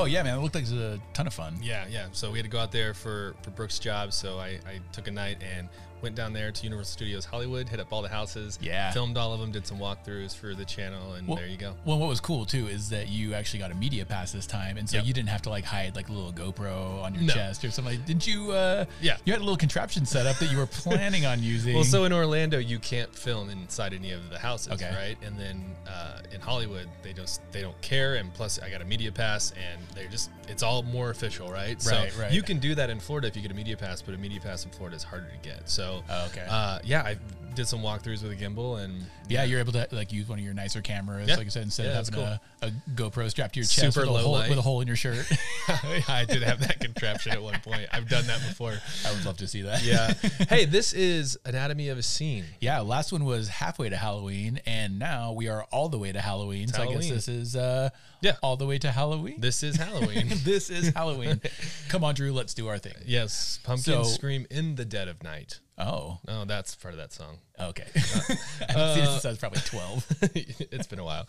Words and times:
Oh 0.00 0.06
yeah, 0.06 0.22
man, 0.22 0.38
it 0.38 0.40
looked 0.40 0.54
like 0.54 0.64
it 0.64 0.70
was 0.70 0.80
a 0.80 0.98
ton 1.12 1.26
of 1.26 1.34
fun. 1.34 1.58
Yeah, 1.62 1.84
yeah. 1.90 2.06
So 2.12 2.30
we 2.30 2.38
had 2.38 2.44
to 2.44 2.50
go 2.50 2.58
out 2.58 2.72
there 2.72 2.94
for 2.94 3.34
for 3.42 3.50
Brooks' 3.50 3.78
job. 3.78 4.14
So 4.14 4.38
I, 4.38 4.58
I 4.66 4.80
took 4.92 5.08
a 5.08 5.10
night 5.10 5.36
and 5.56 5.68
went 6.02 6.14
down 6.16 6.32
there 6.32 6.50
to 6.50 6.62
Universal 6.64 6.92
Studios 6.92 7.24
Hollywood, 7.24 7.68
hit 7.68 7.80
up 7.80 7.92
all 7.92 8.02
the 8.02 8.08
houses. 8.08 8.58
Yeah. 8.62 8.90
Filmed 8.92 9.16
all 9.16 9.32
of 9.32 9.40
them, 9.40 9.50
did 9.52 9.66
some 9.66 9.78
walkthroughs 9.78 10.34
for 10.36 10.54
the 10.54 10.64
channel, 10.64 11.14
and 11.14 11.26
Well- 11.26 11.36
there 11.36 11.46
you 11.46 11.56
go. 11.56 11.74
Well, 11.84 11.98
what 11.98 12.08
was 12.08 12.20
cool 12.20 12.44
too 12.46 12.68
is 12.68 12.88
that 12.90 13.08
you 13.08 13.34
actually 13.34 13.60
got 13.60 13.70
a 13.70 13.74
media 13.74 14.04
pass 14.04 14.32
this 14.32 14.46
time, 14.46 14.76
and 14.76 14.88
so 14.88 14.96
Yep. 14.98 15.06
you 15.06 15.12
didn't 15.12 15.28
have 15.30 15.42
to 15.42 15.50
like 15.50 15.64
hide 15.64 15.96
like 15.96 16.08
a 16.08 16.12
little 16.12 16.32
GoPro 16.32 17.02
on 17.02 17.14
your 17.14 17.24
No. 17.24 17.34
chest 17.34 17.64
or 17.64 17.70
something. 17.70 17.96
Like, 17.96 18.06
didn't 18.06 18.26
you? 18.26 18.52
Uh, 18.52 18.84
Yeah. 19.00 19.16
You 19.24 19.32
had 19.32 19.40
a 19.40 19.44
little 19.44 19.56
contraption 19.56 20.06
set 20.06 20.26
up 20.26 20.36
that 20.38 20.50
you 20.50 20.58
were 20.58 20.66
planning 20.84 21.26
on 21.26 21.42
using. 21.42 21.74
Well, 21.74 21.84
so 21.84 22.04
in 22.04 22.12
Orlando, 22.12 22.58
you 22.58 22.78
can't 22.78 23.14
film 23.14 23.50
inside 23.50 23.92
any 23.94 24.12
of 24.12 24.30
the 24.30 24.38
houses, 24.38 24.72
Okay. 24.72 24.94
right? 24.94 25.16
And 25.22 25.38
then 25.38 25.64
uh, 25.86 26.20
in 26.32 26.40
Hollywood, 26.40 26.88
they 27.02 27.12
just 27.12 27.40
they 27.52 27.60
don't 27.62 27.80
care. 27.82 28.14
And 28.16 28.32
plus, 28.34 28.58
I 28.60 28.70
got 28.70 28.80
a 28.80 28.84
media 28.84 29.10
pass, 29.12 29.52
and 29.52 29.80
they're 29.94 30.08
just 30.08 30.30
it's 30.48 30.62
all 30.62 30.82
more 30.82 31.10
official, 31.10 31.48
right? 31.50 31.76
Right, 31.84 32.12
so 32.12 32.20
right. 32.20 32.32
you 32.32 32.42
can 32.42 32.58
do 32.58 32.74
that 32.74 32.90
in 32.90 32.98
Florida 33.00 33.28
if 33.28 33.36
you 33.36 33.42
get 33.42 33.50
a 33.50 33.54
media 33.54 33.76
pass, 33.76 34.02
but 34.02 34.14
a 34.14 34.18
media 34.18 34.40
pass 34.40 34.64
in 34.64 34.70
Florida 34.70 34.96
is 34.96 35.02
harder 35.02 35.26
to 35.28 35.48
get. 35.48 35.68
So 35.68 35.89
Oh, 36.08 36.26
okay. 36.26 36.46
uh, 36.48 36.78
yeah, 36.84 37.02
I 37.02 37.16
did 37.60 37.68
some 37.68 37.80
walkthroughs 37.82 38.22
with 38.22 38.32
a 38.32 38.36
gimbal, 38.36 38.82
and 38.82 39.04
yeah, 39.28 39.44
you're 39.44 39.60
able 39.60 39.72
to 39.72 39.86
like 39.92 40.12
use 40.12 40.26
one 40.26 40.38
of 40.38 40.44
your 40.44 40.54
nicer 40.54 40.80
cameras, 40.80 41.28
Yeah. 41.28 41.36
like 41.36 41.46
I 41.46 41.50
said, 41.50 41.64
instead 41.64 41.86
Yeah, 41.86 42.00
of 42.00 42.08
having 42.08 42.20
a, 42.24 42.40
a 42.62 42.70
GoPro 42.94 43.28
strapped 43.28 43.52
to 43.54 43.60
your 43.60 43.64
chest 43.66 43.94
Super 43.94 44.06
with 44.10 44.18
a, 44.20 44.22
hole, 44.22 44.38
with 44.48 44.56
a 44.58 44.62
hole 44.62 44.80
in 44.80 44.86
your 44.86 44.96
shirt. 44.96 45.26
I 45.68 46.24
did 46.26 46.42
have 46.42 46.60
that 46.60 46.80
contraption 46.80 47.32
at 47.32 47.42
one 47.42 47.60
point. 47.60 47.86
I've 47.92 48.08
done 48.08 48.26
that 48.28 48.38
before. 48.48 48.72
I 49.06 49.12
would 49.12 49.24
love 49.26 49.36
to 49.38 49.46
see 49.46 49.60
that. 49.62 49.82
Yeah. 49.84 50.14
hey, 50.48 50.64
this 50.64 50.94
is 50.94 51.38
Anatomy 51.44 51.90
of 51.90 51.98
a 51.98 52.02
Scene. 52.02 52.44
Yeah, 52.60 52.80
last 52.80 53.12
one 53.12 53.24
was 53.26 53.48
halfway 53.48 53.90
to 53.90 53.96
Halloween, 53.96 54.60
and 54.64 54.98
now 54.98 55.32
we 55.32 55.48
are 55.48 55.64
all 55.70 55.90
the 55.90 55.98
way 55.98 56.12
to 56.12 56.20
Halloween. 56.20 56.68
so 56.68 56.82
I 56.82 56.86
guess 56.94 57.08
this 57.10 57.28
is 57.28 57.56
uh, 57.56 57.90
Yeah. 58.22 58.36
all 58.42 58.56
the 58.56 58.66
way 58.66 58.78
to 58.78 58.90
Halloween. 58.90 59.36
This 59.38 59.62
is 59.62 59.76
Halloween. 59.76 60.28
this 60.44 60.70
is 60.70 60.94
Halloween. 60.94 61.42
Come 61.90 62.04
on, 62.04 62.14
Drew, 62.14 62.32
let's 62.32 62.54
do 62.54 62.68
our 62.68 62.78
thing. 62.78 62.94
yes, 63.06 63.58
pumpkins 63.64 63.84
So- 64.08 64.14
scream 64.14 64.46
in 64.50 64.76
the 64.76 64.86
dead 64.86 65.08
of 65.08 65.22
night. 65.22 65.60
Oh, 65.78 66.18
Oh, 66.28 66.44
that's 66.44 66.74
part 66.74 66.92
of 66.92 66.98
that 66.98 67.10
song. 67.12 67.38
Okay. 67.68 67.86
I've 67.94 68.94
seen 68.94 69.04
it 69.04 69.10
since 69.10 69.24
I 69.24 69.28
was 69.30 69.38
probably 69.38 69.60
twelve. 69.64 70.06
it's 70.34 70.86
been 70.86 70.98
a 70.98 71.04
while. 71.04 71.26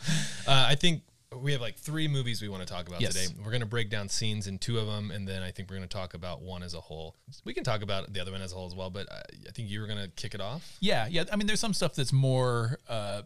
Uh, 0.47 0.65
I 0.67 0.75
think 0.75 1.03
we 1.39 1.53
have 1.53 1.61
like 1.61 1.77
three 1.77 2.07
movies 2.09 2.41
we 2.41 2.49
want 2.49 2.61
to 2.65 2.71
talk 2.71 2.87
about 2.89 2.99
Yes. 3.01 3.13
today. 3.13 3.33
We're 3.43 3.51
going 3.51 3.61
to 3.61 3.65
break 3.67 3.89
down 3.89 4.09
scenes 4.09 4.47
in 4.47 4.57
two 4.59 4.79
of 4.79 4.87
them, 4.87 5.11
and 5.11 5.27
then 5.27 5.41
I 5.41 5.51
think 5.51 5.69
we're 5.69 5.77
going 5.77 5.87
to 5.87 5.93
talk 5.97 6.13
about 6.13 6.41
one 6.41 6.61
as 6.61 6.73
a 6.73 6.81
whole. 6.81 7.15
We 7.45 7.53
can 7.53 7.63
talk 7.63 7.81
about 7.81 8.11
the 8.11 8.19
other 8.19 8.31
one 8.33 8.41
as 8.41 8.51
a 8.51 8.55
whole 8.55 8.67
as 8.67 8.75
well, 8.75 8.89
but 8.89 9.09
I, 9.11 9.21
I 9.47 9.51
think 9.51 9.69
you 9.69 9.79
were 9.79 9.87
going 9.87 10.03
to 10.03 10.09
kick 10.09 10.35
it 10.35 10.41
off. 10.41 10.75
Yeah, 10.81 11.07
yeah. 11.09 11.23
I 11.31 11.37
mean, 11.37 11.47
there's 11.47 11.59
some 11.61 11.73
stuff 11.73 11.95
that's 11.95 12.11
more. 12.11 12.77
Uh, 12.89 13.21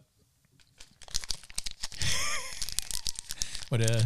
what 3.70 3.80
uh, 3.90 4.02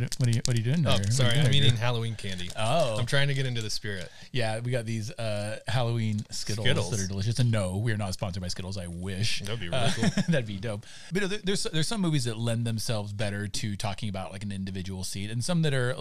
what 0.00 0.02
uh, 0.02 0.08
what 0.18 0.28
are 0.28 0.32
you 0.32 0.40
what 0.44 0.54
are 0.56 0.58
you 0.60 0.64
doing? 0.64 0.86
Oh, 0.86 0.96
there? 0.98 1.10
Sorry, 1.10 1.30
you 1.34 1.36
I'm 1.38 1.44
doing 1.44 1.54
eating 1.56 1.70
here? 1.72 1.80
Halloween 1.80 2.14
candy. 2.14 2.50
Oh, 2.56 2.98
I'm 2.98 3.06
trying 3.06 3.28
to 3.28 3.34
get 3.34 3.46
into 3.46 3.62
the 3.62 3.70
spirit. 3.70 4.10
yeah. 4.32 4.60
We 4.60 4.70
got 4.70 4.84
these 4.86 5.10
uh, 5.12 5.58
Halloween 5.68 6.20
Skittles, 6.30 6.66
Skittles. 6.66 6.90
that 6.90 7.00
are 7.00 7.06
delicious. 7.08 7.38
And 7.38 7.50
no, 7.50 7.76
we 7.76 7.92
are 7.92 7.96
not 7.96 8.12
sponsored 8.14 8.42
by 8.42 8.48
Skittles. 8.48 8.76
I 8.78 8.86
wish 8.86 9.40
That'd 9.40 9.60
be 9.60 9.68
really 9.68 9.78
Uh, 9.84 9.90
cool. 9.94 10.04
that'd 10.28 10.46
be 10.46 10.58
dope. 10.58 10.84
But 11.12 11.14
you 11.14 11.20
know, 11.22 11.26
there- 11.28 11.40
there's 11.44 11.62
there's 11.64 11.88
some 11.88 12.00
movies 12.00 12.24
that 12.24 12.36
lend 12.38 12.66
themselves 12.66 13.12
better 13.12 13.48
to 13.48 13.76
talking 13.76 14.08
about 14.08 14.32
like 14.32 14.42
an 14.42 14.52
individual 14.52 15.04
scene, 15.04 15.30
and 15.30 15.44
some 15.44 15.62
that 15.62 15.74
are 15.74 15.94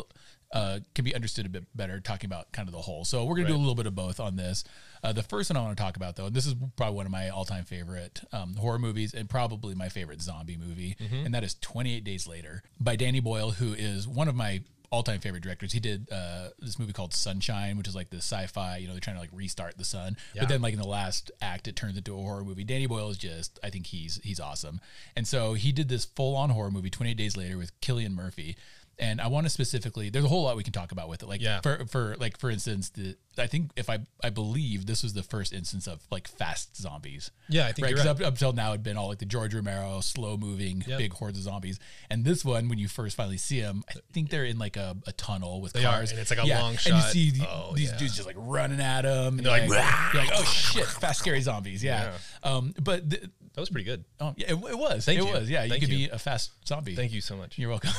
uh, 0.51 0.79
can 0.93 1.03
be 1.05 1.13
understood 1.15 1.45
a 1.45 1.49
bit 1.49 1.65
better 1.75 1.99
talking 1.99 2.27
about 2.29 2.51
kind 2.51 2.67
of 2.67 2.73
the 2.73 2.81
whole. 2.81 3.03
So 3.05 3.25
we're 3.25 3.35
gonna 3.35 3.47
do 3.49 3.55
a 3.55 3.57
little 3.57 3.75
bit 3.75 3.87
of 3.87 3.95
both 3.95 4.19
on 4.19 4.35
this. 4.35 4.63
Uh, 5.03 5.11
the 5.13 5.23
first 5.23 5.49
one 5.49 5.57
I 5.57 5.61
want 5.61 5.77
to 5.77 5.83
talk 5.83 5.95
about 5.97 6.15
though, 6.15 6.27
and 6.27 6.35
this 6.35 6.45
is 6.45 6.55
probably 6.75 6.95
one 6.97 7.05
of 7.05 7.11
my 7.11 7.29
all-time 7.29 7.65
favorite 7.65 8.21
um, 8.31 8.55
horror 8.55 8.79
movies, 8.79 9.13
and 9.13 9.29
probably 9.29 9.75
my 9.75 9.89
favorite 9.89 10.21
zombie 10.21 10.57
movie, 10.57 10.95
Mm-hmm. 11.01 11.25
and 11.25 11.33
that 11.33 11.43
is 11.43 11.55
28 11.61 12.03
Days 12.03 12.27
Later 12.27 12.63
by 12.79 12.95
Danny 12.95 13.19
Boyle, 13.19 13.51
who 13.51 13.73
is 13.73 14.07
one 14.07 14.27
of 14.27 14.35
my 14.35 14.61
all-time 14.91 15.19
favorite 15.19 15.43
directors. 15.43 15.73
He 15.73 15.79
did 15.79 16.09
uh, 16.11 16.49
this 16.59 16.79
movie 16.79 16.93
called 16.93 17.13
Sunshine, 17.13 17.75
which 17.77 17.87
is 17.87 17.95
like 17.95 18.11
the 18.11 18.17
sci-fi. 18.17 18.77
You 18.77 18.87
know, 18.87 18.93
they're 18.93 19.01
trying 19.01 19.17
to 19.17 19.19
like 19.19 19.31
restart 19.33 19.77
the 19.77 19.83
sun, 19.83 20.15
Yeah. 20.33 20.43
but 20.43 20.49
then 20.49 20.61
like 20.61 20.73
in 20.73 20.79
the 20.79 20.87
last 20.87 21.31
act, 21.41 21.67
it 21.67 21.75
turns 21.75 21.97
into 21.97 22.13
a 22.13 22.17
horror 22.17 22.45
movie. 22.45 22.63
Danny 22.63 22.85
Boyle 22.87 23.09
is 23.09 23.17
just, 23.17 23.59
I 23.63 23.69
think 23.71 23.87
he's 23.87 24.21
he's 24.23 24.39
awesome, 24.39 24.79
and 25.15 25.27
so 25.27 25.53
he 25.53 25.71
did 25.71 25.89
this 25.89 26.05
full-on 26.05 26.51
horror 26.51 26.71
movie 26.71 26.89
28 26.89 27.15
Days 27.17 27.35
Later 27.35 27.57
with 27.57 27.77
Cillian 27.81 28.13
Murphy. 28.13 28.55
And 28.97 29.19
I 29.19 29.27
want 29.27 29.45
to 29.45 29.49
specifically. 29.49 30.09
There's 30.09 30.25
a 30.25 30.29
whole 30.29 30.43
lot 30.43 30.55
we 30.55 30.63
can 30.63 30.73
talk 30.73 30.91
about 30.91 31.09
with 31.09 31.21
it. 31.23 31.27
Like, 31.29 31.41
Yeah. 31.41 31.61
for 31.61 31.85
for 31.85 32.15
like 32.17 32.37
for 32.37 32.49
instance, 32.49 32.89
the 32.89 33.15
I 33.37 33.47
think 33.47 33.71
if 33.75 33.89
I 33.89 33.99
I 34.23 34.29
believe 34.29 34.85
this 34.85 35.03
was 35.03 35.13
the 35.13 35.23
first 35.23 35.53
instance 35.53 35.87
of 35.87 36.01
like 36.11 36.27
fast 36.27 36.77
zombies. 36.77 37.31
Yeah, 37.49 37.65
I 37.67 37.71
think 37.73 37.83
right. 37.83 37.89
you're 37.89 37.97
'Cause 37.97 38.05
right. 38.07 38.21
up, 38.21 38.33
up 38.33 38.37
till 38.37 38.53
now 38.53 38.69
it'd 38.69 38.83
been 38.83 38.97
all 38.97 39.07
like 39.09 39.19
the 39.19 39.25
George 39.25 39.53
Romero 39.53 39.99
slow 40.01 40.37
moving 40.37 40.83
Yep. 40.87 40.97
big 40.97 41.13
hordes 41.13 41.37
of 41.37 41.43
zombies, 41.43 41.79
and 42.09 42.23
this 42.25 42.45
one 42.45 42.69
when 42.69 42.77
you 42.79 42.87
first 42.87 43.15
finally 43.17 43.37
see 43.37 43.59
them, 43.61 43.83
I 43.89 43.93
think 44.13 44.29
they're 44.29 44.45
in 44.45 44.57
like 44.57 44.77
a, 44.77 44.95
a 45.07 45.11
tunnel 45.11 45.61
with 45.61 45.73
They 45.73 45.83
are, 45.85 45.93
cars, 45.93 46.11
and 46.11 46.19
it's 46.19 46.29
like 46.29 46.39
a 46.39 46.45
long 46.45 46.77
shot. 46.77 46.93
And 46.93 47.15
you 47.15 47.31
see 47.31 47.41
Oh, 47.47 47.73
these 47.75 47.91
yeah. 47.91 47.97
dudes 47.97 48.15
just 48.15 48.27
like 48.27 48.37
running 48.39 48.79
at 48.81 49.01
them, 49.03 49.37
and 49.37 49.45
they're 49.45 49.51
like, 49.51 49.69
you're 49.69 50.21
like, 50.23 50.31
oh 50.33 50.43
shit, 50.51 50.85
fast 50.85 51.19
scary 51.19 51.41
zombies, 51.41 51.83
yeah. 51.83 52.13
Um, 52.43 52.73
but 52.81 53.09
the, 53.09 53.17
That 53.53 53.61
was 53.61 53.69
pretty 53.69 53.85
good. 53.85 54.03
oh 54.19 54.33
yeah, 54.37 54.47
it, 54.51 54.55
it 54.69 54.77
was, 54.77 55.05
Thank 55.05 55.19
it 55.19 55.25
you. 55.25 55.31
was, 55.31 55.49
yeah. 55.49 55.61
Thank 55.67 55.73
you 55.75 55.79
could 55.87 55.89
you. 55.97 56.07
be 56.07 56.13
a 56.13 56.19
fast 56.19 56.51
zombie. 56.67 56.95
Thank 56.95 57.11
you 57.13 57.21
so 57.21 57.35
much. 57.37 57.57
You're 57.57 57.69
welcome. 57.69 57.91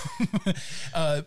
uh, 0.94 1.22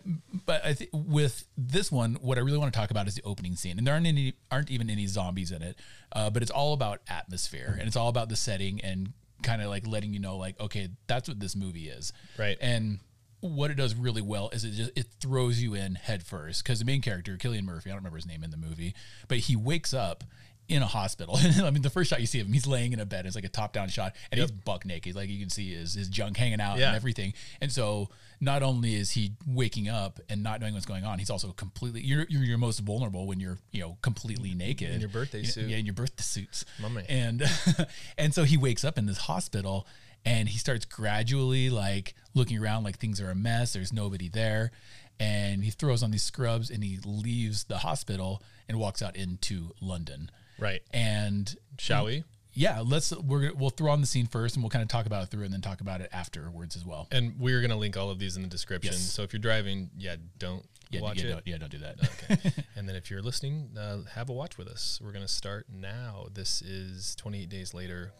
but 0.46 0.64
I 0.64 0.74
think 0.74 0.90
with 0.92 1.44
this 1.56 1.90
one, 1.92 2.14
what 2.20 2.38
I 2.38 2.40
really 2.40 2.58
want 2.58 2.72
to 2.72 2.78
talk 2.78 2.90
about 2.90 3.06
is 3.08 3.14
the 3.14 3.22
opening 3.24 3.56
scene, 3.56 3.78
and 3.78 3.86
there 3.86 3.94
aren't 4.00 4.18
any, 4.18 4.34
aren't 4.50 4.70
even 4.70 4.90
any 4.90 5.06
zombies 5.06 5.52
in 5.52 5.62
it. 5.62 5.76
Uh, 6.12 6.30
but 6.30 6.42
it's 6.42 6.50
all 6.50 6.72
about 6.72 7.00
atmosphere, 7.08 7.76
and 7.78 7.86
it's 7.86 7.96
all 7.96 8.08
about 8.08 8.28
the 8.28 8.36
setting, 8.36 8.80
and 8.80 9.12
kind 9.42 9.62
of 9.62 9.68
like 9.68 9.86
letting 9.86 10.12
you 10.12 10.20
know, 10.20 10.36
like, 10.36 10.58
okay, 10.60 10.88
that's 11.06 11.28
what 11.28 11.40
this 11.40 11.54
movie 11.54 11.88
is, 11.88 12.12
Right. 12.38 12.58
And 12.60 13.00
what 13.40 13.70
it 13.70 13.74
does 13.74 13.94
really 13.94 14.20
well 14.20 14.50
is 14.50 14.64
it 14.64 14.72
just 14.72 14.90
it 14.94 15.06
throws 15.18 15.62
you 15.62 15.74
in 15.74 15.94
head 15.94 16.22
first 16.22 16.62
because 16.62 16.78
the 16.78 16.84
main 16.84 17.00
character, 17.00 17.36
Cillian 17.38 17.64
Murphy, 17.64 17.88
I 17.88 17.92
don't 17.92 18.00
remember 18.00 18.16
his 18.16 18.26
name 18.26 18.44
in 18.44 18.50
the 18.50 18.58
movie, 18.58 18.94
but 19.28 19.38
he 19.38 19.56
wakes 19.56 19.94
up. 19.94 20.24
In 20.70 20.82
a 20.82 20.86
hospital, 20.86 21.36
I 21.64 21.70
mean, 21.70 21.82
the 21.82 21.90
first 21.90 22.10
shot 22.10 22.20
you 22.20 22.26
see 22.26 22.38
of 22.40 22.46
him, 22.46 22.52
he's 22.52 22.66
laying 22.66 22.92
in 22.92 23.00
a 23.00 23.04
bed. 23.04 23.26
It's 23.26 23.34
like 23.34 23.44
a 23.44 23.48
top-down 23.48 23.88
shot, 23.88 24.14
and 24.30 24.40
he's 24.40 24.50
buck 24.52 24.86
naked. 24.86 25.16
Like 25.16 25.28
you 25.28 25.40
can 25.40 25.50
see 25.50 25.74
his 25.74 25.94
his 25.94 26.08
junk 26.08 26.36
hanging 26.36 26.60
out 26.60 26.78
Yeah. 26.78 26.88
and 26.88 26.96
everything. 26.96 27.34
And 27.60 27.72
so 27.72 28.08
not 28.40 28.62
only 28.62 28.94
is 28.94 29.10
he 29.10 29.32
waking 29.46 29.88
up 29.88 30.20
and 30.28 30.42
not 30.42 30.60
knowing 30.60 30.74
what's 30.74 30.86
going 30.86 31.04
on, 31.04 31.18
he's 31.18 31.28
also 31.28 31.50
completely 31.52 32.02
you're 32.02 32.24
you're 32.28 32.44
your 32.44 32.56
most 32.56 32.78
vulnerable 32.80 33.26
when 33.26 33.40
you're, 33.40 33.58
you 33.72 33.80
know, 33.80 33.98
completely 34.00 34.54
naked. 34.54 34.90
In 34.90 35.00
your 35.00 35.08
birthday 35.10 35.42
suit. 35.42 35.68
Yeah, 35.68 35.76
in 35.78 35.86
your 35.86 35.94
birthday 35.94 36.22
suits. 36.22 36.64
My 36.80 36.88
man. 36.88 37.04
And 37.08 37.42
and 38.18 38.32
so 38.32 38.44
he 38.44 38.56
wakes 38.56 38.84
up 38.84 38.96
in 38.96 39.06
this 39.06 39.18
hospital 39.18 39.86
and 40.24 40.48
he 40.48 40.56
starts 40.58 40.84
gradually 40.84 41.68
like 41.70 42.14
looking 42.34 42.62
around 42.62 42.84
like 42.84 42.98
things 42.98 43.20
are 43.20 43.30
a 43.30 43.34
mess, 43.34 43.72
there's 43.72 43.92
nobody 43.92 44.28
there. 44.28 44.70
And 45.18 45.64
he 45.64 45.70
throws 45.70 46.02
on 46.02 46.12
these 46.12 46.22
scrubs 46.22 46.70
and 46.70 46.82
he 46.84 46.98
leaves 47.04 47.64
the 47.64 47.78
hospital 47.78 48.42
and 48.68 48.78
walks 48.78 49.02
out 49.02 49.16
into 49.16 49.72
London. 49.80 50.30
Right. 50.60 50.82
And 50.92 51.52
Shall 51.78 52.04
we? 52.04 52.24
yeah, 52.52 52.82
let's 52.84 53.12
we're 53.16 53.52
we'll 53.54 53.70
throw 53.70 53.90
on 53.92 54.00
the 54.00 54.06
scene 54.06 54.26
first 54.26 54.56
and 54.56 54.62
we'll 54.62 54.70
kind 54.70 54.82
of 54.82 54.88
talk 54.88 55.06
about 55.06 55.22
it 55.22 55.30
through 55.30 55.44
and 55.44 55.52
then 55.52 55.60
talk 55.60 55.80
about 55.80 56.00
it 56.00 56.10
afterwards 56.12 56.76
as 56.76 56.84
well. 56.84 57.08
And 57.10 57.34
we're 57.38 57.60
gonna 57.62 57.76
link 57.76 57.96
all 57.96 58.10
of 58.10 58.18
these 58.18 58.36
in 58.36 58.42
the 58.42 58.48
description. 58.48 58.92
Yes. 58.92 59.00
So 59.00 59.22
if 59.22 59.32
you're 59.32 59.40
driving, 59.40 59.90
yeah, 59.96 60.16
don't 60.38 60.64
Yeah, 60.90 61.00
watch 61.00 61.22
yeah, 61.22 61.30
it. 61.30 61.32
Don't, 61.32 61.46
yeah, 61.46 61.58
don't 61.58 61.70
do 61.70 61.78
that. 61.78 61.96
Okay. 62.04 62.52
and 62.76 62.88
then 62.88 62.96
if 62.96 63.10
you're 63.10 63.22
listening, 63.22 63.70
uh, 63.78 63.98
have 64.14 64.28
a 64.28 64.32
watch 64.32 64.58
with 64.58 64.68
us. 64.68 65.00
We're 65.02 65.12
gonna 65.12 65.28
start 65.28 65.66
now. 65.72 66.26
This 66.32 66.60
is 66.62 67.14
28 67.16 67.48
days 67.48 67.72
later. 67.72 68.12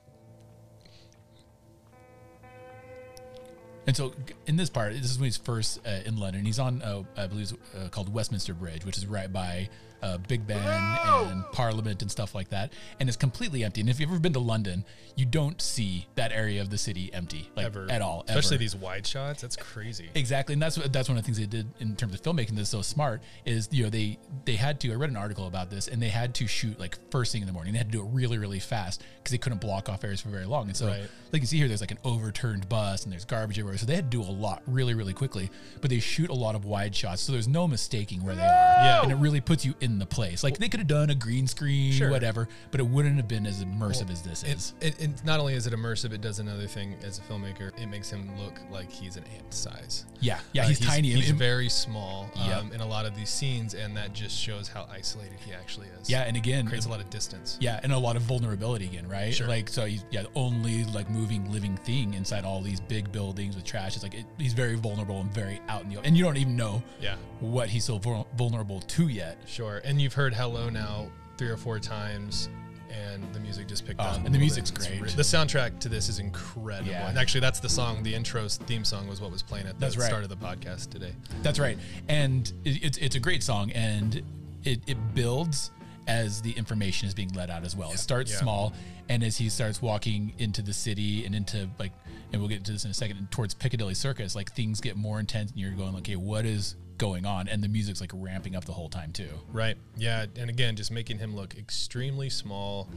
And 3.86 3.96
so 3.96 4.12
in 4.46 4.56
this 4.56 4.70
part, 4.70 4.92
this 4.92 5.10
is 5.10 5.18
when 5.18 5.24
he's 5.24 5.36
first 5.38 5.80
uh, 5.86 6.00
in 6.04 6.16
London. 6.16 6.44
He's 6.44 6.58
on, 6.58 6.82
uh, 6.82 7.02
I 7.16 7.26
believe, 7.26 7.50
it's 7.50 7.54
uh, 7.74 7.88
called 7.88 8.12
Westminster 8.12 8.54
Bridge, 8.54 8.84
which 8.84 8.98
is 8.98 9.06
right 9.06 9.32
by 9.32 9.68
uh, 10.02 10.18
Big 10.18 10.46
Ben 10.46 10.58
and 10.58 11.44
Parliament 11.52 12.02
and 12.02 12.10
stuff 12.10 12.34
like 12.34 12.48
that. 12.50 12.72
And 12.98 13.08
it's 13.08 13.16
completely 13.16 13.64
empty. 13.64 13.80
And 13.80 13.90
if 13.90 14.00
you've 14.00 14.10
ever 14.10 14.18
been 14.18 14.32
to 14.34 14.38
London, 14.40 14.84
you 15.16 15.24
don't 15.26 15.60
see 15.60 16.06
that 16.14 16.32
area 16.32 16.60
of 16.62 16.70
the 16.70 16.78
city 16.78 17.10
empty, 17.12 17.50
like 17.56 17.66
Ever 17.66 17.86
at 17.90 18.00
all. 18.02 18.24
Especially 18.28 18.54
ever. 18.56 18.60
these 18.60 18.76
wide 18.76 19.06
shots. 19.06 19.42
That's 19.42 19.56
crazy. 19.56 20.08
Exactly, 20.14 20.54
and 20.54 20.62
that's 20.62 20.76
that's 20.76 21.08
one 21.08 21.18
of 21.18 21.24
the 21.24 21.26
things 21.26 21.38
they 21.38 21.46
did 21.46 21.66
in 21.80 21.96
terms 21.96 22.14
of 22.14 22.22
filmmaking 22.22 22.56
that's 22.56 22.70
so 22.70 22.82
smart 22.82 23.20
is 23.44 23.68
you 23.70 23.84
know 23.84 23.90
they 23.90 24.18
they 24.44 24.56
had 24.56 24.80
to 24.80 24.92
I 24.92 24.94
read 24.94 25.10
an 25.10 25.16
article 25.16 25.46
about 25.46 25.70
this 25.70 25.88
and 25.88 26.00
they 26.00 26.08
had 26.08 26.34
to 26.36 26.46
shoot 26.46 26.78
like 26.80 26.98
first 27.10 27.32
thing 27.32 27.42
in 27.42 27.46
the 27.46 27.52
morning. 27.52 27.72
They 27.72 27.78
had 27.78 27.92
to 27.92 27.98
do 27.98 28.04
it 28.04 28.08
really 28.12 28.38
really 28.38 28.60
fast 28.60 29.02
because 29.18 29.32
they 29.32 29.38
couldn't 29.38 29.60
block 29.60 29.88
off 29.88 30.02
areas 30.04 30.20
for 30.20 30.28
very 30.30 30.46
long. 30.46 30.68
And 30.68 30.76
so 30.76 30.86
Right. 30.86 31.02
like 31.32 31.42
you 31.42 31.46
see 31.46 31.58
here, 31.58 31.68
there's 31.68 31.80
like 31.82 31.90
an 31.90 31.98
overturned 32.04 32.68
bus 32.68 33.04
and 33.04 33.12
there's 33.12 33.24
garbage 33.24 33.58
everywhere. 33.58 33.78
So 33.78 33.86
they 33.86 33.94
had 33.96 34.10
to 34.10 34.16
do 34.16 34.22
a 34.22 34.30
lot 34.32 34.62
really 34.66 34.94
really 34.94 35.12
quickly. 35.12 35.50
But 35.80 35.90
they 35.90 35.98
shoot 36.00 36.30
a 36.30 36.34
lot 36.34 36.54
of 36.54 36.64
wide 36.64 36.94
shots, 36.96 37.20
so 37.22 37.32
there's 37.32 37.48
no 37.48 37.68
mistaking 37.68 38.22
where 38.24 38.34
they 38.34 38.42
are. 38.42 38.46
Yeah. 38.84 39.02
and 39.02 39.12
it 39.12 39.16
really 39.16 39.40
puts 39.40 39.64
you 39.64 39.74
in 39.80 39.89
the 39.98 40.06
place. 40.06 40.42
Like 40.42 40.58
they 40.58 40.68
could 40.68 40.80
have 40.80 40.86
done 40.88 41.10
a 41.10 41.14
green 41.14 41.46
screen, 41.46 41.92
Sure. 41.92 42.10
whatever, 42.10 42.48
but 42.70 42.80
it 42.80 42.86
wouldn't 42.86 43.16
have 43.16 43.28
been 43.28 43.46
as 43.46 43.64
immersive 43.64 44.10
as 44.10 44.22
this 44.22 44.42
It, 44.42 44.56
is. 44.56 44.74
it, 44.80 45.00
it 45.00 45.24
not 45.24 45.40
only 45.40 45.54
is 45.54 45.66
it 45.66 45.72
immersive, 45.72 46.12
it 46.12 46.20
does 46.20 46.38
another 46.40 46.66
thing 46.66 46.96
as 47.04 47.18
a 47.18 47.22
filmmaker. 47.22 47.70
It 47.80 47.86
makes 47.86 48.10
him 48.10 48.30
look 48.38 48.58
like 48.70 48.90
he's 48.90 49.16
an 49.16 49.24
ant 49.36 49.52
size. 49.54 50.04
Yeah, 50.20 50.40
yeah, 50.52 50.64
Uh, 50.64 50.68
he's, 50.68 50.80
tiny. 50.80 51.10
He's 51.10 51.30
very 51.30 51.68
small 51.68 52.28
um, 52.36 52.72
in 52.72 52.80
a 52.80 52.86
lot 52.86 53.06
of 53.06 53.14
these 53.16 53.30
scenes, 53.30 53.74
and 53.74 53.96
that 53.96 54.12
just 54.12 54.36
shows 54.38 54.68
how 54.68 54.86
isolated 54.90 55.38
he 55.44 55.52
actually 55.52 55.86
is. 56.00 56.10
yeah, 56.10 56.22
and 56.22 56.36
again, 56.36 56.66
creates 56.66 56.86
a 56.86 56.90
lot 56.90 57.00
of 57.00 57.08
distance. 57.10 57.56
Yeah, 57.60 57.80
and 57.82 57.92
a 57.92 57.98
lot 57.98 58.16
of 58.16 58.22
vulnerability 58.22 58.84
again, 58.86 59.08
right? 59.08 59.32
Sure. 59.34 59.46
Like 59.48 59.68
so, 59.68 59.86
he's 59.86 60.04
yeah, 60.10 60.22
the 60.22 60.30
only 60.34 60.84
like 60.84 61.08
moving 61.08 61.50
living 61.52 61.76
thing 61.78 62.14
inside 62.14 62.44
all 62.44 62.60
these 62.60 62.80
big 62.80 63.10
buildings 63.12 63.54
with 63.54 63.60
with 63.60 63.64
trash. 63.70 63.94
It's 63.94 64.02
like 64.02 64.14
it, 64.14 64.24
he's 64.38 64.54
very 64.54 64.74
vulnerable 64.74 65.20
and 65.20 65.30
very 65.34 65.60
out 65.68 65.82
in 65.82 65.90
the 65.90 66.00
and 66.00 66.16
you 66.16 66.24
don't 66.24 66.38
even 66.38 66.56
know 66.56 66.82
Yeah. 66.98 67.16
what 67.40 67.68
he's 67.68 67.84
so 67.84 67.98
vulnerable 67.98 68.80
to 68.80 69.08
yet. 69.08 69.36
Sure. 69.46 69.79
And 69.84 70.00
you've 70.00 70.14
heard 70.14 70.34
Hello 70.34 70.68
now 70.68 71.08
three 71.36 71.48
or 71.48 71.56
four 71.56 71.78
times, 71.78 72.48
and 72.90 73.22
the 73.32 73.40
music 73.40 73.66
just 73.68 73.86
picked 73.86 74.00
Oh, 74.00 74.04
up. 74.04 74.24
and 74.24 74.34
the 74.34 74.38
music's 74.38 74.70
bit. 74.70 74.78
Great. 74.80 75.00
re- 75.00 75.10
The 75.10 75.22
soundtrack 75.22 75.78
to 75.80 75.88
this 75.88 76.08
is 76.08 76.18
incredible. 76.18 76.90
Yeah. 76.90 77.08
And 77.08 77.18
actually, 77.18 77.40
that's 77.40 77.60
the 77.60 77.68
song, 77.68 78.02
the 78.02 78.14
intro 78.14 78.48
theme 78.48 78.84
song 78.84 79.06
was 79.08 79.20
what 79.20 79.30
was 79.30 79.42
playing 79.42 79.66
at 79.66 79.74
the 79.74 79.80
That's 79.80 79.96
right. 79.96 80.06
start 80.06 80.22
of 80.24 80.28
the 80.28 80.36
podcast 80.36 80.90
today. 80.90 81.12
That's 81.42 81.58
right, 81.58 81.78
and 82.08 82.52
it, 82.64 82.82
it's 82.84 82.98
it's 82.98 83.16
a 83.16 83.20
great 83.20 83.42
song, 83.42 83.70
and 83.72 84.22
it 84.64 84.80
it 84.86 85.14
builds 85.14 85.70
as 86.06 86.42
the 86.42 86.50
information 86.52 87.06
is 87.06 87.14
being 87.14 87.32
let 87.34 87.50
out 87.50 87.64
as 87.64 87.76
well. 87.76 87.92
It 87.92 87.98
starts 87.98 88.32
Yeah. 88.32 88.38
small, 88.38 88.72
and 89.08 89.22
as 89.22 89.36
he 89.36 89.48
starts 89.48 89.80
walking 89.80 90.32
into 90.38 90.60
the 90.60 90.72
city 90.72 91.24
and 91.24 91.34
into 91.34 91.68
like, 91.78 91.92
and 92.32 92.40
we'll 92.42 92.48
get 92.48 92.58
into 92.58 92.72
this 92.72 92.84
in 92.84 92.90
a 92.90 92.94
second, 92.94 93.16
and 93.18 93.30
towards 93.30 93.54
Piccadilly 93.54 93.94
Circus, 93.94 94.34
like 94.34 94.52
things 94.52 94.80
get 94.80 94.96
more 94.96 95.20
intense, 95.20 95.52
and 95.52 95.60
you're 95.60 95.70
going, 95.72 95.94
okay, 95.96 96.16
what 96.16 96.44
is 96.44 96.74
going 97.00 97.26
on? 97.26 97.48
And 97.48 97.64
the 97.64 97.68
music's 97.68 98.00
like 98.00 98.12
ramping 98.14 98.54
up 98.54 98.64
the 98.66 98.72
whole 98.72 98.88
time 98.88 99.10
too. 99.10 99.30
Right. 99.50 99.76
Yeah. 99.96 100.26
And 100.36 100.48
again, 100.48 100.76
just 100.76 100.92
making 100.92 101.18
him 101.18 101.34
look 101.34 101.56
extremely 101.56 102.30
small 102.30 102.88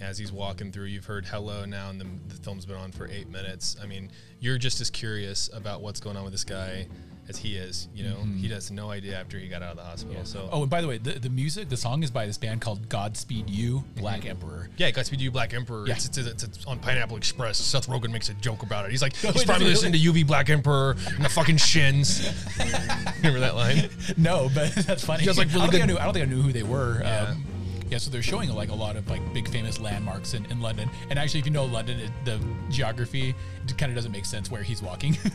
as 0.00 0.18
he's 0.18 0.32
walking 0.32 0.70
through. 0.72 0.84
You've 0.86 1.04
heard 1.06 1.24
hello 1.26 1.64
now, 1.64 1.90
and 1.90 2.00
the, 2.00 2.06
the 2.28 2.34
film's 2.42 2.64
been 2.66 2.76
on 2.76 2.92
for 2.92 3.08
eight 3.08 3.28
minutes. 3.28 3.76
I 3.82 3.86
mean, 3.86 4.10
you're 4.40 4.58
just 4.58 4.80
as 4.80 4.90
curious 4.90 5.50
about 5.52 5.80
what's 5.80 6.00
going 6.00 6.16
on 6.16 6.24
with 6.24 6.32
this 6.32 6.44
guy 6.44 6.86
as 7.28 7.36
he 7.36 7.56
is. 7.56 7.88
You 7.94 8.04
know, 8.04 8.16
he 8.40 8.48
has 8.48 8.70
no 8.70 8.90
idea 8.90 9.18
after 9.20 9.38
he 9.38 9.48
got 9.48 9.62
out 9.62 9.72
of 9.72 9.76
the 9.76 9.82
hospital. 9.82 10.24
So, 10.24 10.48
Oh, 10.50 10.62
and 10.62 10.70
by 10.70 10.80
the 10.80 10.88
way, 10.88 10.96
the, 10.96 11.12
the 11.18 11.28
music, 11.28 11.68
the 11.68 11.76
song 11.76 12.02
is 12.02 12.10
by 12.10 12.24
this 12.24 12.38
band 12.38 12.62
called 12.62 12.88
Godspeed 12.88 13.50
You, 13.50 13.84
Black 13.96 14.24
Emperor. 14.24 14.70
yeah, 14.78 14.90
Godspeed 14.90 15.20
You, 15.20 15.30
Black 15.30 15.52
Emperor. 15.52 15.86
Yeah. 15.86 15.92
It's, 15.94 16.06
it's, 16.06 16.16
it's, 16.16 16.42
it's 16.44 16.64
on 16.64 16.78
Pineapple 16.78 17.18
Express. 17.18 17.58
Seth 17.58 17.86
Rogen 17.86 18.12
makes 18.12 18.30
a 18.30 18.34
joke 18.34 18.62
about 18.62 18.86
it. 18.86 18.92
He's 18.92 19.02
like, 19.02 19.14
he's 19.16 19.44
probably 19.44 19.66
listening 19.66 19.92
to 19.92 19.98
UV 19.98 20.26
Black 20.26 20.48
Emperor 20.48 20.96
and 21.16 21.22
the 21.24 21.28
fucking 21.28 21.58
shins. 21.58 22.26
Remember 23.18 23.40
that 23.40 23.54
line? 23.56 23.90
No, 24.16 24.48
but 24.54 24.72
that's 24.86 25.04
funny. 25.04 25.20
He 25.20 25.26
has, 25.26 25.36
like, 25.36 25.48
I, 25.48 25.52
don't 25.52 25.70
think 25.70 25.74
I, 25.82 25.86
good- 25.86 25.92
knew, 25.92 25.98
I 25.98 26.04
don't 26.04 26.14
think 26.14 26.26
I 26.26 26.30
knew 26.30 26.40
who 26.40 26.52
they 26.52 26.62
were. 26.62 27.00
Yeah. 27.02 27.26
Um, 27.32 27.44
yeah, 27.90 27.98
so 27.98 28.10
they're 28.10 28.22
showing 28.22 28.50
like 28.54 28.68
a 28.70 28.74
lot 28.74 28.96
of 28.96 29.08
like 29.08 29.22
big 29.32 29.48
famous 29.48 29.80
landmarks 29.80 30.34
in, 30.34 30.44
in 30.46 30.60
London. 30.60 30.90
And 31.10 31.18
actually, 31.18 31.40
if 31.40 31.46
you 31.46 31.52
know 31.52 31.64
London, 31.64 31.98
it, 32.00 32.10
the 32.24 32.38
geography 32.70 33.34
kind 33.76 33.90
of 33.90 33.96
doesn't 33.96 34.12
make 34.12 34.24
sense 34.24 34.50
where 34.50 34.62
he's 34.62 34.82
walking. 34.82 35.16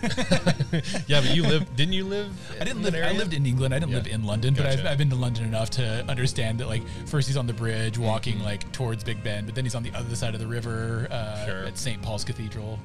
Yeah, 1.08 1.22
but 1.22 1.36
you 1.36 1.44
live, 1.44 1.76
didn't 1.76 1.94
you 1.94 2.04
live? 2.06 2.32
I 2.60 2.64
didn't 2.64 2.82
live. 2.82 2.96
I 2.96 3.12
lived 3.12 3.34
in 3.34 3.46
England. 3.46 3.74
I 3.74 3.80
didn't 3.80 3.92
Yeah. 3.92 3.98
live 3.98 4.08
in 4.08 4.24
London, 4.24 4.54
but 4.54 4.66
I've, 4.66 4.86
I've 4.86 4.98
been 4.98 5.10
to 5.10 5.16
London 5.16 5.46
enough 5.46 5.70
to 5.72 6.04
understand 6.08 6.60
that 6.60 6.68
like 6.68 6.82
first 7.06 7.28
he's 7.28 7.38
on 7.38 7.46
the 7.48 7.54
bridge 7.54 7.98
walking 7.98 8.36
Mm-hmm. 8.36 8.44
like 8.46 8.72
towards 8.72 9.04
Big 9.04 9.24
Ben, 9.24 9.46
but 9.46 9.54
then 9.56 9.66
he's 9.66 9.76
on 9.76 9.84
the 9.84 9.92
other 9.94 10.16
side 10.16 10.34
of 10.34 10.40
the 10.40 10.48
river 10.48 11.08
uh, 11.12 11.46
Sure. 11.46 11.64
at 11.66 11.78
St. 11.78 12.02
Paul's 12.02 12.24
Cathedral. 12.24 12.80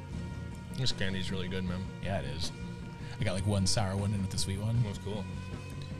This 0.76 0.92
candy's 0.92 1.30
really 1.30 1.48
good, 1.48 1.64
man. 1.64 1.80
Yeah, 2.04 2.18
it 2.20 2.26
is. 2.36 2.52
I 3.20 3.24
got 3.24 3.34
like 3.34 3.46
one 3.46 3.66
sour 3.66 3.96
one 3.96 4.12
and 4.12 4.20
with 4.22 4.30
the 4.30 4.38
sweet 4.38 4.60
one. 4.60 4.80
That 4.82 4.88
was 4.90 4.98
cool. 4.98 5.24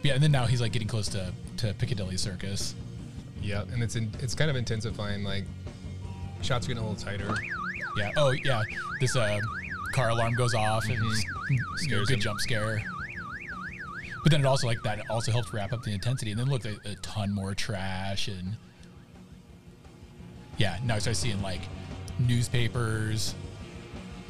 Yeah, 0.03 0.15
and 0.15 0.23
then 0.23 0.31
now 0.31 0.47
he's 0.47 0.61
like 0.61 0.73
getting 0.73 0.89
close 0.89 1.09
to 1.09 1.33
to 1.59 1.75
Piccadilly 1.75 2.17
Circus. 2.17 2.75
Yeah, 3.43 3.63
and 3.73 3.83
it's 3.83 3.97
in, 3.97 4.11
it's 4.21 4.35
kind 4.35 4.51
of 4.51 4.57
intensifying. 4.57 5.25
Like 5.25 5.45
shots 6.43 6.67
are 6.67 6.69
getting 6.69 6.83
a 6.83 6.89
little 6.89 7.03
tighter. 7.03 7.35
Yeah. 7.97 8.11
Oh, 8.17 8.31
yeah. 8.31 8.63
This 9.01 9.17
uh, 9.17 9.41
car 9.93 10.11
alarm 10.11 10.35
goes 10.35 10.55
off 10.55 10.85
and 10.85 10.99
it's, 11.03 11.25
you 11.83 11.89
know, 11.91 12.05
good 12.05 12.11
him. 12.11 12.21
jump 12.21 12.41
scare. 12.41 12.83
But 14.23 14.33
then 14.33 14.41
it 14.41 14.47
also 14.47 14.67
like 14.67 14.83
that 14.83 15.01
also 15.11 15.33
helps 15.33 15.53
wrap 15.53 15.73
up 15.73 15.83
the 15.83 15.93
intensity. 15.93 16.31
And 16.31 16.41
then 16.41 16.49
look, 16.49 16.65
a, 16.65 16.77
a 16.85 16.95
ton 16.97 17.33
more 17.33 17.55
trash 17.55 18.29
and 18.29 18.57
yeah. 20.59 20.79
Now 20.85 20.97
I 20.97 20.99
start 20.99 21.17
seeing 21.17 21.41
like 21.43 21.61
newspapers 22.19 23.35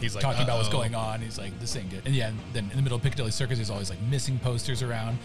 He's 0.01 0.15
like 0.15 0.23
talking 0.23 0.43
about 0.43 0.59
what's 0.59 0.69
going 0.69 0.95
on. 0.95 1.21
He's 1.21 1.39
like, 1.39 1.59
this 1.59 1.75
ain't 1.75 1.91
good. 1.91 2.03
And 2.05 2.15
yeah, 2.15 2.31
then 2.53 2.65
in 2.71 2.77
the 2.77 2.83
middle 2.83 2.97
of 2.97 3.03
Piccadilly 3.03 3.33
Circus, 3.33 3.59
there's 3.59 3.71
always 3.71 3.91
like 3.91 4.01
missing 4.03 4.39
posters 4.39 4.83
around. 4.83 5.19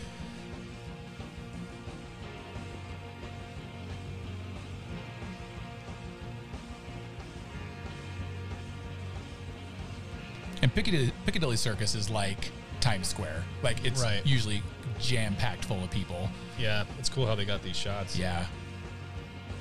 And 10.63 10.73
Piccadilly, 10.73 11.11
Piccadilly 11.25 11.57
Circus 11.57 11.93
is 11.93 12.09
like 12.09 12.49
Times 12.79 13.07
Square. 13.09 13.43
Like 13.61 13.85
it's 13.85 14.01
Right. 14.01 14.25
usually 14.25 14.63
jam 14.99 15.35
packed 15.35 15.65
full 15.65 15.83
of 15.83 15.91
people. 15.91 16.29
Yeah, 16.57 16.85
it's 16.97 17.09
cool 17.09 17.27
how 17.27 17.35
they 17.35 17.43
got 17.43 17.61
these 17.61 17.75
shots. 17.75 18.17
Yeah. 18.17 18.45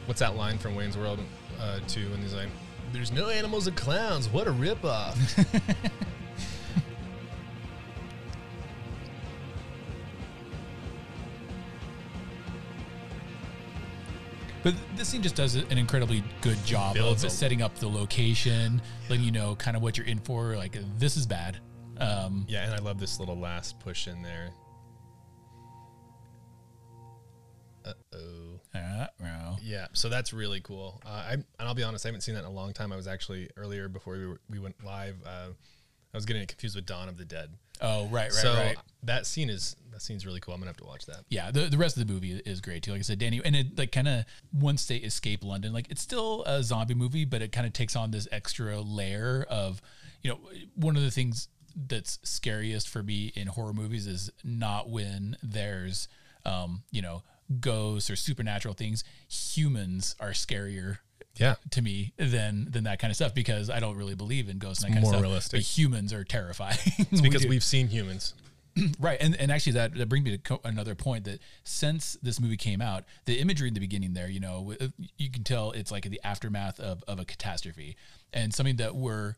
What's 0.07 0.21
that 0.21 0.37
line 0.37 0.59
from 0.59 0.77
Wayne's 0.77 0.97
World 0.97 1.19
uh, 1.61 1.81
2 1.89 2.01
and 2.15 2.23
he's 2.23 2.35
like, 2.35 2.49
"There's 2.93 3.11
no 3.11 3.29
animals 3.29 3.67
and 3.67 3.77
clowns. 3.77 4.29
What 4.29 4.47
a 4.47 4.53
ripoff." 4.53 5.17
But 14.63 14.75
this 14.97 15.09
scene 15.09 15.23
just 15.23 15.35
does 15.35 15.57
an 15.57 15.77
incredibly 15.77 16.23
good 16.41 16.63
job 16.65 16.95
Builds 16.95 17.25
of 17.25 17.33
setting 17.33 17.63
up 17.63 17.75
the 17.77 17.89
location, 17.89 18.81
letting 19.09 19.25
you 19.25 19.33
know 19.33 19.57
kind 19.57 19.77
of 19.77 19.83
what 19.83 19.99
you're 19.99 20.07
in 20.07 20.21
for. 20.21 20.57
Like 20.57 20.77
this 20.99 21.17
is 21.17 21.27
bad. 21.27 21.59
Um, 21.99 22.47
yeah, 22.49 22.65
and 22.65 22.75
I 22.75 22.79
love 22.79 22.99
this 22.99 23.19
little 23.19 23.39
last 23.39 23.79
push 23.81 24.07
in 24.07 24.23
there. 24.23 24.51
Uh 27.85 27.93
oh. 28.15 28.61
uh, 28.75 29.07
Yeah, 29.63 29.89
so 29.93 30.09
that's 30.09 30.33
really 30.33 30.61
cool. 30.61 31.01
Uh, 31.05 31.09
I 31.09 31.33
and 31.33 31.45
I'll 31.59 31.75
be 31.75 31.83
honest, 31.83 32.07
I 32.07 32.09
haven't 32.09 32.23
seen 32.23 32.35
that 32.37 32.43
in 32.43 32.47
a 32.47 32.53
long 32.53 32.73
time. 32.73 32.93
I 32.93 32.97
was 32.97 33.09
actually 33.09 33.51
earlier 33.57 33.89
before 33.89 34.15
we 34.15 34.27
were, 34.27 34.41
we 34.49 34.59
went 34.61 34.85
live. 34.85 35.17
Uh, 35.27 35.49
I 36.15 36.17
was 36.17 36.27
getting 36.27 36.47
confused 36.47 36.77
with 36.77 36.87
Dawn 36.87 37.09
of 37.09 37.17
the 37.17 37.25
Dead. 37.25 37.51
Oh 37.83 38.07
right, 38.07 38.25
right, 38.25 38.33
so 38.33 38.55
right. 38.55 38.77
that 39.03 39.27
scene 39.27 39.51
is 39.51 39.77
that 39.93 40.01
scene's 40.01 40.25
really 40.27 40.41
cool. 40.41 40.55
I'm 40.55 40.61
gonna 40.61 40.71
have 40.71 40.77
to 40.79 40.85
watch 40.85 41.07
that. 41.07 41.25
Yeah, 41.29 41.51
the, 41.51 41.63
the 41.63 41.79
rest 41.79 41.97
of 41.97 42.07
the 42.07 42.13
movie 42.13 42.41
is 42.45 42.61
great 42.61 42.83
too. 42.83 42.93
Like 42.93 43.01
I 43.01 43.03
said, 43.03 43.19
Danny, 43.19 43.41
and 43.45 43.55
it 43.55 43.79
like 43.79 43.93
kind 43.93 44.09
of 44.09 44.25
once 44.53 44.87
they 44.87 44.97
escape 44.97 45.45
London, 45.45 45.73
like 45.73 45.91
it's 45.91 46.03
still 46.03 46.43
a 46.45 46.63
zombie 46.63 46.95
movie, 46.95 47.25
but 47.25 47.43
it 47.43 47.53
kind 47.53 47.67
of 47.67 47.73
takes 47.73 47.95
on 47.95 48.11
this 48.11 48.27
extra 48.33 48.81
layer 48.81 49.47
of, 49.51 49.83
you 50.23 50.31
know, 50.31 50.39
one 50.75 50.97
of 50.97 51.03
the 51.03 51.11
things 51.11 51.49
that's 51.89 52.19
scariest 52.23 52.89
for 52.89 53.03
me 53.03 53.33
in 53.35 53.47
horror 53.47 53.73
movies 53.73 54.07
is 54.07 54.31
not 54.45 54.89
when 54.89 55.37
there's, 55.43 56.09
um, 56.45 56.83
you 56.91 57.03
know, 57.03 57.23
ghosts 57.61 58.11
or 58.11 58.17
supernatural 58.17 58.75
things. 58.75 59.05
Humans 59.29 60.17
are 60.21 60.31
scarier 60.31 60.99
Yeah, 61.37 61.55
to 61.71 61.83
me 61.83 62.13
than 62.19 62.69
than 62.71 62.85
that 62.85 62.99
kind 62.99 63.11
of 63.11 63.17
stuff 63.17 63.35
because 63.35 63.71
I 63.71 63.81
don't 63.81 63.97
really 63.97 64.15
believe 64.15 64.49
in 64.49 64.59
ghosts 64.59 64.85
and 64.85 64.93
that 64.93 64.97
kind 64.97 65.03
more 65.03 65.13
of 65.13 65.19
stuff. 65.19 65.23
realistic. 65.23 65.59
But 65.59 65.65
humans 65.65 66.13
are 66.13 66.25
terrifying. 66.25 66.77
it's 66.99 67.21
because 67.21 67.47
we've 67.47 67.65
seen 67.65 67.89
humans. 67.89 68.35
Right, 68.99 69.19
and, 69.21 69.37
and 69.39 69.53
actually 69.53 69.73
that, 69.73 69.95
that 69.97 70.09
brings 70.09 70.25
me 70.25 70.31
to 70.31 70.39
co- 70.39 70.61
another 70.65 70.95
point 70.95 71.25
that 71.25 71.41
since 71.63 72.17
this 72.23 72.41
movie 72.41 72.57
came 72.57 72.81
out, 72.81 73.05
the 73.27 73.39
imagery 73.39 73.69
in 73.69 73.75
the 73.75 73.81
beginning 73.81 74.15
there, 74.15 74.31
you 74.31 74.41
know, 74.41 74.75
uh, 74.81 74.87
you 75.19 75.31
can 75.31 75.45
tell 75.45 75.73
it's 75.73 75.93
like 75.93 76.05
the 76.05 76.21
aftermath 76.25 76.81
of, 76.81 77.05
of 77.07 77.19
a 77.19 77.27
catastrophe 77.27 77.97
and 78.33 78.55
something 78.55 78.77
that 78.77 78.95
we're, 78.95 79.35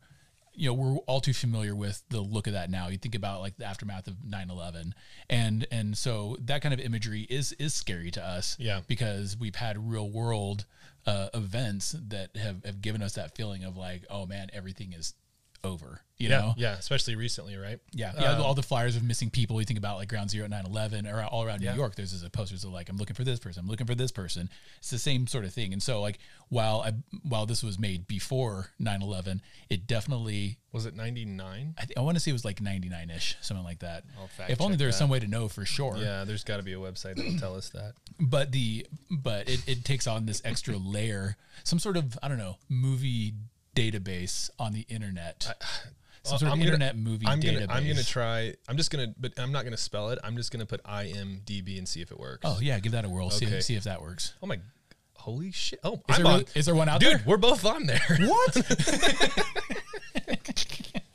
you 0.53 0.69
know, 0.69 0.73
we're 0.73 0.95
all 0.99 1.19
too 1.19 1.33
familiar 1.33 1.75
with 1.75 2.01
the 2.09 2.21
look 2.21 2.47
of 2.47 2.53
that 2.53 2.69
now. 2.69 2.87
You 2.87 2.97
think 2.97 3.13
about 3.13 3.41
like 3.41 3.57
the 3.57 3.65
aftermath 3.65 4.07
of 4.07 4.13
9-11 4.25 4.93
and 5.29 5.67
and 5.69 5.97
so 5.97 6.37
that 6.45 6.61
kind 6.61 6.73
of 6.73 6.79
imagery 6.79 7.27
is 7.29 7.51
is 7.59 7.73
scary 7.73 8.11
to 8.11 8.25
us. 8.25 8.55
Yeah. 8.57 8.81
Because 8.87 9.35
we've 9.37 9.55
had 9.55 9.91
real 9.91 10.09
world 10.09 10.65
uh, 11.05 11.29
events 11.33 11.95
that 12.07 12.35
have, 12.35 12.63
have 12.65 12.81
given 12.81 13.01
us 13.01 13.13
that 13.13 13.35
feeling 13.35 13.63
of 13.63 13.77
like, 13.77 14.03
oh 14.09 14.25
man, 14.25 14.49
everything 14.53 14.93
is 14.93 15.13
over. 15.65 16.01
You 16.17 16.29
yeah, 16.29 16.39
know? 16.39 16.53
yeah, 16.55 16.73
especially 16.77 17.15
recently, 17.17 17.57
right? 17.57 17.77
Yeah, 17.91 18.13
yeah. 18.17 18.31
Um, 18.31 18.41
all 18.41 18.53
the 18.53 18.63
flyers 18.63 18.95
of 18.95 19.03
missing 19.03 19.29
people. 19.29 19.59
You 19.59 19.65
think 19.65 19.79
about 19.79 19.97
like 19.97 20.07
Ground 20.07 20.29
Zero 20.29 20.45
at 20.45 20.51
9-11 20.51 21.11
or 21.11 21.21
all 21.25 21.43
around 21.43 21.61
Yeah. 21.61 21.71
New 21.73 21.77
York. 21.77 21.95
There's 21.95 22.13
this 22.17 22.29
posters 22.29 22.63
of 22.63 22.71
like 22.71 22.87
I'm 22.87 22.95
looking 22.95 23.17
for 23.17 23.25
this 23.25 23.37
person. 23.37 23.65
I'm 23.65 23.69
looking 23.69 23.85
for 23.85 23.95
this 23.95 24.13
person. 24.13 24.49
It's 24.77 24.89
the 24.89 24.97
same 24.97 25.27
sort 25.27 25.43
of 25.43 25.53
thing. 25.53 25.73
And 25.73 25.83
so 25.83 25.99
like 25.99 26.19
while 26.47 26.79
I 26.81 26.93
while 27.27 27.45
this 27.45 27.61
was 27.61 27.77
made 27.77 28.07
before 28.07 28.67
9-11, 28.81 29.41
it 29.69 29.87
definitely 29.87 30.57
Was 30.71 30.85
it 30.85 30.95
99? 30.95 31.75
I, 31.77 31.85
think 31.85 31.97
I 31.97 32.01
want 32.01 32.15
to 32.15 32.21
say 32.21 32.31
it 32.31 32.33
was 32.33 32.45
like 32.45 32.61
99 32.61 33.09
ish, 33.09 33.35
something 33.41 33.65
like 33.65 33.79
that. 33.79 34.05
If 34.47 34.61
only 34.61 34.77
there 34.77 34.87
was 34.87 34.95
that. 34.95 34.99
some 34.99 35.09
way 35.09 35.19
to 35.19 35.27
know 35.27 35.49
for 35.49 35.65
sure. 35.65 35.97
Yeah, 35.97 36.23
there's 36.23 36.45
got 36.45 36.57
to 36.57 36.63
be 36.63 36.71
a 36.71 36.77
website 36.77 37.17
that'll 37.17 37.37
tell 37.39 37.55
us 37.57 37.69
that. 37.71 37.93
But 38.17 38.53
the 38.53 38.87
but 39.11 39.49
it, 39.49 39.67
it 39.67 39.83
takes 39.83 40.07
on 40.07 40.25
this 40.25 40.41
extra 40.45 40.77
layer, 40.77 41.35
some 41.65 41.79
sort 41.79 41.97
of 41.97 42.17
I 42.23 42.29
don't 42.29 42.37
know 42.37 42.55
movie 42.69 43.33
database 43.75 44.49
on 44.57 44.73
the 44.73 44.85
internet. 44.89 45.43
some 46.23 46.39
sort 46.39 46.41
of 46.43 46.47
I'm 46.47 46.57
gonna- 46.59 46.65
internet 46.65 46.97
movie 46.97 47.27
I'm 47.27 47.39
database. 47.39 47.67
gonna, 47.67 47.73
I'm 47.73 47.87
gonna 47.87 48.03
try. 48.03 48.53
I'm 48.67 48.77
just 48.77 48.89
gonna, 48.91 49.13
but 49.19 49.37
I'm 49.39 49.51
not 49.51 49.63
gonna 49.63 49.77
spell 49.77 50.09
it. 50.09 50.19
I'm 50.23 50.35
just 50.37 50.51
gonna 50.51 50.65
put 50.65 50.81
IMDb 50.83 51.77
and 51.77 51.87
see 51.87 52.01
if 52.01 52.11
it 52.11 52.19
works. 52.19 52.41
Oh 52.45 52.57
yeah, 52.61 52.79
give 52.79 52.93
that 52.93 53.05
a 53.05 53.09
whirl. 53.09 53.29
See, 53.29 53.45
Okay. 53.45 53.59
see 53.61 53.75
if 53.75 53.83
that 53.83 54.01
works. 54.01 54.33
Oh 54.41 54.47
my, 54.47 54.59
holy 55.15 55.51
shit! 55.51 55.79
Oh, 55.83 55.93
Is 55.93 55.99
I'm 56.09 56.23
there, 56.23 56.25
on- 56.31 56.39
really- 56.39 56.51
is 56.55 56.65
there 56.65 56.75
one 56.75 56.89
out 56.89 56.99
dude, 56.99 57.11
there? 57.19 57.23
we're 57.27 57.37
both 57.37 57.65
on 57.65 57.85
there. 57.85 58.01
What? 58.21 58.55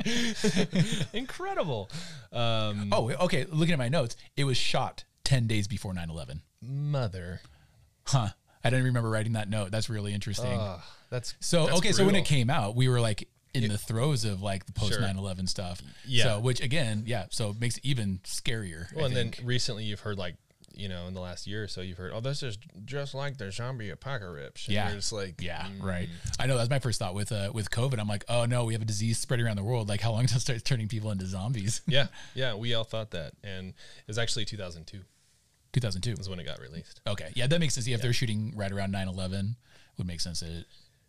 Incredible. 1.12 1.90
Um, 2.32 2.88
oh, 2.92 3.10
okay. 3.24 3.44
Looking 3.50 3.72
at 3.72 3.78
my 3.78 3.88
notes, 3.88 4.16
it 4.36 4.44
was 4.44 4.56
shot 4.56 5.04
10 5.24 5.46
days 5.46 5.68
before 5.68 5.92
9 5.94 6.08
11. 6.10 6.42
mother. 6.62 7.40
Huh. 8.04 8.28
I 8.64 8.70
didn't 8.70 8.86
remember 8.86 9.10
writing 9.10 9.32
that 9.32 9.48
note. 9.48 9.70
That's 9.70 9.88
really 9.88 10.12
interesting. 10.12 10.52
Ugh, 10.52 10.80
that's 11.08 11.34
so, 11.40 11.66
that's 11.66 11.78
okay. 11.78 11.92
So 11.92 12.04
when 12.04 12.14
it 12.14 12.24
came 12.24 12.50
out, 12.50 12.76
we 12.76 12.88
were 12.88 13.00
like, 13.00 13.28
in 13.54 13.68
the 13.68 13.78
throes 13.78 14.24
of 14.24 14.42
like 14.42 14.66
the 14.66 14.72
post 14.72 14.92
Sure. 14.92 15.02
9/11 15.02 15.48
stuff. 15.48 15.82
Yeah. 16.06 16.24
So 16.24 16.40
which 16.40 16.60
again, 16.60 17.04
yeah, 17.06 17.26
so 17.30 17.50
it 17.50 17.60
makes 17.60 17.78
it 17.78 17.84
even 17.84 18.20
scarier. 18.24 18.94
Well, 18.94 19.04
I 19.04 19.08
and 19.08 19.16
then 19.16 19.32
recently 19.44 19.84
you've 19.84 20.00
heard 20.00 20.18
like, 20.18 20.36
you 20.72 20.88
know, 20.88 21.06
in 21.08 21.14
the 21.14 21.20
last 21.20 21.46
year 21.46 21.64
or 21.64 21.68
so, 21.68 21.80
you've 21.80 21.98
heard, 21.98 22.12
oh, 22.14 22.20
this 22.20 22.42
is 22.42 22.58
just 22.84 23.12
like 23.12 23.38
the 23.38 23.50
zombie 23.50 23.90
apocalypse. 23.90 24.66
And 24.66 24.74
Yeah. 24.74 24.88
you're 24.88 24.96
just 24.96 25.12
like, 25.12 25.42
yeah, 25.42 25.66
mm. 25.66 25.82
right. 25.82 26.08
I 26.38 26.46
know 26.46 26.56
that's 26.56 26.70
my 26.70 26.78
first 26.78 26.98
thought 26.98 27.14
with 27.14 27.32
uh, 27.32 27.50
with 27.52 27.70
COVID. 27.70 27.98
I'm 27.98 28.08
like, 28.08 28.24
oh 28.28 28.44
no, 28.44 28.64
we 28.64 28.74
have 28.74 28.82
a 28.82 28.86
disease 28.86 29.18
spreading 29.18 29.46
around 29.46 29.56
the 29.56 29.64
world. 29.64 29.88
Like, 29.88 30.00
how 30.00 30.12
long 30.12 30.20
until 30.22 30.36
it 30.36 30.40
starts 30.40 30.62
turning 30.62 30.88
people 30.88 31.10
into 31.10 31.26
zombies? 31.26 31.80
Yeah, 31.86 32.06
yeah, 32.34 32.54
we 32.54 32.74
all 32.74 32.84
thought 32.84 33.10
that, 33.10 33.32
and 33.42 33.70
it 33.70 34.06
was 34.06 34.18
actually 34.18 34.44
2002 34.44 35.00
2002. 35.72 36.20
is 36.20 36.28
when 36.28 36.38
it 36.40 36.44
got 36.44 36.60
released. 36.60 37.00
Okay, 37.06 37.30
yeah, 37.34 37.46
that 37.46 37.60
makes 37.60 37.74
sense. 37.74 37.86
Yeah, 37.86 37.96
if 37.96 38.02
they're 38.02 38.12
shooting 38.12 38.52
right 38.56 38.70
around 38.72 38.92
9/11, 38.92 39.56
would 39.98 40.06
make 40.06 40.20
sense 40.20 40.40
that 40.40 40.50
it, 40.50 40.66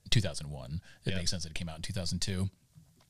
2001. 0.09 0.81
It 1.05 1.11
Yeah. 1.11 1.17
makes 1.17 1.31
sense 1.31 1.43
that 1.43 1.49
it 1.51 1.55
came 1.55 1.69
out 1.69 1.77
in 1.77 1.81
2002. 1.81 2.49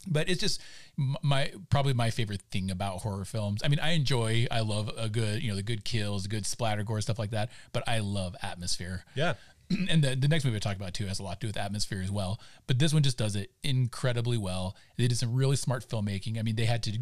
But 0.08 0.30
it's 0.30 0.40
just 0.42 0.60
my 0.98 1.54
probably 1.70 1.94
my 1.94 2.10
favorite 2.10 2.42
thing 2.50 2.72
about 2.72 3.02
horror 3.02 3.24
films. 3.26 3.62
I 3.64 3.68
mean, 3.68 3.80
I 3.80 3.92
enjoy, 3.92 4.48
I 4.50 4.62
love 4.62 4.90
a 4.98 5.08
good, 5.10 5.44
you 5.44 5.50
know, 5.50 5.56
the 5.56 5.62
good 5.62 5.86
kills, 5.86 6.26
good 6.26 6.46
splatter 6.48 6.84
gore 6.84 7.02
stuff 7.02 7.20
like 7.20 7.30
that. 7.32 7.52
But 7.72 7.88
I 7.88 8.00
love 8.00 8.36
atmosphere. 8.42 9.04
Yeah, 9.14 9.36
and 9.90 10.04
the, 10.04 10.16
the 10.16 10.28
next 10.28 10.44
movie 10.44 10.56
I 10.58 10.60
talk 10.60 10.76
about 10.76 10.96
too 10.96 11.06
has 11.06 11.20
a 11.20 11.24
lot 11.24 11.40
to 11.40 11.46
do 11.46 11.48
with 11.50 11.58
atmosphere 11.58 12.02
as 12.02 12.10
well. 12.10 12.40
But 12.66 12.80
this 12.80 12.94
one 12.94 13.04
just 13.04 13.18
does 13.18 13.36
it 13.36 13.52
incredibly 13.62 14.38
well. 14.40 14.76
They 14.98 15.08
did 15.08 15.18
some 15.20 15.34
really 15.36 15.56
smart 15.56 15.88
filmmaking. 15.88 16.40
I 16.40 16.42
mean, 16.42 16.56
they 16.56 16.66
had 16.66 16.82
to 16.84 16.98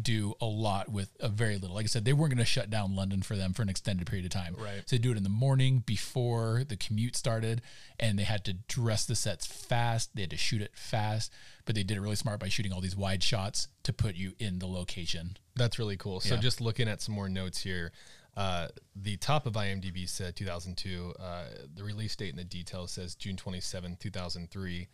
do 0.00 0.34
a 0.40 0.46
lot 0.46 0.88
with 0.88 1.10
a 1.20 1.28
very 1.28 1.58
little. 1.58 1.74
Like 1.76 1.84
I 1.84 1.88
said, 1.88 2.04
they 2.04 2.12
weren't 2.12 2.30
going 2.30 2.38
to 2.38 2.44
shut 2.44 2.70
down 2.70 2.96
London 2.96 3.20
for 3.22 3.36
them 3.36 3.52
for 3.52 3.62
an 3.62 3.68
extended 3.68 4.06
period 4.06 4.24
of 4.24 4.30
time. 4.30 4.54
Right. 4.58 4.82
So 4.86 4.96
they 4.96 4.98
do 4.98 5.10
it 5.10 5.16
in 5.18 5.22
the 5.22 5.28
morning 5.28 5.82
before 5.84 6.64
the 6.66 6.76
commute 6.76 7.14
started, 7.16 7.60
and 8.00 8.18
they 8.18 8.22
had 8.24 8.44
to 8.46 8.54
dress 8.68 9.04
the 9.04 9.14
sets 9.14 9.46
fast. 9.46 10.14
They 10.14 10.22
had 10.22 10.30
to 10.30 10.36
shoot 10.38 10.62
it 10.62 10.72
fast, 10.74 11.32
but 11.66 11.74
they 11.74 11.82
did 11.82 11.96
it 11.96 12.00
really 12.00 12.16
smart 12.16 12.40
by 12.40 12.48
shooting 12.48 12.72
all 12.72 12.80
these 12.80 12.96
wide 12.96 13.22
shots 13.22 13.68
to 13.82 13.92
put 13.92 14.14
you 14.16 14.32
in 14.38 14.58
the 14.60 14.66
location. 14.66 15.36
that's 15.54 15.78
really 15.78 15.98
cool. 15.98 16.18
So 16.20 16.36
Yeah. 16.36 16.40
just 16.40 16.62
looking 16.62 16.88
at 16.88 17.02
some 17.02 17.14
more 17.14 17.28
notes 17.28 17.58
here, 17.58 17.92
uh, 18.38 18.68
the 18.96 19.18
top 19.18 19.44
of 19.46 19.52
IMDb 19.52 20.08
said 20.08 20.34
2002. 20.34 21.12
Uh, 21.20 21.44
the 21.74 21.84
release 21.84 22.16
date 22.16 22.30
in 22.30 22.36
the 22.36 22.44
details 22.44 22.92
says 22.92 23.14
June 23.14 23.36
27, 23.36 23.96
2003. 23.96 24.88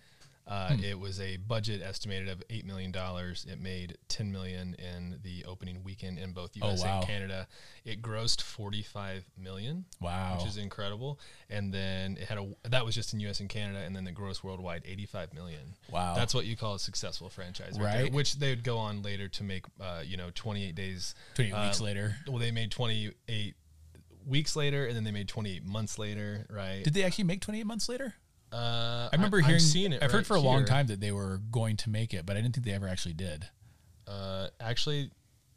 Uh, 0.49 0.69
Hmm. 0.75 0.83
It 0.83 0.99
was 0.99 1.21
a 1.21 1.37
budget 1.37 1.83
estimated 1.83 2.29
of 2.29 2.43
eight 2.49 2.65
million 2.65 2.91
dollars. 2.91 3.47
It 3.51 3.61
made 3.61 3.99
ten 4.09 4.33
million 4.33 4.75
in 4.79 5.19
the 5.23 5.45
opening 5.45 5.85
weekend 5.85 6.19
in 6.19 6.33
both 6.33 6.57
U.S. 6.57 6.81
Oh, 6.83 6.87
wow. 6.87 6.99
and 6.99 7.07
Canada. 7.07 7.47
It 7.85 8.01
grossed 8.01 8.41
forty-five 8.41 9.25
million. 9.37 9.85
Wow. 10.01 10.39
which 10.39 10.49
is 10.49 10.57
incredible. 10.57 11.21
And 11.51 11.73
then 11.73 12.17
it 12.19 12.29
had 12.29 12.39
a 12.39 12.49
that 12.69 12.85
was 12.87 12.95
just 12.95 13.13
in 13.13 13.21
U.S. 13.21 13.41
and 13.41 13.49
Canada, 13.49 13.81
and 13.81 13.95
then 13.95 14.05
the 14.05 14.11
gross 14.13 14.43
worldwide 14.43 14.83
eighty-five 14.87 15.35
million. 15.35 15.75
Wow. 15.93 16.15
that's 16.15 16.35
what 16.35 16.47
you 16.47 16.57
call 16.57 16.75
a 16.75 16.79
successful 16.79 17.29
franchise, 17.29 17.79
right? 17.79 18.03
Right. 18.05 18.13
which 18.13 18.37
they 18.39 18.49
would 18.51 18.65
go 18.65 18.79
on 18.79 19.03
later 19.03 19.29
to 19.29 19.43
make, 19.45 19.67
uh, 19.81 20.03
you 20.05 20.17
know, 20.17 20.31
twenty-eight 20.35 20.75
days, 20.75 21.15
28 21.35 21.53
uh, 21.53 21.65
weeks 21.65 21.81
later. 21.81 22.17
Well, 22.27 22.39
they 22.39 22.53
made 22.53 22.71
twenty-eight 22.71 23.55
weeks 24.27 24.57
later, 24.57 24.87
and 24.87 24.97
then 24.97 25.05
they 25.05 25.11
made 25.13 25.29
twenty-eight 25.29 25.65
months 25.65 25.99
later, 25.99 26.47
right? 26.51 26.83
Did 26.85 26.95
they 26.95 27.05
actually 27.05 27.25
make 27.25 27.41
28 27.41 27.67
months 27.67 27.89
later? 27.89 28.15
Uh, 28.53 29.09
I 29.13 29.17
remember 29.17 29.39
I'm 29.39 29.45
hearing. 29.45 29.95
I've 29.95 30.11
heard 30.11 30.15
right 30.19 30.27
for 30.27 30.37
a 30.37 30.41
long 30.41 30.65
time 30.65 30.87
that 30.89 31.01
they 31.01 31.13
were 31.13 31.41
going 31.51 31.77
to 31.79 31.91
make 31.91 32.15
it, 32.15 32.25
but 32.27 32.37
I 32.37 32.41
didn't 32.41 32.55
think 32.55 32.67
they 32.67 32.73
ever 32.73 32.89
actually 32.89 33.15
did. 33.15 33.47
Uh, 34.07 34.49
actually, 34.61 35.11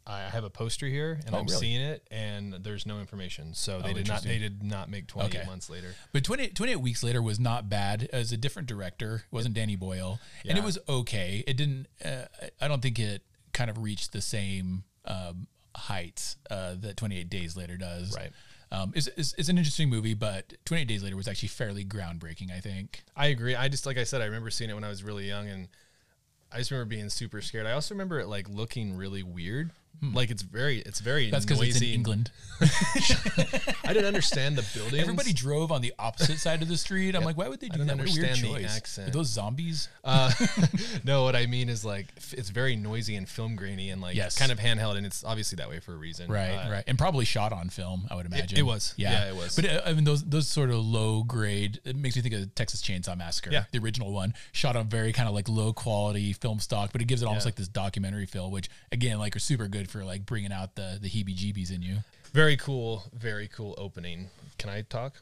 I 0.05 0.21
have 0.29 0.43
a 0.43 0.49
poster 0.49 0.87
here, 0.87 1.19
and 1.25 1.33
Oh, 1.33 1.39
I'm 1.39 1.45
really? 1.45 1.57
seeing 1.59 1.81
it, 1.81 2.05
and 2.11 2.53
there's 2.53 2.85
no 2.85 2.99
information. 2.99 3.53
So 3.53 3.81
they 3.81 3.91
Oh, 3.91 3.93
did 3.93 4.07
not. 4.07 4.23
They 4.23 4.39
did 4.39 4.61
not 4.63 4.89
make 4.89 5.07
28 5.07 5.35
Okay. 5.37 5.45
months 5.47 5.69
later. 5.69 5.95
But 6.11 6.23
20, 6.25 6.49
28 6.49 6.75
weeks 6.77 7.01
later 7.03 7.21
was 7.21 7.39
not 7.39 7.69
bad. 7.69 8.09
Was 8.11 8.31
a 8.31 8.37
different 8.37 8.67
director. 8.67 9.23
It 9.31 9.33
wasn't 9.33 9.55
Danny 9.55 9.75
Boyle, 9.75 10.19
and 10.45 10.57
it 10.57 10.63
was 10.63 10.77
okay. 10.89 11.43
It 11.47 11.55
didn't. 11.55 11.87
Uh, 12.03 12.25
I 12.59 12.67
don't 12.67 12.81
think 12.81 12.99
it 12.99 13.23
kind 13.53 13.69
of 13.69 13.77
reached 13.77 14.11
the 14.11 14.21
same 14.21 14.83
um, 15.05 15.47
heights 15.75 16.35
uh, 16.49 16.75
that 16.79 16.97
28 16.97 17.29
Days 17.29 17.55
Later 17.55 17.77
does. 17.77 18.13
Right. 18.15 18.31
Um, 18.71 18.93
it's, 18.95 19.07
it's, 19.17 19.33
it's 19.37 19.49
an 19.49 19.57
interesting 19.57 19.89
movie, 19.89 20.13
but 20.13 20.53
28 20.65 20.87
Days 20.87 21.03
Later 21.03 21.17
was 21.17 21.27
actually 21.27 21.49
fairly 21.49 21.83
groundbreaking. 21.83 22.51
I 22.51 22.59
think. 22.61 23.03
I 23.15 23.27
agree. 23.27 23.55
I 23.55 23.67
just 23.67 23.85
like 23.85 23.97
I 23.97 24.05
said, 24.05 24.21
I 24.21 24.25
remember 24.25 24.49
seeing 24.49 24.69
it 24.69 24.73
when 24.73 24.83
I 24.83 24.89
was 24.89 25.03
really 25.03 25.27
young, 25.27 25.49
and 25.49 25.67
I 26.51 26.59
just 26.59 26.71
remember 26.71 26.89
being 26.89 27.09
super 27.09 27.41
scared. 27.41 27.65
I 27.65 27.73
also 27.73 27.93
remember 27.93 28.19
it 28.19 28.27
like 28.27 28.47
looking 28.49 28.95
really 28.95 29.23
weird. 29.23 29.71
Like 30.13 30.31
it's 30.31 30.41
very, 30.41 30.79
it's 30.79 30.99
very 30.99 31.25
Hmm. 31.25 31.31
That's 31.31 31.45
because 31.45 31.61
it's 31.61 31.79
in 31.81 31.89
England. 31.89 32.31
I 32.61 33.93
didn't 33.93 34.05
understand 34.05 34.55
the 34.57 34.65
buildings. 34.73 35.01
Everybody 35.01 35.33
drove 35.33 35.71
on 35.71 35.81
the 35.81 35.93
opposite 35.99 36.37
side 36.39 36.61
of 36.61 36.67
the 36.67 36.77
street. 36.77 37.15
I'm 37.15 37.23
like, 37.23 37.37
why 37.37 37.47
would 37.47 37.59
they 37.59 37.69
do 37.69 37.83
that? 37.83 37.97
What 37.97 38.07
a 38.07 38.11
weird 38.11 38.25
understand 38.25 38.37
the 38.55 38.59
choice. 38.61 38.77
accent. 38.77 39.09
Are 39.09 39.11
those 39.11 39.27
zombies? 39.27 39.89
Uh, 40.03 40.31
no, 41.03 41.23
what 41.23 41.35
I 41.35 41.45
mean 41.45 41.69
is 41.69 41.85
like 41.85 42.07
it's 42.31 42.49
very 42.49 42.75
noisy 42.75 43.15
and 43.15 43.27
film 43.27 43.55
grainy 43.55 43.89
and 43.91 44.01
like 44.01 44.15
Yes. 44.15 44.37
kind 44.37 44.51
of 44.51 44.59
handheld, 44.59 44.97
and 44.97 45.05
it's 45.05 45.23
obviously 45.23 45.57
that 45.57 45.69
way 45.69 45.79
for 45.79 45.93
a 45.93 45.97
reason. 45.97 46.31
Right, 46.31 46.51
Uh, 46.67 46.71
right, 46.71 46.83
and 46.87 46.97
probably 46.97 47.25
shot 47.25 47.53
on 47.53 47.69
film. 47.69 48.07
I 48.09 48.15
would 48.15 48.25
imagine 48.25 48.57
it 48.57 48.63
was. 48.65 48.93
Yeah, 48.97 49.29
it 49.29 49.35
was. 49.35 49.55
But 49.55 49.65
uh, 49.65 49.81
I 49.85 49.93
mean, 49.93 50.03
those 50.03 50.23
those 50.23 50.47
sort 50.47 50.69
of 50.71 50.77
low 50.77 51.23
grade. 51.23 51.79
It 51.85 51.95
makes 51.95 52.15
me 52.15 52.21
think 52.21 52.33
of 52.33 52.53
Texas 52.55 52.81
Chainsaw 52.81 53.17
Massacre, 53.17 53.51
Yeah. 53.51 53.65
the 53.71 53.79
original 53.79 54.11
one, 54.11 54.33
shot 54.51 54.75
on 54.75 54.87
very 54.89 55.13
kind 55.13 55.27
of 55.29 55.35
like 55.35 55.47
low 55.47 55.73
quality 55.73 56.33
film 56.33 56.59
stock, 56.59 56.91
but 56.91 57.01
it 57.01 57.05
gives 57.05 57.21
it 57.21 57.25
almost 57.25 57.45
Yeah. 57.45 57.49
like 57.49 57.55
this 57.55 57.67
documentary 57.67 58.25
feel, 58.25 58.49
which 58.49 58.67
again, 58.91 59.19
like 59.19 59.35
are 59.35 59.39
super 59.39 59.67
good 59.67 59.80
for 59.89 60.03
like 60.03 60.25
bringing 60.25 60.51
out 60.51 60.75
the 60.75 60.99
the 61.01 61.09
heebie-jeebies 61.09 61.73
in 61.73 61.81
you. 61.81 61.97
Very 62.33 62.57
cool. 62.57 63.03
Very 63.13 63.47
cool 63.47 63.75
opening. 63.77 64.29
Can 64.57 64.69
I 64.69 64.83
talk? 64.83 65.15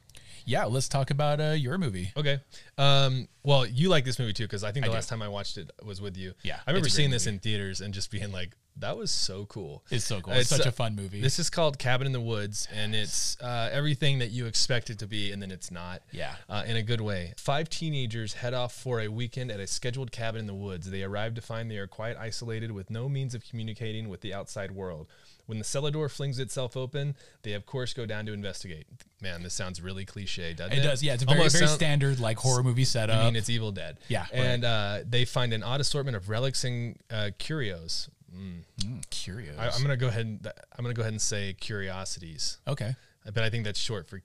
Yeah, 0.45 0.65
let's 0.65 0.87
talk 0.87 1.11
about 1.11 1.39
uh, 1.39 1.51
your 1.51 1.77
movie. 1.77 2.11
Okay. 2.15 2.39
Um, 2.77 3.27
well, 3.43 3.65
you 3.65 3.89
like 3.89 4.05
this 4.05 4.19
movie 4.19 4.33
too 4.33 4.43
because 4.43 4.63
I 4.63 4.71
think 4.71 4.85
the 4.85 4.91
do. 4.91 4.95
last 4.95 5.09
time 5.09 5.21
I 5.21 5.27
watched 5.27 5.57
it 5.57 5.71
was 5.83 6.01
with 6.01 6.17
you. 6.17 6.33
Yeah, 6.43 6.59
I 6.65 6.71
remember 6.71 6.89
seeing 6.89 7.09
this 7.09 7.25
movie. 7.25 7.35
in 7.35 7.39
theaters 7.39 7.81
and 7.81 7.93
just 7.93 8.11
being 8.11 8.31
like, 8.31 8.51
"That 8.79 8.97
was 8.97 9.11
so 9.11 9.45
cool." 9.45 9.83
It's 9.89 10.05
so 10.05 10.21
cool. 10.21 10.33
It's, 10.33 10.41
It's, 10.41 10.49
such 10.49 10.65
uh, 10.65 10.69
a 10.69 10.71
fun 10.71 10.95
movie. 10.95 11.21
This 11.21 11.39
is 11.39 11.49
called 11.49 11.77
Cabin 11.79 12.07
in 12.07 12.13
the 12.13 12.21
Woods, 12.21 12.67
and 12.73 12.95
it's 12.95 13.37
uh, 13.41 13.69
everything 13.71 14.19
that 14.19 14.31
you 14.31 14.45
expect 14.45 14.89
it 14.89 14.99
to 14.99 15.07
be, 15.07 15.31
and 15.31 15.41
then 15.41 15.51
it's 15.51 15.71
not. 15.71 16.01
Yeah. 16.11 16.35
Uh, 16.47 16.63
in 16.67 16.75
a 16.75 16.83
good 16.83 17.01
way. 17.01 17.33
Five 17.37 17.69
teenagers 17.69 18.33
head 18.33 18.53
off 18.53 18.73
for 18.73 18.99
a 19.01 19.07
weekend 19.07 19.51
at 19.51 19.59
a 19.59 19.67
scheduled 19.67 20.11
cabin 20.11 20.39
in 20.41 20.47
the 20.47 20.53
woods. 20.53 20.89
They 20.89 21.03
arrive 21.03 21.33
to 21.35 21.41
find 21.41 21.69
they 21.69 21.77
are 21.77 21.87
quite 21.87 22.17
isolated 22.17 22.71
with 22.71 22.89
no 22.89 23.09
means 23.09 23.35
of 23.35 23.43
communicating 23.47 24.09
with 24.09 24.21
the 24.21 24.33
outside 24.33 24.71
world. 24.71 25.07
When 25.45 25.57
the 25.57 25.63
cellar 25.63 25.89
door 25.89 26.09
flings 26.09 26.37
itself 26.37 26.77
open, 26.77 27.15
they 27.41 27.53
of 27.53 27.65
course 27.65 27.95
go 27.95 28.05
down 28.05 28.27
to 28.27 28.33
investigate. 28.33 28.85
Man, 29.19 29.41
this 29.41 29.55
sounds 29.55 29.81
really 29.81 30.05
cliche, 30.05 30.53
doesn't 30.53 30.73
it? 30.73 30.79
it 30.79 30.83
does. 30.83 31.01
Yeah, 31.01 31.15
it's 31.15 31.23
a 31.23 31.25
very 31.25 31.39
Almost 31.39 31.55
very 31.55 31.65
sound- 31.65 31.79
standard 31.79 32.19
like 32.19 32.37
horror 32.37 32.61
movie 32.61 32.85
setup. 32.85 33.17
I 33.17 33.25
mean, 33.25 33.35
it's 33.35 33.49
Evil 33.49 33.71
Dead. 33.71 33.97
Yeah, 34.09 34.27
And 34.31 34.63
uh, 34.63 34.99
they 35.09 35.25
find 35.25 35.51
an 35.53 35.63
odd 35.63 35.81
assortment 35.81 36.15
of 36.15 36.29
relics 36.29 36.63
and 36.65 36.99
uh, 37.09 37.31
curios. 37.39 38.09
Mm, 38.35 39.09
curious. 39.09 39.57
I, 39.57 39.69
I'm 39.69 39.81
gonna 39.81 39.97
go 39.97 40.07
ahead 40.07 40.25
and 40.25 40.45
I'm 40.77 40.83
gonna 40.83 40.93
go 40.93 41.01
ahead 41.01 41.13
and 41.13 41.21
say 41.21 41.53
curiosities, 41.59 42.59
okay, 42.67 42.95
but 43.25 43.43
I 43.43 43.49
think 43.49 43.65
that's 43.65 43.79
short 43.79 44.07
for 44.07 44.21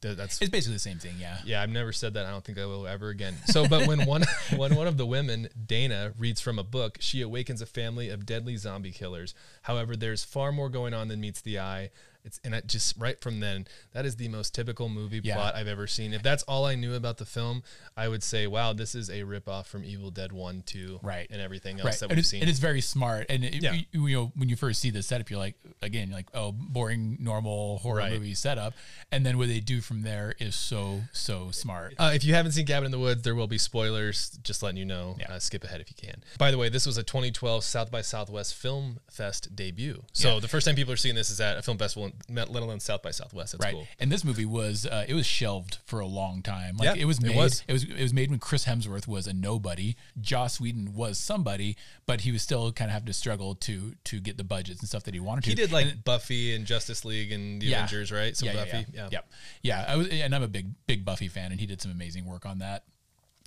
that's 0.00 0.40
it's 0.40 0.50
basically 0.50 0.74
the 0.74 0.80
same 0.80 0.98
thing. 0.98 1.14
Yeah. 1.18 1.38
yeah. 1.44 1.62
I've 1.62 1.70
never 1.70 1.92
said 1.92 2.14
that. 2.14 2.26
I 2.26 2.30
don't 2.30 2.44
think 2.44 2.58
I 2.58 2.66
will 2.66 2.86
ever 2.86 3.08
again. 3.08 3.34
So, 3.46 3.66
but 3.66 3.86
when 3.86 4.06
one 4.06 4.24
when 4.56 4.74
one 4.74 4.86
of 4.86 4.96
the 4.96 5.06
women, 5.06 5.48
Dana, 5.66 6.12
reads 6.18 6.40
from 6.40 6.58
a 6.58 6.62
book, 6.62 6.98
she 7.00 7.20
awakens 7.20 7.62
a 7.62 7.66
family 7.66 8.08
of 8.08 8.26
deadly 8.26 8.56
zombie 8.56 8.92
killers. 8.92 9.34
However, 9.62 9.96
there's 9.96 10.24
far 10.24 10.52
more 10.52 10.68
going 10.68 10.94
on 10.94 11.08
than 11.08 11.20
meets 11.20 11.40
the 11.40 11.58
eye. 11.58 11.90
It's 12.28 12.38
and 12.44 12.54
it 12.54 12.66
just 12.66 12.94
right 12.98 13.18
from 13.18 13.40
then, 13.40 13.66
that 13.92 14.04
is 14.04 14.16
the 14.16 14.28
most 14.28 14.54
typical 14.54 14.90
movie 14.90 15.20
Yeah. 15.24 15.36
plot 15.36 15.54
I've 15.54 15.66
ever 15.66 15.86
seen. 15.86 16.12
If 16.12 16.22
that's 16.22 16.42
all 16.42 16.66
I 16.66 16.74
knew 16.74 16.94
about 16.94 17.16
the 17.16 17.24
film, 17.24 17.62
I 17.96 18.06
would 18.06 18.22
say, 18.22 18.46
wow, 18.46 18.74
this 18.74 18.94
is 18.94 19.08
a 19.08 19.22
ripoff 19.22 19.64
from 19.66 19.82
Evil 19.82 20.10
Dead 20.10 20.30
One, 20.30 20.62
Two, 20.66 21.00
Right. 21.02 21.26
and 21.30 21.40
everything 21.40 21.78
else 21.80 21.84
right. 21.86 21.94
that 22.00 22.02
And 22.02 22.10
we've 22.10 22.18
it's, 22.18 22.28
seen. 22.28 22.40
and 22.42 22.50
it's 22.50 22.58
very 22.58 22.82
smart. 22.82 23.26
And 23.30 23.44
it, 23.46 23.62
Yeah. 23.62 23.72
you, 23.92 24.06
you 24.08 24.16
know, 24.16 24.32
when 24.36 24.50
you 24.50 24.56
first 24.56 24.80
see 24.82 24.90
the 24.90 25.02
setup, 25.02 25.30
you're 25.30 25.38
like, 25.38 25.54
again, 25.80 26.08
you're 26.08 26.18
like, 26.18 26.28
oh, 26.34 26.52
boring, 26.52 27.16
normal 27.18 27.78
horror 27.78 27.98
Right. 28.00 28.12
movie 28.12 28.34
setup. 28.34 28.74
And 29.10 29.24
then 29.24 29.38
what 29.38 29.48
they 29.48 29.60
do 29.60 29.80
from 29.80 30.02
there 30.02 30.34
is 30.38 30.54
so, 30.54 31.04
so 31.12 31.50
smart. 31.50 31.94
Uh, 31.98 32.12
if 32.14 32.24
you 32.24 32.34
haven't 32.34 32.52
seen 32.52 32.66
Cabin 32.66 32.84
in 32.84 32.90
the 32.92 32.98
Woods, 32.98 33.22
there 33.22 33.34
will 33.34 33.46
be 33.48 33.56
spoilers. 33.58 34.38
Just 34.42 34.62
letting 34.62 34.76
you 34.76 34.84
know. 34.84 35.16
Yeah. 35.18 35.32
Uh, 35.32 35.38
skip 35.38 35.64
ahead 35.64 35.80
if 35.80 35.88
you 35.88 35.96
can. 35.96 36.22
By 36.36 36.50
the 36.50 36.58
way, 36.58 36.68
this 36.68 36.84
was 36.84 36.98
a 36.98 37.02
2012 37.02 37.64
South 37.64 37.90
by 37.90 38.02
Southwest 38.02 38.54
Film 38.54 39.00
Fest 39.10 39.56
debut. 39.56 40.04
So 40.12 40.34
Yeah. 40.34 40.40
the 40.40 40.48
first 40.48 40.66
time 40.66 40.74
people 40.76 40.92
are 40.92 40.96
seeing 40.98 41.14
this 41.14 41.30
is 41.30 41.40
at 41.40 41.56
a 41.56 41.62
film 41.62 41.78
festival, 41.78 42.10
let 42.28 42.48
alone 42.48 42.80
South 42.80 43.02
by 43.02 43.10
Southwest. 43.10 43.52
That's 43.52 43.64
right. 43.64 43.74
cool. 43.74 43.86
And 43.98 44.10
this 44.12 44.24
movie 44.24 44.44
was 44.44 44.86
uh, 44.86 45.04
it 45.08 45.14
was 45.14 45.26
shelved 45.26 45.78
for 45.84 46.00
a 46.00 46.06
long 46.06 46.42
time. 46.42 46.76
Like 46.76 46.86
Yeah, 46.96 47.02
it 47.02 47.04
was 47.06 47.18
it 47.18 47.26
made. 47.28 47.36
was. 47.36 47.62
It 47.68 47.72
was 47.72 47.84
it 47.84 48.00
was 48.00 48.12
made 48.14 48.30
when 48.30 48.38
Chris 48.38 48.64
Hemsworth 48.66 49.06
was 49.06 49.26
a 49.26 49.32
nobody. 49.32 49.96
Joss 50.20 50.60
Whedon 50.60 50.94
was 50.94 51.18
somebody, 51.18 51.76
but 52.06 52.22
he 52.22 52.32
was 52.32 52.42
still 52.42 52.72
kind 52.72 52.90
of 52.90 52.92
having 52.92 53.06
to 53.06 53.12
struggle 53.12 53.54
to 53.56 53.94
to 54.04 54.20
get 54.20 54.36
the 54.36 54.44
budgets 54.44 54.80
and 54.80 54.88
stuff 54.88 55.04
that 55.04 55.14
he 55.14 55.20
wanted 55.20 55.44
to. 55.44 55.50
He 55.50 55.56
did 55.56 55.72
like 55.72 55.86
And- 55.86 56.04
Buffy 56.04 56.54
and 56.54 56.66
Justice 56.66 57.04
League 57.04 57.32
and 57.32 57.60
the 57.62 57.66
Yeah. 57.66 57.76
Avengers, 57.84 58.10
right? 58.12 58.36
So 58.36 58.46
yeah, 58.46 58.52
yeah, 58.52 58.64
Buffy, 58.64 58.86
yeah, 58.92 59.08
yeah, 59.12 59.20
yeah. 59.62 59.84
I 59.88 59.96
was, 59.96 60.08
and 60.08 60.34
I'm 60.34 60.42
a 60.42 60.48
big, 60.48 60.72
big 60.86 61.04
Buffy 61.04 61.28
fan, 61.28 61.50
and 61.52 61.60
he 61.60 61.66
did 61.66 61.80
some 61.82 61.90
amazing 61.90 62.24
work 62.26 62.44
on 62.46 62.58
that. 62.58 62.84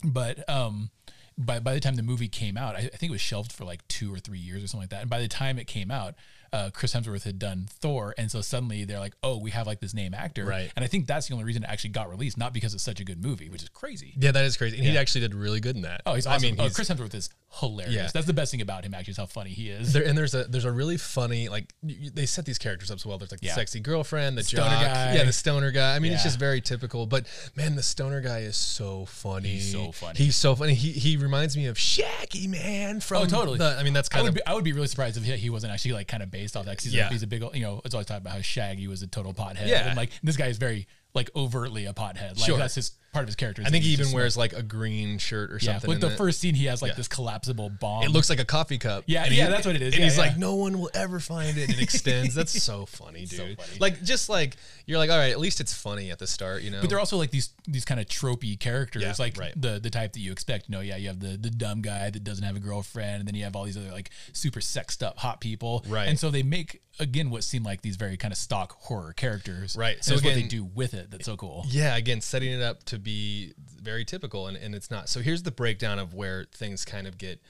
But 0.03 0.47
um, 0.49 0.89
by 1.37 1.59
by 1.59 1.73
the 1.73 1.79
time 1.79 1.95
the 1.95 2.03
movie 2.03 2.27
came 2.27 2.57
out, 2.57 2.75
I, 2.75 2.79
I 2.79 2.97
think 2.97 3.09
it 3.09 3.11
was 3.11 3.21
shelved 3.21 3.51
for 3.51 3.65
like 3.65 3.87
two 3.87 4.13
or 4.13 4.17
three 4.19 4.39
years 4.39 4.63
or 4.63 4.67
something 4.67 4.83
like 4.83 4.89
that. 4.91 5.01
And 5.01 5.09
by 5.09 5.19
the 5.21 5.27
time 5.27 5.59
it 5.59 5.67
came 5.67 5.91
out, 5.91 6.15
uh, 6.53 6.69
Chris 6.73 6.93
Hemsworth 6.93 7.23
had 7.23 7.39
done 7.39 7.67
Thor, 7.69 8.13
and 8.17 8.29
so 8.29 8.41
suddenly 8.41 8.83
they're 8.83 8.99
like, 8.99 9.13
oh, 9.23 9.37
we 9.37 9.51
have 9.51 9.67
like 9.67 9.79
this 9.79 9.93
name 9.93 10.13
actor, 10.13 10.45
Right. 10.45 10.71
And 10.75 10.83
I 10.83 10.87
think 10.87 11.07
that's 11.07 11.27
the 11.27 11.33
only 11.33 11.45
reason 11.45 11.63
it 11.63 11.69
actually 11.69 11.91
got 11.91 12.09
released, 12.09 12.37
not 12.37 12.51
because 12.53 12.73
it's 12.73 12.83
such 12.83 12.99
a 12.99 13.03
good 13.05 13.23
movie, 13.23 13.47
which 13.49 13.63
is 13.63 13.69
crazy. 13.69 14.13
Yeah, 14.17 14.31
that 14.31 14.43
is 14.43 14.57
crazy. 14.57 14.77
And 14.77 14.85
he 14.85 14.93
Yeah. 14.93 14.99
actually 14.99 15.21
did 15.21 15.33
really 15.33 15.59
good 15.61 15.75
in 15.77 15.83
that. 15.83 16.01
Oh, 16.05 16.13
he's 16.15 16.27
awesome. 16.27 16.45
I 16.47 16.51
mean, 16.51 16.59
oh, 16.59 16.69
Chris 16.69 16.89
Hemsworth 16.89 17.13
is 17.15 17.29
hilarious. 17.59 17.95
Yeah. 17.95 18.09
That's 18.13 18.25
the 18.25 18.33
best 18.33 18.51
thing 18.51 18.61
about 18.61 18.83
him. 18.83 18.93
Actually, 18.93 19.11
is 19.11 19.17
how 19.17 19.25
funny 19.27 19.51
he 19.51 19.69
is. 19.69 19.93
there, 19.93 20.03
and 20.03 20.17
there's 20.17 20.33
a 20.33 20.43
there's 20.45 20.65
a 20.65 20.71
really 20.71 20.97
funny 20.97 21.47
like 21.49 21.73
they 21.83 22.25
set 22.25 22.45
these 22.45 22.57
characters 22.57 22.91
up 22.91 22.99
so 22.99 23.09
well. 23.09 23.17
There's 23.17 23.31
like 23.31 23.39
the 23.41 23.47
Yeah. 23.47 23.55
sexy 23.55 23.79
girlfriend, 23.79 24.37
the 24.37 24.43
Stoner 24.43 24.69
jock, 24.69 24.81
guy. 24.85 25.15
yeah, 25.15 25.23
the 25.23 25.33
stoner 25.33 25.71
guy. 25.71 25.95
I 25.95 25.99
mean, 25.99 26.11
it's 26.13 26.23
just 26.23 26.39
very 26.39 26.59
typical. 26.61 27.05
But 27.05 27.27
man, 27.55 27.75
the 27.75 27.83
stoner 27.83 28.19
guy 28.21 28.39
is 28.39 28.57
so 28.57 29.05
funny. 29.05 29.49
He's 29.49 29.71
so 29.71 29.91
funny. 29.93 30.17
He's 30.17 30.35
so 30.35 30.55
funny. 30.55 30.73
He 30.75 30.91
he 30.91 31.15
reminds 31.17 31.55
me 31.55 31.67
of 31.67 31.77
Shaggy 31.79 32.47
Man 32.47 32.99
from. 32.99 33.23
Oh, 33.23 33.25
totally. 33.25 33.57
the- 33.57 33.77
I 33.77 33.83
mean, 33.83 33.93
that's 33.93 34.09
I 34.11 34.15
kind 34.15 34.23
would 34.23 34.29
of 34.29 34.35
be 34.35 34.45
I 34.45 34.53
would 34.53 34.63
be 34.65 34.73
really 34.73 34.87
surprised 34.87 35.15
if 35.17 35.23
he, 35.23 35.31
he 35.37 35.49
wasn't 35.49 35.71
actually 35.73 35.93
like 35.93 36.07
kind 36.07 36.23
of 36.23 36.29
based 36.31 36.40
off 36.55 36.65
that. 36.65 36.77
'cause 36.77 36.85
he's, 36.85 36.93
Yeah. 36.93 37.07
a, 37.07 37.09
he's 37.09 37.23
a 37.23 37.27
big, 37.27 37.43
old- 37.43 37.55
you 37.55 37.61
know, 37.61 37.81
it's 37.85 37.93
always 37.93 38.07
talking 38.07 38.21
about 38.21 38.33
how 38.33 38.41
Shaggy 38.41 38.87
was 38.87 39.01
a 39.01 39.07
total 39.07 39.33
pothead. 39.33 39.67
Yeah. 39.67 39.87
and 39.87 39.97
like 39.97 40.09
this 40.23 40.37
guy 40.37 40.47
is 40.47 40.57
very 40.57 40.87
like 41.13 41.29
overtly 41.35 41.85
a 41.85 41.93
pothead. 41.93 42.37
Like 42.39 42.45
Sure. 42.45 42.57
that's 42.57 42.75
his 42.75 42.91
part 43.11 43.23
of 43.23 43.27
his 43.27 43.35
character. 43.35 43.61
I 43.65 43.69
think 43.69 43.83
he 43.83 43.91
even 43.91 44.05
just 44.05 44.15
wears 44.15 44.37
like 44.37 44.53
a 44.53 44.63
green 44.63 45.17
shirt 45.17 45.51
or 45.51 45.55
Yeah, 45.61 45.73
something. 45.73 45.89
with 45.89 45.95
in 46.01 46.07
the 46.07 46.13
it. 46.13 46.17
first 46.17 46.39
scene, 46.39 46.55
he 46.55 46.65
has 46.67 46.81
like 46.81 46.91
Yeah. 46.91 46.95
this 46.95 47.09
collapsible 47.09 47.69
bomb. 47.69 48.03
It 48.03 48.11
looks 48.11 48.29
like 48.29 48.39
a 48.39 48.45
coffee 48.45 48.77
cup. 48.77 49.03
Yeah, 49.07 49.25
yeah, 49.25 49.49
that's 49.49 49.65
what 49.65 49.75
it 49.75 49.81
is. 49.81 49.93
And 49.93 49.99
Yeah, 50.03 50.09
he's 50.09 50.17
like, 50.17 50.37
no 50.37 50.55
one 50.55 50.79
will 50.79 50.89
ever 50.93 51.19
find 51.19 51.57
it. 51.57 51.63
And 51.69 51.77
it 51.77 51.81
extends. 51.81 52.33
That's 52.33 52.63
so 52.63 52.85
funny, 52.85 53.25
dude. 53.25 53.29
So 53.31 53.43
funny. 53.65 53.79
Like, 53.81 54.01
just 54.03 54.29
like 54.29 54.55
you're 54.85 54.97
like, 54.97 55.09
all 55.09 55.17
right, 55.17 55.31
at 55.31 55.39
least 55.41 55.59
it's 55.59 55.73
funny 55.73 56.09
at 56.11 56.19
the 56.19 56.27
start, 56.27 56.61
you 56.61 56.69
know. 56.71 56.79
But 56.79 56.89
they're 56.89 56.99
also 56.99 57.17
like 57.17 57.31
these 57.31 57.49
these 57.67 57.83
kind 57.83 57.99
of 57.99 58.05
tropey 58.07 58.57
characters, 58.57 59.19
like 59.19 59.37
right. 59.37 59.53
the 59.61 59.79
the 59.81 59.89
type 59.89 60.13
that 60.13 60.19
you 60.21 60.31
expect. 60.31 60.69
You 60.69 60.73
know, 60.75 60.81
yeah, 60.81 60.95
you 60.95 61.07
have 61.09 61.19
the 61.19 61.35
the 61.35 61.49
dumb 61.49 61.81
guy 61.81 62.09
that 62.11 62.23
doesn't 62.23 62.45
have 62.45 62.55
a 62.55 62.59
girlfriend, 62.61 63.19
and 63.19 63.27
then 63.27 63.35
you 63.35 63.43
have 63.43 63.57
all 63.57 63.65
these 63.65 63.75
other 63.77 63.91
like 63.91 64.09
super 64.31 64.61
sexed 64.61 65.03
up 65.03 65.17
hot 65.17 65.41
people. 65.41 65.83
Right. 65.89 66.07
And 66.07 66.17
so 66.17 66.31
they 66.31 66.43
make 66.43 66.81
again 66.99 67.29
what 67.29 67.43
seem 67.43 67.63
like 67.63 67.81
these 67.81 67.95
very 67.95 68.15
kind 68.17 68.31
of 68.31 68.37
stock 68.37 68.73
horror 68.83 69.13
characters. 69.13 69.75
Right. 69.75 70.03
So 70.03 70.15
So 70.15 70.25
what 70.27 70.35
they 70.35 70.43
do 70.43 70.63
with 70.63 70.93
it 70.93 71.00
that's 71.09 71.25
so 71.25 71.35
cool. 71.37 71.65
yeah, 71.67 71.95
again, 71.97 72.21
setting 72.21 72.51
it 72.51 72.61
up 72.61 72.83
to 72.85 72.99
be 72.99 73.53
very 73.81 74.05
typical, 74.05 74.47
and, 74.47 74.57
and 74.57 74.75
it's 74.75 74.91
not. 74.91 75.09
So 75.09 75.19
here's 75.21 75.43
the 75.43 75.51
breakdown 75.51 75.99
of 75.99 76.13
where 76.13 76.45
things 76.53 76.85
kind 76.85 77.07
of 77.07 77.17
get. 77.17 77.41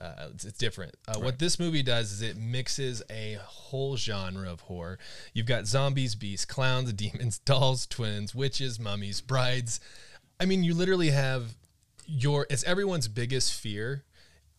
Uh, 0.00 0.28
it's, 0.32 0.44
it's 0.44 0.58
different. 0.58 0.94
Uh, 1.08 1.18
What 1.18 1.40
this 1.40 1.58
movie 1.58 1.82
does 1.82 2.12
is 2.12 2.22
it 2.22 2.36
mixes 2.36 3.02
a 3.10 3.36
whole 3.42 3.96
genre 3.96 4.48
of 4.48 4.60
horror. 4.60 4.96
You've 5.32 5.46
got 5.46 5.66
zombies, 5.66 6.14
beasts, 6.14 6.44
clowns, 6.44 6.92
demons, 6.94 7.40
dolls, 7.40 7.84
twins, 7.86 8.32
witches, 8.34 8.78
mummies, 8.78 9.20
brides. 9.20 9.80
I 10.38 10.44
mean, 10.44 10.62
you 10.62 10.72
literally 10.74 11.10
have 11.10 11.56
your. 12.06 12.46
It's 12.48 12.62
everyone's 12.64 13.08
biggest 13.08 13.52
fear 13.54 14.04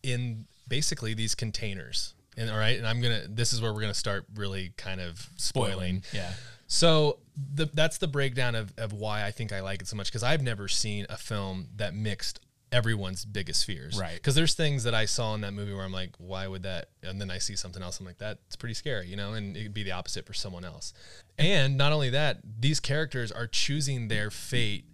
in 0.04 0.46
basically 0.68 1.14
these 1.14 1.36
containers. 1.36 2.14
And 2.38 2.50
all 2.50 2.58
right, 2.58 2.78
and 2.78 2.86
I'm 2.88 3.02
gonna. 3.02 3.24
This 3.30 3.54
is 3.54 3.62
where 3.62 3.74
we're 3.74 3.82
gonna 3.82 3.94
start 3.94 4.26
really 4.36 4.74
kind 4.78 5.00
of 5.00 5.26
spoiling. 5.38 6.04
Yeah. 6.14 6.32
So 6.72 7.18
the, 7.56 7.66
that's 7.74 7.98
the 7.98 8.08
breakdown 8.08 8.54
of, 8.54 8.72
of 8.78 8.94
why 8.94 9.26
I 9.26 9.32
think 9.32 9.52
I 9.52 9.62
like 9.62 9.82
it 9.82 9.88
so 9.88 9.98
much 9.98 10.08
because 10.08 10.22
I've 10.24 10.44
never 10.44 10.68
seen 10.68 11.08
a 11.10 11.18
film 11.18 11.68
that 11.78 11.96
mixed 11.96 12.40
everyone's 12.72 13.26
biggest 13.26 13.66
fears. 13.66 13.98
Right. 14.00 14.14
Because 14.14 14.36
there's 14.36 14.54
things 14.54 14.84
that 14.84 14.94
I 14.94 15.06
saw 15.06 15.34
in 15.34 15.42
that 15.42 15.54
movie 15.54 15.74
where 15.74 15.84
I'm 15.84 15.92
like, 15.92 16.12
why 16.20 16.48
would 16.48 16.62
that? 16.64 16.90
And 17.02 17.20
then 17.20 17.32
I 17.32 17.40
see 17.40 17.56
something 17.56 17.82
else. 17.82 18.00
I'm 18.00 18.06
like, 18.06 18.20
that's 18.20 18.56
pretty 18.56 18.76
scary, 18.76 19.08
you 19.08 19.16
know. 19.16 19.34
And 19.34 19.58
it'd 19.58 19.74
be 19.74 19.82
the 19.82 19.94
opposite 19.94 20.28
for 20.28 20.34
someone 20.36 20.64
else. 20.64 20.94
And 21.40 21.76
not 21.76 21.92
only 21.92 22.12
that, 22.12 22.38
these 22.60 22.80
characters 22.80 23.32
are 23.32 23.48
choosing 23.48 24.08
their 24.08 24.30
fate. 24.30 24.86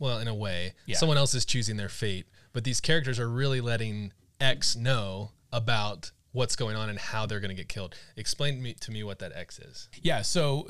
Well, 0.00 0.18
in 0.18 0.26
a 0.26 0.34
way, 0.34 0.74
Yeah. 0.86 0.96
someone 0.96 1.18
else 1.18 1.34
is 1.34 1.44
choosing 1.44 1.76
their 1.76 1.88
fate, 1.88 2.26
but 2.52 2.64
these 2.64 2.80
characters 2.80 3.20
are 3.20 3.28
really 3.28 3.60
letting 3.60 4.12
X 4.40 4.74
know 4.74 5.30
about 5.52 6.10
what's 6.38 6.54
going 6.56 6.76
on 6.76 6.88
and 6.88 6.98
how 6.98 7.26
they're 7.26 7.40
going 7.40 7.50
to 7.50 7.54
get 7.62 7.68
killed. 7.68 7.94
Explain 8.16 8.54
to 8.56 8.60
me, 8.62 8.74
to 8.74 8.90
me 8.92 9.02
what 9.02 9.18
that 9.18 9.32
X 9.34 9.58
is. 9.58 9.88
Yeah. 10.00 10.22
So, 10.22 10.68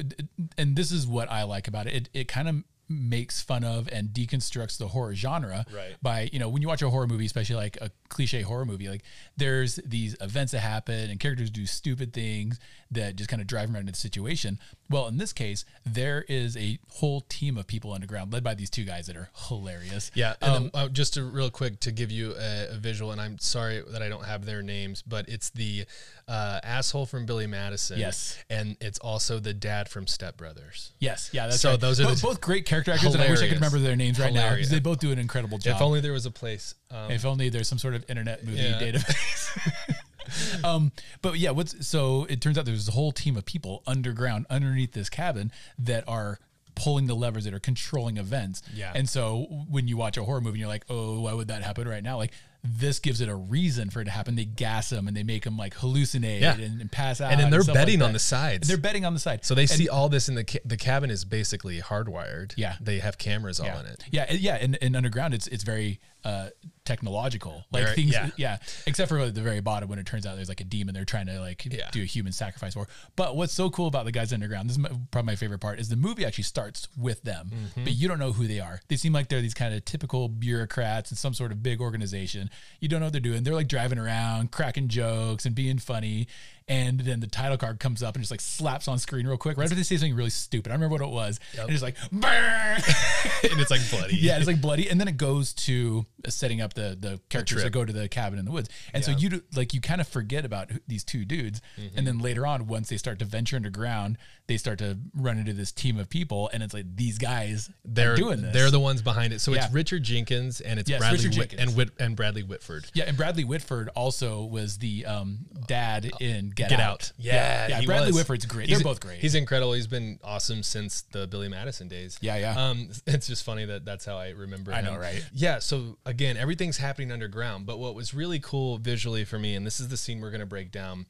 and 0.57 0.75
this 0.75 0.91
is 0.91 1.07
what 1.07 1.31
I 1.31 1.43
like 1.45 1.69
about 1.69 1.87
it. 1.87 1.93
It, 1.95 2.09
it 2.15 2.29
kind 2.29 2.49
of 2.49 2.57
makes 2.91 3.43
fun 3.43 3.65
of 3.65 3.87
and 3.93 4.09
deconstructs 4.09 4.79
the 4.79 4.89
horror 4.89 5.15
genre 5.15 5.67
Right. 5.71 5.95
by 6.01 6.31
you 6.33 6.39
know 6.39 6.49
when 6.49 6.63
you 6.63 6.69
watch 6.69 6.81
a 6.81 6.89
horror 6.89 7.07
movie 7.07 7.27
especially 7.27 7.57
like 7.57 7.77
a 7.83 7.91
cliche 8.09 8.41
horror 8.41 8.65
movie 8.65 8.89
like 8.89 9.03
there's 9.37 9.77
these 9.85 10.17
events 10.23 10.53
that 10.53 10.61
happen 10.61 11.11
and 11.11 11.21
characters 11.21 11.51
do 11.51 11.67
stupid 11.67 12.15
things 12.15 12.59
that 12.91 13.15
just 13.17 13.29
kind 13.29 13.43
of 13.43 13.47
drive 13.47 13.67
them 13.67 13.75
around 13.75 13.83
into 13.83 13.93
the 13.93 13.99
situation 13.99 14.59
well 14.91 15.07
in 15.07 15.17
this 15.19 15.33
case 15.33 15.65
there 15.85 16.25
is 16.29 16.57
a 16.57 16.79
whole 16.89 17.21
team 17.23 17.57
of 17.59 17.67
people 17.67 17.93
underground 17.93 18.33
led 18.33 18.43
by 18.45 18.55
these 18.55 18.71
two 18.71 18.85
guys 18.85 19.07
that 19.07 19.17
are 19.17 19.31
hilarious 19.49 20.11
Yeah, 20.15 20.35
and 20.41 20.51
Um, 20.53 20.71
then, 20.73 20.83
uh, 20.85 20.89
just 20.89 21.15
to 21.15 21.25
real 21.25 21.51
quick 21.51 21.81
to 21.81 21.93
give 21.93 22.11
you 22.11 22.35
a, 22.39 22.69
a 22.71 22.77
visual, 22.79 23.13
and 23.13 23.21
I'm 23.21 23.39
sorry 23.39 23.83
that 23.89 24.03
I 24.03 24.09
don't 24.09 24.25
have 24.25 24.45
their 24.45 24.63
names, 24.63 25.03
but 25.03 25.29
it's 25.29 25.51
the 25.51 25.85
uh, 26.27 26.61
asshole 26.63 27.07
from 27.07 27.27
Billy 27.27 27.47
Madison. 27.47 27.99
Yes. 27.99 28.37
and 28.51 28.77
it's 28.81 28.99
also 28.99 29.39
the 29.39 29.55
dad 29.55 29.89
from 29.89 30.07
Step 30.07 30.37
Brothers. 30.37 30.93
yes 30.99 31.31
yeah 31.33 31.47
that's 31.47 31.61
So 31.61 31.71
right. 31.71 31.81
those 31.81 32.01
are 32.01 32.05
both, 32.05 32.23
both 32.23 32.41
great 32.41 32.67
character 32.67 32.93
actors 32.93 33.15
and 33.15 33.23
I 33.23 33.31
wish 33.31 33.41
I 33.41 33.49
could 33.49 33.55
remember 33.57 33.79
their 33.79 33.97
names 33.97 34.19
right 34.19 34.33
now 34.33 34.51
because 34.55 34.71
they 34.71 34.81
both 34.81 34.99
do 35.01 35.13
an 35.13 35.19
incredible 35.19 35.59
job 35.59 35.77
If 35.77 35.83
only 35.83 36.01
there 36.01 36.13
was 36.13 36.27
a 36.27 36.31
place. 36.31 36.75
Um, 36.91 37.11
If 37.11 37.25
only 37.25 37.49
there's 37.51 37.69
some 37.69 37.79
sort 37.79 37.95
of 37.95 38.05
internet 38.09 38.45
movie 38.45 38.59
Yeah. 38.63 38.79
database. 38.81 39.95
um, 40.65 40.93
but 41.23 41.39
yeah, 41.39 41.51
what's 41.51 41.87
so 41.87 42.25
it 42.29 42.41
turns 42.41 42.59
out 42.59 42.65
there's 42.65 42.89
a 42.89 42.93
whole 42.93 43.13
team 43.13 43.37
of 43.37 43.45
people 43.45 43.83
underground 43.87 44.47
underneath 44.51 44.93
this 44.93 45.09
cabin 45.09 45.53
that 45.79 46.05
are 46.09 46.39
pulling 46.75 47.09
the 47.09 47.15
levers 47.15 47.45
that 47.45 47.53
are 47.53 47.59
controlling 47.59 48.19
events. 48.19 48.63
Yeah. 48.73 48.93
And 48.95 49.09
so 49.09 49.47
when 49.69 49.89
you 49.89 49.97
watch 49.97 50.17
a 50.17 50.23
horror 50.23 50.41
movie 50.41 50.51
and 50.51 50.59
you're 50.61 50.69
like, 50.69 50.85
oh, 50.89 51.21
why 51.23 51.33
would 51.33 51.49
that 51.49 51.63
happen 51.65 51.89
right 51.89 52.03
now? 52.05 52.19
Like 52.19 52.33
this 52.63 53.01
gives 53.01 53.21
it 53.21 53.29
a 53.29 53.35
reason 53.35 53.91
for 53.91 54.01
it 54.01 54.05
to 54.05 54.11
happen. 54.13 54.37
They 54.37 54.45
gas 54.45 54.91
them 54.91 55.09
and 55.09 55.17
they 55.17 55.25
make 55.25 55.43
them 55.43 55.57
like 55.57 55.75
hallucinate 55.75 56.41
Yeah. 56.41 56.55
and, 56.55 56.81
and 56.81 56.93
pass 56.93 57.21
out. 57.21 57.33
and 57.33 57.41
then 57.41 57.51
they're 57.51 57.63
like 57.63 57.75
betting 57.75 58.01
on 58.01 58.13
the 58.13 58.19
sides. 58.21 58.69
They're 58.69 58.77
betting 58.77 59.05
on 59.05 59.13
the 59.15 59.19
side. 59.21 59.45
so 59.45 59.57
they 59.57 59.63
And- 59.63 59.71
see 59.71 59.89
all 59.89 60.09
this 60.09 60.29
in 60.29 60.37
the 60.37 60.45
ca- 60.45 60.61
the 60.65 60.77
cabin 60.77 61.11
is 61.11 61.25
basically 61.25 61.81
hardwired. 61.81 62.53
Yeah. 62.57 62.77
they 62.81 63.01
have 63.01 63.19
cameras 63.19 63.59
all 63.59 63.67
in 63.67 63.87
it. 63.87 64.05
Yeah, 64.13 64.33
yeah, 64.33 64.55
and, 64.61 64.79
and 64.81 64.95
underground 64.95 65.35
it's 65.35 65.49
it's 65.49 65.65
very 65.65 65.99
uh 66.25 66.51
technological. 66.89 67.65
Like 67.71 67.85
Very- 67.85 67.95
things 67.97 68.13
yeah. 68.13 68.31
yeah. 68.37 68.59
except 68.87 69.09
for 69.09 69.19
at 69.21 69.35
the 69.35 69.43
very 69.43 69.61
bottom 69.61 69.89
when 69.89 69.99
it 69.99 70.07
turns 70.07 70.27
out 70.27 70.37
there's 70.37 70.49
like 70.49 70.61
a 70.61 70.65
demon 70.65 70.95
they're 70.95 71.05
trying 71.05 71.27
to 71.27 71.39
like 71.41 71.65
Yeah. 71.71 71.89
do 71.93 72.03
a 72.03 72.07
human 72.07 72.33
sacrifice 72.33 72.75
for. 72.75 72.89
But 73.15 73.37
what's 73.37 73.53
so 73.53 73.71
cool 73.71 73.87
about 73.87 74.05
the 74.07 74.13
guys 74.13 74.33
underground, 74.33 74.69
this 74.69 74.77
is 74.77 74.83
my, 74.83 74.91
probably 75.11 75.27
my 75.33 75.37
favorite 75.37 75.61
part, 75.61 75.79
is 75.79 75.89
the 75.89 75.97
movie 75.97 76.25
actually 76.25 76.45
starts 76.45 76.89
with 76.97 77.23
them, 77.23 77.51
Mm-hmm. 77.55 77.85
but 77.85 77.93
you 77.93 78.09
don't 78.09 78.19
know 78.19 78.33
who 78.33 78.47
they 78.47 78.59
are. 78.61 78.81
They 78.89 78.97
seem 78.97 79.13
like 79.13 79.29
they're 79.29 79.41
these 79.43 79.55
kind 79.55 79.75
of 79.75 79.85
typical 79.85 80.29
bureaucrats 80.29 81.11
in 81.11 81.17
some 81.17 81.35
sort 81.35 81.53
of 81.53 81.63
big 81.63 81.81
organization. 81.81 82.51
You 82.81 82.89
don't 82.89 83.01
know 83.01 83.07
what 83.07 83.13
they're 83.13 83.21
doing. 83.21 83.43
They're 83.43 83.55
like 83.55 83.69
driving 83.69 83.99
around, 83.99 84.51
cracking 84.51 84.89
jokes 84.89 85.45
and 85.47 85.55
being 85.55 85.79
funny. 85.79 86.27
And 86.69 87.01
then 87.01 87.21
the 87.21 87.27
title 87.27 87.57
card 87.57 87.81
comes 87.81 88.03
up 88.03 88.15
and 88.15 88.23
just 88.23 88.31
like 88.31 88.41
slaps 88.43 88.89
on 88.89 88.99
screen 88.99 89.27
real 89.27 89.39
quick. 89.39 89.57
Right 89.57 89.65
after 89.65 89.75
they 89.75 89.83
say 89.83 89.97
something 89.97 90.15
really 90.15 90.29
stupid. 90.31 90.71
I 90.71 90.75
don't 90.75 90.83
remember 90.83 91.03
what 91.05 91.09
it 91.11 91.15
was. 91.15 91.41
And 91.59 91.71
it's 91.71 91.83
like, 91.83 91.97
and 92.13 93.61
it's 93.61 93.71
like 93.71 93.81
bloody. 93.91 94.17
yeah, 94.21 94.37
it's 94.39 94.47
like 94.47 94.61
bloody, 94.61 94.89
and 94.91 95.01
then 95.01 95.09
it 95.09 95.17
goes 95.17 95.53
to 95.55 96.07
uh, 96.27 96.31
setting 96.31 96.61
up 96.61 96.75
the 96.75 96.97
the 97.01 97.21
characters 97.29 97.63
that 97.63 97.71
go 97.71 97.85
to 97.85 97.93
the 97.93 98.09
cabin 98.09 98.39
in 98.39 98.45
the 98.45 98.51
woods, 98.51 98.69
and 98.93 99.05
so 99.05 99.13
you 99.13 99.29
do, 99.29 99.43
like 99.55 99.73
you 99.75 99.81
kind 99.81 100.01
of 100.01 100.09
forget 100.09 100.45
about 100.45 100.71
who- 100.71 100.81
these 100.87 101.05
two 101.05 101.25
dudes, 101.25 101.61
Mm-hmm. 101.79 101.99
and 101.99 102.07
then 102.07 102.19
later 102.19 102.47
on, 102.47 102.67
once 102.67 102.89
they 102.89 102.97
start 102.97 103.19
to 103.21 103.25
venture 103.25 103.57
underground, 103.57 104.19
they 104.49 104.57
start 104.57 104.79
to 104.79 104.99
run 105.15 105.39
into 105.39 105.53
this 105.53 105.71
team 105.73 105.99
of 105.99 106.09
people, 106.09 106.51
and 106.53 106.63
it's 106.63 106.73
like 106.75 106.87
these 106.97 107.19
guys 107.19 107.71
they're 107.85 108.15
are 108.15 108.17
doing 108.17 108.41
this. 108.43 108.53
They're 108.55 108.71
the 108.71 108.81
ones 108.81 109.03
behind 109.03 109.33
it. 109.35 109.41
So 109.41 109.53
Yeah. 109.55 109.67
it's 109.67 109.73
Richard 109.75 110.03
Jenkins 110.03 110.61
and 110.63 110.81
it's 110.81 110.89
Yes, 110.91 110.99
Bradley 111.01 111.19
Richard 111.19 111.29
Whit- 111.39 111.51
Jenkins. 111.51 111.61
and 111.69 111.77
Whit- 111.77 111.91
and 112.01 112.17
Bradley 112.17 112.43
Whitford. 112.43 112.87
yeah, 112.95 113.05
and 113.07 113.17
Bradley 113.17 113.45
Whitford 113.45 113.91
also 113.91 114.43
was 114.45 114.79
the 114.79 115.05
um, 115.07 115.41
dad 115.67 116.11
in 116.19 116.49
Get, 116.51 116.71
Get 116.71 116.81
Out. 116.81 116.89
Out. 116.91 117.13
Yeah, 117.19 117.69
yeah. 117.69 117.81
he 117.81 117.87
Bradley 117.87 118.09
was. 118.09 118.17
Whitford's 118.17 118.47
great. 118.47 118.69
He's- 118.69 118.79
They're 118.81 118.85
both 118.85 119.01
great. 119.01 119.19
He's 119.21 119.35
incredible. 119.35 119.75
He's 119.75 119.87
been 119.87 120.19
awesome 120.25 120.63
since 120.63 121.03
the 121.13 121.27
Billy 121.27 121.49
Madison 121.49 121.87
days. 121.87 122.17
Yeah, 122.23 122.37
yeah. 122.37 122.59
Um, 122.59 122.89
it's 123.07 123.27
just 123.27 123.45
funny 123.45 123.67
that 123.67 123.85
that's 123.85 124.07
how 124.07 124.17
I 124.17 124.31
remember. 124.31 124.73
I 124.73 124.79
him. 124.79 124.87
know, 124.87 124.97
right? 124.97 125.23
Yeah. 125.35 125.59
So 125.59 125.99
again, 126.07 126.39
everything's 126.39 126.79
happening 126.79 127.13
underground. 127.13 127.67
But 127.67 127.79
what 127.79 127.95
was 127.95 128.15
really 128.15 128.41
cool 128.41 128.79
visually 128.79 129.25
for 129.27 129.39
me, 129.39 129.55
and 129.55 129.67
this 129.67 129.79
is 129.79 129.89
the 129.89 129.97
scene 129.99 130.21
we're 130.23 130.31
going 130.31 130.41
to 130.41 130.47
break 130.47 130.73
down, 130.73 131.05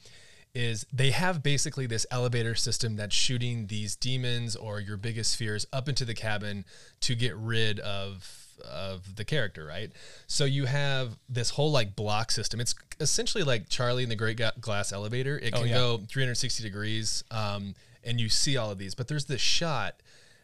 is 0.58 0.84
they 0.92 1.10
have 1.12 1.42
basically 1.42 1.86
this 1.86 2.04
elevator 2.10 2.54
system 2.54 2.96
that's 2.96 3.14
shooting 3.14 3.68
these 3.68 3.94
demons 3.94 4.56
or 4.56 4.80
your 4.80 4.96
biggest 4.96 5.36
fears 5.36 5.64
up 5.72 5.88
into 5.88 6.04
the 6.04 6.14
cabin 6.14 6.64
to 7.00 7.14
get 7.14 7.36
rid 7.36 7.78
of 7.80 8.44
of 8.68 9.14
the 9.14 9.24
character, 9.24 9.64
right? 9.64 9.92
So 10.26 10.44
you 10.44 10.64
have 10.64 11.16
this 11.28 11.50
whole 11.50 11.70
like 11.70 11.94
block 11.94 12.32
system. 12.32 12.58
It's 12.58 12.74
essentially 12.98 13.44
like 13.44 13.68
Charlie 13.68 14.02
in 14.02 14.08
the 14.08 14.16
Great 14.16 14.40
Glass 14.60 14.92
Elevator. 14.92 15.38
It 15.38 15.54
Oh, 15.54 15.58
can 15.60 15.68
yeah. 15.68 15.74
go 15.74 15.98
360 16.08 16.64
degrees, 16.64 17.22
um, 17.30 17.76
and 18.02 18.20
you 18.20 18.28
see 18.28 18.56
all 18.56 18.72
of 18.72 18.78
these. 18.78 18.96
But 18.96 19.06
there's 19.06 19.26
this 19.26 19.40
shot 19.40 19.94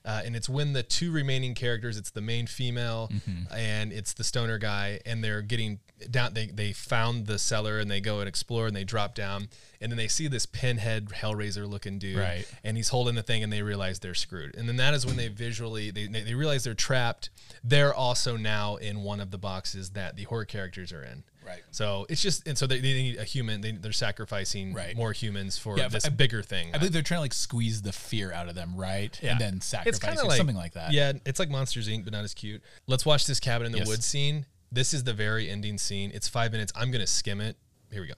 uh, 0.05 0.21
and 0.25 0.37
it's 0.37 0.49
when 0.51 0.75
the 0.75 0.83
two 0.83 1.11
remaining 1.11 1.55
characters 1.55 1.97
it's 1.97 2.11
the 2.11 2.21
main 2.21 2.47
female 2.47 3.11
and 3.51 3.91
it's 3.93 4.13
the 4.13 4.23
stoner 4.23 4.59
guy 4.59 5.01
and 5.07 5.25
they're 5.25 5.41
getting 5.43 5.79
down 6.11 6.35
they, 6.35 6.47
they 6.47 6.73
found 6.73 7.27
the 7.27 7.39
cellar 7.39 7.79
and 7.79 7.91
they 7.91 8.01
go 8.01 8.19
and 8.21 8.29
explore 8.29 8.67
and 8.67 8.75
they 8.75 8.85
drop 8.85 9.15
down 9.15 9.49
and 9.81 9.91
then 9.93 9.97
they 9.97 10.09
see 10.09 10.27
this 10.29 10.45
pinhead 10.45 11.07
hellraiser 11.11 11.69
looking 11.69 11.99
dude 11.99 12.19
Right. 12.19 12.45
and 12.65 12.77
he's 12.77 12.89
holding 12.89 13.15
the 13.15 13.23
thing 13.23 13.43
and 13.43 13.53
they 13.53 13.63
realize 13.63 14.01
they're 14.01 14.13
screwed 14.15 14.57
and 14.57 14.69
then 14.69 14.77
that 14.77 14.93
is 14.93 15.07
when 15.07 15.17
they 15.17 15.29
visually 15.29 15.91
they, 15.91 16.07
they, 16.07 16.35
realize 16.35 16.65
they're 16.65 16.75
trapped 16.75 17.31
they're 17.63 17.95
also 17.95 18.37
now 18.37 18.77
in 18.77 19.03
one 19.03 19.21
of 19.21 19.31
the 19.31 19.39
boxes 19.39 19.91
that 19.91 20.17
the 20.17 20.25
horror 20.25 20.45
characters 20.45 20.93
are 20.93 21.03
in 21.05 21.23
Right. 21.47 21.63
So 21.73 22.07
it's 22.09 22.23
just 22.23 22.49
and 22.49 22.57
so 22.57 22.67
they, 22.67 22.81
they 22.81 22.95
need 22.95 23.19
a 23.19 23.25
human. 23.25 23.61
They, 23.61 23.73
they're 23.73 23.93
sacrificing 23.93 24.73
Right. 24.73 24.97
more 24.97 25.13
humans 25.13 25.59
for 25.59 25.77
Yeah, 25.77 25.89
this 25.89 26.07
I- 26.07 26.09
bigger 26.09 26.43
thing. 26.43 26.71
I 26.75 26.79
believe 26.79 26.95
they're 26.95 27.03
trying 27.03 27.19
to 27.19 27.23
like 27.23 27.35
squeeze 27.35 27.83
the 27.83 27.93
fear 27.93 28.33
out 28.33 28.49
of 28.49 28.55
them, 28.55 28.75
right? 28.75 29.19
Yeah. 29.23 29.33
And 29.33 29.41
then 29.43 29.61
sacrifice 29.61 30.25
like 30.25 30.39
something 30.39 30.57
like 30.57 30.73
that. 30.73 30.93
Yeah, 30.95 31.13
it's 31.27 31.39
like 31.39 31.51
Monsters 31.51 31.87
Inc., 31.87 32.05
but 32.05 32.15
not 32.15 32.25
as 32.25 32.33
cute. 32.33 32.63
Let's 32.87 33.05
watch 33.05 33.27
this 33.27 33.41
cabin 33.41 33.67
in 33.67 33.73
the 33.73 33.79
Yes. 33.81 33.89
woods 33.89 34.07
scene. 34.07 34.47
This 34.75 34.93
is 34.93 35.05
the 35.05 35.13
very 35.13 35.49
ending 35.49 35.79
scene. 35.79 36.11
It's 36.13 36.27
five 36.27 36.51
minutes. 36.51 36.73
I'm 36.75 36.91
gonna 36.91 37.07
skim 37.07 37.41
it. 37.41 37.57
Here 37.93 38.03
we 38.03 38.09
go. 38.09 38.15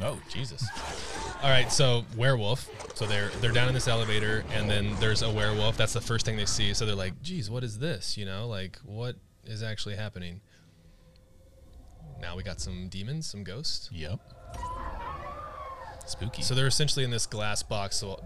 Oh 0.00 0.20
Jesus. 0.30 0.64
All 1.42 1.50
right, 1.50 1.70
so 1.72 2.04
werewolf. 2.16 2.70
So 2.94 3.04
they're 3.04 3.30
they're 3.40 3.50
down 3.50 3.66
in 3.66 3.74
this 3.74 3.88
elevator, 3.88 4.44
and 4.52 4.70
then 4.70 4.94
there's 5.00 5.22
a 5.22 5.30
werewolf. 5.30 5.76
That's 5.76 5.92
the 5.92 6.00
first 6.00 6.24
thing 6.24 6.36
they 6.36 6.46
see. 6.46 6.72
So 6.72 6.86
they're 6.86 6.94
like, 6.94 7.20
"Geez, 7.20 7.50
what 7.50 7.64
is 7.64 7.80
this? 7.80 8.16
You 8.16 8.26
know, 8.26 8.46
like 8.46 8.78
what 8.84 9.16
is 9.44 9.60
actually 9.60 9.96
happening?" 9.96 10.40
Now 12.20 12.36
we 12.36 12.44
got 12.44 12.60
some 12.60 12.88
demons, 12.88 13.26
some 13.26 13.42
ghosts. 13.42 13.90
Yep. 13.92 14.20
Spooky. 16.06 16.42
So 16.42 16.54
they're 16.54 16.68
essentially 16.68 17.04
in 17.04 17.10
this 17.10 17.26
glass 17.26 17.64
box. 17.64 17.96
So 17.96 18.22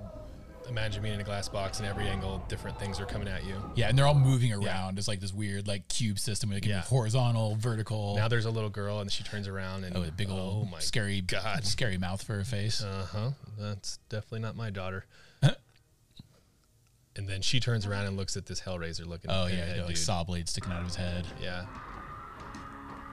imagine 0.68 1.02
being 1.02 1.14
in 1.14 1.20
a 1.20 1.24
glass 1.24 1.48
box, 1.48 1.78
and 1.78 1.88
every 1.88 2.07
angle, 2.09 2.44
different 2.48 2.78
things 2.78 3.00
are 3.00 3.07
coming 3.07 3.26
at 3.28 3.44
you. 3.44 3.57
yeah, 3.74 3.88
and 3.88 3.98
they're 3.98 4.07
all 4.07 4.14
moving 4.14 4.52
around. 4.52 4.98
It's 4.98 5.09
like 5.09 5.20
this 5.20 5.33
weird 5.33 5.66
like 5.66 5.88
cube 5.88 6.18
system 6.18 6.50
where 6.50 6.57
they 6.57 6.61
can 6.61 6.70
Yeah. 6.70 6.81
horizontal, 6.83 7.57
vertical. 7.57 8.16
Now 8.16 8.28
there's 8.28 8.44
a 8.44 8.50
little 8.50 8.70
girl, 8.70 9.00
and 9.00 9.11
she 9.11 9.22
turns 9.24 9.48
around, 9.48 9.85
and 9.85 9.96
oh, 9.96 10.02
a 10.04 10.11
big 10.11 10.28
oh 10.31 10.37
old 10.37 10.70
my 10.70 10.78
scary 10.81 11.20
God. 11.20 11.64
scary 11.64 11.98
mouth 11.98 12.22
for 12.22 12.35
her 12.35 12.44
face. 12.44 12.83
Uh 12.83 13.07
huh. 13.11 13.31
That's 13.59 13.98
definitely 14.09 14.40
not 14.40 14.57
my 14.57 14.70
daughter. 14.70 15.04
and 15.42 17.26
then 17.28 17.42
she 17.42 17.59
turns 17.61 17.87
around 17.87 18.07
and 18.07 18.16
looks 18.16 18.37
at 18.37 18.46
this 18.46 18.61
Hellraiser 18.61 19.07
looking. 19.07 19.31
oh 19.31 19.46
yeah, 19.46 19.72
know, 19.76 19.78
like 19.81 19.88
dude. 19.88 19.98
saw 19.98 20.22
blade 20.24 20.48
sticking 20.48 20.72
out 20.72 20.81
of 20.81 20.87
his 20.87 20.96
head. 20.96 21.26
Yeah. 21.42 21.64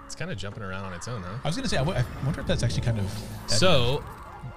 It's 0.05 0.15
kind 0.15 0.29
of 0.29 0.37
jumping 0.37 0.61
around 0.61 0.83
on 0.85 0.93
its 0.93 1.07
own, 1.07 1.23
huh? 1.23 1.37
I 1.43 1.47
was 1.47 1.55
gonna 1.55 1.67
say, 1.67 1.77
I 1.77 1.83
w- 1.83 1.97
I 1.97 2.05
wonder 2.25 2.39
if 2.41 2.45
that's 2.47 2.61
actually 2.61 2.83
kind 2.83 2.99
of 2.99 3.11
So 3.47 4.03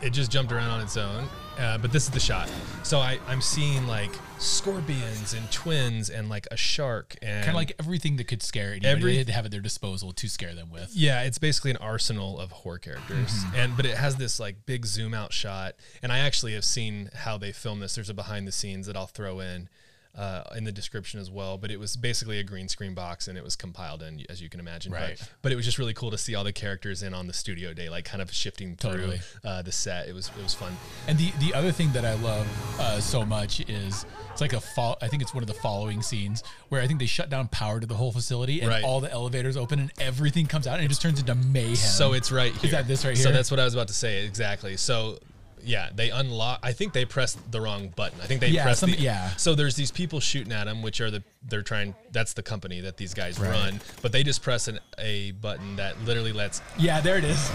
it 0.02 0.10
just 0.10 0.30
jumped 0.30 0.52
around 0.52 0.70
on 0.70 0.80
its 0.80 0.96
own. 0.96 1.28
Uh, 1.58 1.76
but 1.76 1.90
this 1.90 2.04
is 2.04 2.10
the 2.10 2.20
shot. 2.20 2.48
So 2.84 3.00
I, 3.00 3.18
I'm 3.26 3.40
seeing 3.40 3.86
like 3.88 4.10
scorpions 4.38 5.34
and 5.34 5.50
twins 5.50 6.10
and 6.10 6.28
like 6.28 6.46
a 6.50 6.56
shark 6.56 7.16
and 7.22 7.38
kind 7.44 7.48
of 7.50 7.54
like 7.56 7.72
everything 7.78 8.16
that 8.16 8.24
could 8.28 8.42
scare 8.42 8.70
anybody. 8.72 8.88
Every- 8.88 9.12
they 9.12 9.18
had 9.18 9.26
to 9.28 9.32
have 9.32 9.44
at 9.46 9.50
their 9.50 9.60
disposal 9.60 10.12
to 10.12 10.28
scare 10.28 10.54
them 10.54 10.70
with. 10.70 10.90
Yeah, 10.94 11.22
it's 11.22 11.38
basically 11.38 11.70
an 11.72 11.76
arsenal 11.78 12.38
of 12.38 12.50
horror 12.52 12.78
characters, 12.78 13.28
Mm-hmm. 13.30 13.56
and 13.56 13.76
but 13.76 13.86
it 13.86 13.96
has 13.96 14.16
this 14.16 14.38
like 14.40 14.66
big 14.66 14.86
zoom 14.86 15.14
out 15.14 15.32
shot. 15.32 15.74
And 16.02 16.12
I 16.12 16.18
actually 16.18 16.54
have 16.54 16.64
seen 16.64 17.10
how 17.14 17.38
they 17.38 17.52
film 17.52 17.80
this. 17.80 17.94
There's 17.94 18.10
a 18.10 18.14
behind 18.14 18.46
the 18.48 18.52
scenes 18.52 18.86
that 18.86 18.96
I'll 18.96 19.06
throw 19.06 19.40
in 19.40 19.68
uh, 20.18 20.42
in 20.56 20.64
the 20.64 20.72
description 20.72 21.20
as 21.20 21.30
well. 21.30 21.56
But 21.56 21.70
it 21.70 21.78
was 21.78 21.96
basically 21.96 22.38
a 22.40 22.42
green 22.42 22.68
screen 22.68 22.92
box, 22.92 23.28
and 23.28 23.38
it 23.38 23.44
was 23.44 23.54
compiled 23.56 24.02
in, 24.02 24.24
as 24.28 24.42
you 24.42 24.48
can 24.48 24.60
imagine. 24.60 24.92
But- 24.92 24.98
Right. 25.00 25.22
But, 25.42 25.52
it 25.52 25.56
was 25.56 25.64
just 25.64 25.78
really 25.78 25.94
cool 25.94 26.10
to 26.10 26.18
see 26.18 26.34
all 26.34 26.44
the 26.44 26.52
characters 26.52 27.02
in 27.02 27.14
on 27.14 27.26
the 27.28 27.32
studio 27.32 27.72
day, 27.72 27.88
like 27.88 28.04
kind 28.04 28.20
of 28.20 28.32
shifting 28.32 28.74
through 28.76 28.90
Totally. 28.92 29.20
uh, 29.44 29.62
the 29.62 29.72
set. 29.72 30.08
It 30.08 30.14
was 30.14 30.28
it 30.38 30.42
was 30.42 30.52
fun. 30.54 30.76
And 31.06 31.16
the 31.16 31.30
the 31.38 31.54
other 31.54 31.70
thing 31.72 31.92
that 31.92 32.04
I 32.04 32.14
love 32.14 32.46
uh, 32.80 33.00
so 33.00 33.24
much 33.24 33.60
is 33.68 34.04
it's 34.32 34.40
like 34.40 34.52
a 34.52 34.60
fol- 34.60 34.98
I 35.00 35.08
think 35.08 35.22
it's 35.22 35.32
one 35.32 35.42
of 35.42 35.46
the 35.46 35.54
following 35.54 36.02
scenes 36.02 36.42
where 36.68 36.82
I 36.82 36.86
think 36.86 36.98
they 37.00 37.06
shut 37.06 37.30
down 37.30 37.48
power 37.48 37.78
to 37.80 37.86
the 37.86 37.94
whole 37.94 38.12
facility 38.12 38.60
and 38.60 38.68
Right. 38.70 38.84
all 38.84 39.00
the 39.00 39.10
elevators 39.10 39.56
open 39.56 39.78
and 39.80 39.92
everything 40.00 40.46
comes 40.46 40.66
out 40.66 40.74
and 40.76 40.84
it 40.84 40.88
just 40.88 41.00
turns 41.02 41.18
into 41.20 41.34
mayhem. 41.34 41.76
So 41.76 42.12
it's 42.12 42.30
right 42.32 42.52
here. 42.56 42.70
that 42.72 42.86
this 42.88 43.04
right 43.04 43.16
here? 43.16 43.24
So 43.24 43.32
that's 43.32 43.50
what 43.50 43.58
I 43.60 43.64
was 43.64 43.74
about 43.74 43.88
to 43.88 43.94
say 43.94 44.24
exactly. 44.26 44.76
So 44.76 45.18
yeah, 45.64 45.90
they 45.94 46.10
unlock. 46.10 46.60
I 46.62 46.72
think 46.72 46.92
they 46.92 47.04
pressed 47.04 47.38
the 47.50 47.60
wrong 47.60 47.88
button. 47.96 48.20
I 48.22 48.26
think 48.26 48.40
they 48.40 48.48
Yeah, 48.48 48.62
pressed 48.64 48.80
the. 48.82 48.86
something- 48.88 49.02
yeah. 49.04 49.30
So 49.36 49.54
there's 49.54 49.74
these 49.76 49.90
people 49.90 50.20
shooting 50.20 50.52
at 50.52 50.64
them, 50.64 50.82
which 50.82 51.00
are 51.00 51.10
the 51.10 51.22
they're 51.48 51.62
trying. 51.62 51.94
That's 52.12 52.32
the 52.32 52.42
company 52.42 52.80
that 52.80 52.96
these 52.96 53.14
guys 53.14 53.38
Right. 53.38 53.50
run. 53.50 53.80
But 54.02 54.12
they 54.12 54.22
just 54.22 54.42
press 54.42 54.68
an, 54.68 54.80
a 54.98 55.30
button 55.32 55.76
that 55.76 56.00
literally 56.02 56.32
lets. 56.32 56.60
yeah, 56.78 57.00
there 57.00 57.16
it 57.18 57.24
is. 57.24 57.50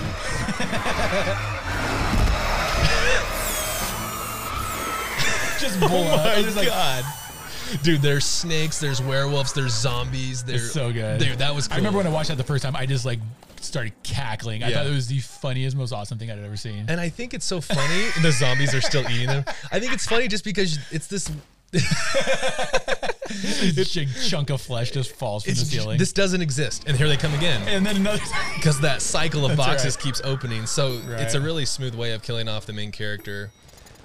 just 5.59 5.77
oh 5.81 5.87
blow 5.87 6.03
Oh 6.03 6.17
my 6.17 6.33
it's 6.37 6.55
like, 6.55 6.67
god. 6.67 7.03
Dude, 7.81 8.01
there's 8.01 8.25
snakes, 8.25 8.79
there's 8.79 9.01
werewolves, 9.01 9.53
there's 9.53 9.73
zombies. 9.73 10.43
There's 10.43 10.65
It's 10.65 10.73
so 10.73 10.91
good. 10.93 11.19
Dude, 11.19 11.39
that 11.39 11.55
was 11.55 11.67
cool. 11.67 11.75
I 11.75 11.77
remember 11.77 11.97
when 11.97 12.07
I 12.07 12.11
watched 12.11 12.29
that 12.29 12.37
the 12.37 12.43
first 12.43 12.63
time, 12.63 12.75
I 12.75 12.85
just 12.85 13.05
like 13.05 13.19
started 13.65 13.93
cackling. 14.03 14.63
I 14.63 14.69
Yeah. 14.69 14.77
thought 14.77 14.87
it 14.87 14.91
was 14.91 15.07
the 15.07 15.19
funniest, 15.19 15.75
most 15.75 15.91
awesome 15.91 16.17
thing 16.17 16.29
I'd 16.31 16.39
ever 16.39 16.57
seen. 16.57 16.85
And 16.87 16.99
I 16.99 17.09
think 17.09 17.33
it's 17.33 17.45
so 17.45 17.61
funny. 17.61 18.05
the 18.21 18.31
zombies 18.31 18.73
are 18.75 18.81
still 18.81 19.09
eating 19.09 19.27
them. 19.27 19.45
I 19.71 19.79
think 19.79 19.93
it's 19.93 20.05
funny 20.07 20.27
just 20.27 20.43
because 20.43 20.77
it's 20.91 21.07
this. 21.07 21.29
This 23.33 23.95
big 23.95 24.09
chunk 24.27 24.49
of 24.51 24.61
flesh 24.61 24.91
just 24.91 25.11
falls 25.15 25.43
from 25.43 25.51
It's, 25.53 25.61
the 25.61 25.65
ceiling. 25.65 25.97
this 25.97 26.13
doesn't 26.13 26.41
exist, 26.41 26.83
and 26.85 26.95
here 26.95 27.07
they 27.07 27.17
come 27.17 27.33
again. 27.33 27.67
and 27.67 27.83
then 27.85 27.95
another. 27.95 28.21
because 28.55 28.79
that 28.81 29.01
cycle 29.01 29.43
of 29.45 29.57
That's 29.57 29.67
boxes 29.67 29.95
right. 29.95 30.03
keeps 30.03 30.21
opening. 30.23 30.65
So 30.67 30.99
it's 31.17 31.33
a 31.33 31.39
Right. 31.39 31.45
really 31.45 31.65
smooth 31.65 31.95
way 31.95 32.11
of 32.11 32.21
killing 32.21 32.47
off 32.47 32.65
the 32.67 32.73
main 32.73 32.91
character, 32.91 33.51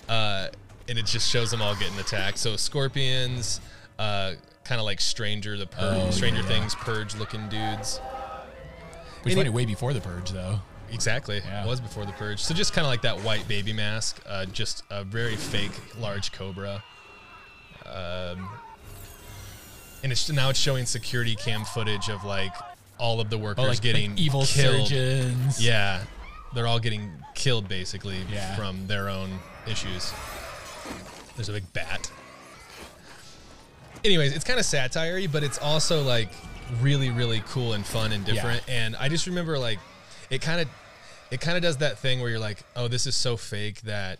uh, 0.08 0.48
and 0.88 0.98
it 0.98 1.04
just 1.04 1.28
shows 1.28 1.50
them 1.50 1.60
all 1.60 1.74
getting 1.74 1.98
attacked. 1.98 2.38
So 2.38 2.56
scorpions, 2.56 3.60
uh, 3.98 4.32
kind 4.64 4.78
of 4.80 4.86
like 4.86 5.00
Stranger, 5.00 5.58
the 5.58 5.66
purge, 5.66 5.96
Oh, 6.06 6.10
Stranger. 6.10 6.42
Things, 6.44 6.74
purge 6.76 7.14
looking 7.16 7.48
dudes. 7.48 8.00
Which 9.22 9.34
And 9.34 9.46
it- 9.46 9.52
way 9.52 9.64
before 9.64 9.92
the 9.92 10.00
purge, 10.00 10.30
though. 10.30 10.60
Exactly, 10.90 11.42
Yeah. 11.44 11.66
was 11.66 11.80
before 11.80 12.06
the 12.06 12.12
purge. 12.12 12.40
So 12.40 12.54
just 12.54 12.72
kind 12.72 12.86
of 12.86 12.90
like 12.90 13.02
that 13.02 13.20
white 13.20 13.46
baby 13.46 13.72
mask, 13.74 14.20
uh, 14.26 14.46
just 14.46 14.82
a 14.90 15.04
very 15.04 15.36
fake 15.36 15.72
large 15.98 16.32
cobra. 16.32 16.82
Um, 17.84 18.48
and 20.02 20.12
it's 20.12 20.30
now 20.30 20.48
it's 20.50 20.58
showing 20.58 20.86
security 20.86 21.34
cam 21.34 21.64
footage 21.66 22.08
of 22.08 22.24
like 22.24 22.54
all 22.98 23.20
of 23.20 23.28
the 23.30 23.36
workers 23.38 23.64
Oh, 23.64 23.68
like, 23.68 23.80
getting 23.82 24.12
like 24.12 24.20
evil 24.20 24.46
killed. 24.46 24.88
surgeons. 24.88 25.60
Yeah, 25.60 26.04
they're 26.54 26.66
all 26.66 26.78
getting 26.80 27.12
killed 27.34 27.68
basically 27.68 28.24
Yeah. 28.30 28.56
from 28.56 28.86
their 28.86 29.08
own 29.10 29.40
issues. 29.66 30.12
There's 31.36 31.48
a 31.48 31.52
big 31.52 31.70
bat. 31.72 32.10
Anyways, 34.04 34.32
it's 34.32 34.44
kind 34.44 34.58
of 34.58 34.64
satire 34.64 35.26
but 35.28 35.42
it's 35.42 35.58
also 35.58 36.02
like 36.02 36.30
really, 36.80 37.10
really 37.10 37.42
cool 37.48 37.72
and 37.72 37.84
fun 37.84 38.12
and 38.12 38.24
different. 38.24 38.62
And 38.68 38.94
I 38.96 39.08
just 39.08 39.26
remember 39.26 39.58
like 39.58 39.78
it 40.30 40.40
kind 40.42 40.60
of 40.60 40.68
it 41.30 41.40
kind 41.40 41.56
of 41.56 41.62
does 41.62 41.78
that 41.78 41.98
thing 41.98 42.20
where 42.20 42.30
you're 42.30 42.38
like, 42.38 42.62
oh, 42.76 42.88
this 42.88 43.06
is 43.06 43.14
so 43.14 43.36
fake 43.36 43.82
that 43.82 44.18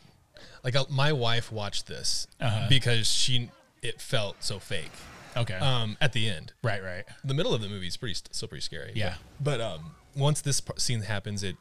like 0.65 0.77
uh, 0.77 0.85
my 0.91 1.13
wife 1.13 1.51
watched 1.53 1.87
this 1.87 2.27
Uh-huh. 2.41 2.67
because 2.69 3.07
she 3.11 3.51
it 3.83 4.01
felt 4.01 4.37
so 4.43 4.59
fake. 4.59 4.91
Okay. 5.37 5.55
Um, 5.55 5.97
at 6.01 6.13
the 6.13 6.29
end, 6.29 6.53
right, 6.63 6.83
right. 6.83 7.05
the 7.23 7.35
middle 7.35 7.55
of 7.55 7.61
the 7.61 7.69
movie 7.69 7.87
is 7.87 7.97
pretty 7.97 8.15
still 8.15 8.49
pretty 8.49 8.63
scary. 8.63 8.93
Yeah. 8.95 9.15
But, 9.41 9.59
but, 9.59 9.61
um, 9.61 9.91
once 10.17 10.41
this 10.41 10.61
scene 10.79 11.03
happens, 11.03 11.43
it 11.45 11.57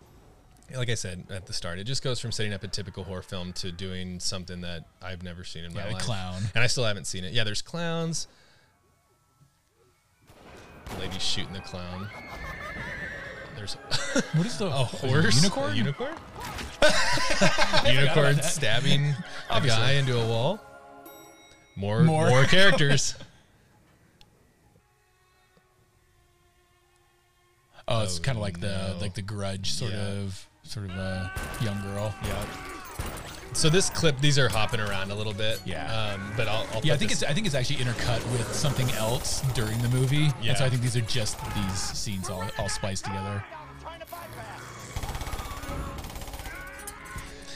like 0.75 0.89
I 0.89 0.95
said 0.95 1.25
at 1.29 1.45
the 1.45 1.53
start, 1.53 1.77
it 1.79 1.83
just 1.85 2.03
goes 2.03 2.19
from 2.19 2.31
setting 2.31 2.51
up 2.53 2.63
a 2.63 2.67
typical 2.67 3.03
horror 3.03 3.21
film 3.21 3.53
to 3.53 3.71
doing 3.71 4.19
something 4.19 4.61
that 4.61 4.83
I've 5.01 5.21
never 5.23 5.43
seen 5.43 5.63
in 5.63 5.71
Yeah, 5.73 5.85
my 5.85 5.91
life. 5.93 6.01
clown. 6.01 6.41
and 6.55 6.63
I 6.63 6.67
still 6.67 6.83
haven't 6.85 7.05
seen 7.05 7.23
it. 7.23 7.31
Yeah, 7.33 7.43
there's 7.45 7.61
clowns. 7.61 8.27
Lady 10.99 11.19
shooting 11.19 11.53
the 11.53 11.59
clown. 11.61 12.07
There's 13.55 13.73
What 14.33 14.45
is 14.45 14.57
the 14.57 14.65
a 14.67 14.69
horse, 14.69 15.35
unicorn? 15.35 15.71
a 15.71 15.75
unicorn, 15.75 16.13
unicorn 17.85 18.41
stabbing 18.43 19.15
a 19.49 19.61
guy 19.61 19.93
into 19.93 20.17
a 20.19 20.25
wall. 20.27 20.59
More, 21.75 22.01
More. 22.03 22.27
more 22.29 22.43
characters. 22.45 23.15
oh, 27.87 28.01
it's 28.03 28.17
Oh, 28.19 28.21
kind 28.21 28.37
of 28.37 28.41
like 28.41 28.59
the 28.59 28.95
like 28.99 29.13
the 29.13 29.21
grudge 29.21 29.71
sort 29.71 29.91
Yeah. 29.91 30.07
of 30.23 30.47
sort 30.63 30.89
of 30.89 30.95
a 30.97 31.31
young 31.61 31.81
girl. 31.81 32.13
Yeah. 32.23 32.45
So 33.57 33.71
this 33.71 33.89
clip, 33.89 34.19
these 34.19 34.37
are 34.37 34.47
hopping 34.47 34.79
around 34.79 35.09
a 35.09 35.15
little 35.15 35.33
bit. 35.33 35.59
Yeah. 35.65 35.91
Um, 35.91 36.31
but 36.37 36.47
I'll, 36.47 36.67
I'll 36.75 36.81
Yeah, 36.83 36.93
I 36.93 36.97
think 36.97 37.09
this- 37.09 37.23
it's 37.23 37.31
I 37.31 37.33
think 37.33 37.47
it's 37.47 37.55
actually 37.55 37.77
intercut 37.77 38.23
with 38.31 38.53
something 38.53 38.87
else 38.91 39.41
during 39.55 39.79
the 39.81 39.89
movie. 39.89 40.29
Yeah. 40.43 40.49
And 40.49 40.57
so 40.59 40.65
I 40.65 40.69
think 40.69 40.83
these 40.83 40.95
are 40.95 41.01
just 41.01 41.39
these 41.55 41.79
scenes 41.79 42.29
all, 42.29 42.43
all 42.59 42.69
spliced 42.69 43.05
together. 43.05 43.43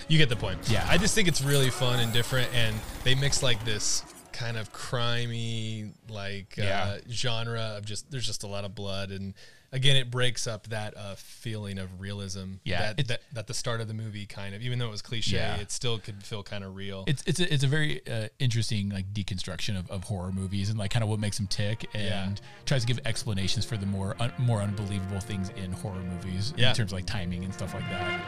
you 0.07 0.17
get 0.17 0.27
the 0.29 0.35
point. 0.35 0.57
Yeah. 0.69 0.85
I 0.89 0.97
just 0.97 1.13
think 1.13 1.27
it's 1.27 1.41
really 1.43 1.69
fun 1.69 1.99
and 1.99 2.11
different, 2.11 2.51
and 2.53 2.75
they 3.03 3.13
mix 3.13 3.43
like 3.43 3.63
this 3.63 4.03
kind 4.33 4.57
of 4.57 4.73
crimey 4.73 5.91
like 6.09 6.57
uh, 6.59 6.97
genre 7.11 7.75
of 7.77 7.85
just 7.85 8.09
there's 8.09 8.25
just 8.25 8.41
a 8.41 8.47
lot 8.47 8.65
of 8.65 8.73
blood 8.73 9.11
and 9.11 9.35
again 9.73 9.95
it 9.95 10.11
breaks 10.11 10.47
up 10.47 10.67
that 10.67 10.95
uh, 10.97 11.15
feeling 11.15 11.77
of 11.77 12.01
realism 12.01 12.55
Yeah, 12.63 12.93
that, 12.93 13.07
that 13.07 13.21
that 13.33 13.47
the 13.47 13.53
start 13.53 13.79
of 13.81 13.87
the 13.87 13.93
movie 13.93 14.25
kind 14.25 14.53
of 14.53 14.61
even 14.61 14.79
though 14.79 14.87
it 14.87 14.91
was 14.91 15.01
cliche 15.01 15.37
Yeah. 15.37 15.55
it 15.57 15.71
still 15.71 15.97
could 15.99 16.23
feel 16.23 16.43
kind 16.43 16.63
of 16.63 16.75
real 16.75 17.03
It's 17.07 17.23
it's 17.25 17.39
a, 17.39 17.53
it's 17.53 17.63
a 17.63 17.67
very 17.67 18.05
uh, 18.07 18.27
interesting 18.39 18.89
like 18.89 19.13
deconstruction 19.13 19.77
of, 19.79 19.89
of 19.89 20.03
horror 20.03 20.31
movies 20.31 20.69
and 20.69 20.77
like 20.77 20.91
kind 20.91 21.03
of 21.03 21.09
what 21.09 21.19
makes 21.19 21.37
them 21.37 21.47
tick 21.47 21.85
and 21.93 22.03
Yeah. 22.03 22.45
tries 22.65 22.81
to 22.81 22.87
give 22.87 22.99
explanations 23.05 23.65
for 23.65 23.77
the 23.77 23.85
more 23.85 24.15
un, 24.19 24.31
more 24.37 24.61
unbelievable 24.61 25.19
things 25.21 25.49
in 25.55 25.71
horror 25.71 26.01
movies 26.01 26.53
Yeah. 26.57 26.69
in 26.69 26.75
terms 26.75 26.91
of 26.91 26.97
like 26.97 27.05
timing 27.05 27.43
and 27.45 27.53
stuff 27.53 27.73
like 27.73 27.87
that. 27.89 28.21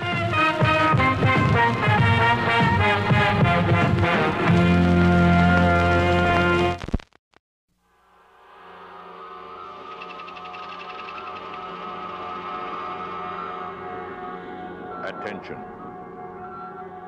Attention 15.06 15.58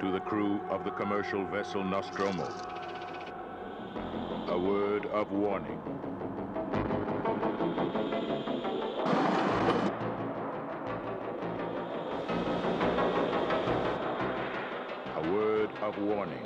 to 0.02 0.12
the 0.12 0.20
crew 0.20 0.60
of 0.70 0.84
the 0.84 0.92
commercial 0.92 1.46
vessel 1.46 1.82
Nostromo. 1.82 2.46
A 4.50 4.60
word 4.60 5.06
of 5.14 5.32
warning. 5.32 5.80
A 15.16 15.32
word 15.32 15.70
of 15.82 15.98
warning. 15.98 16.46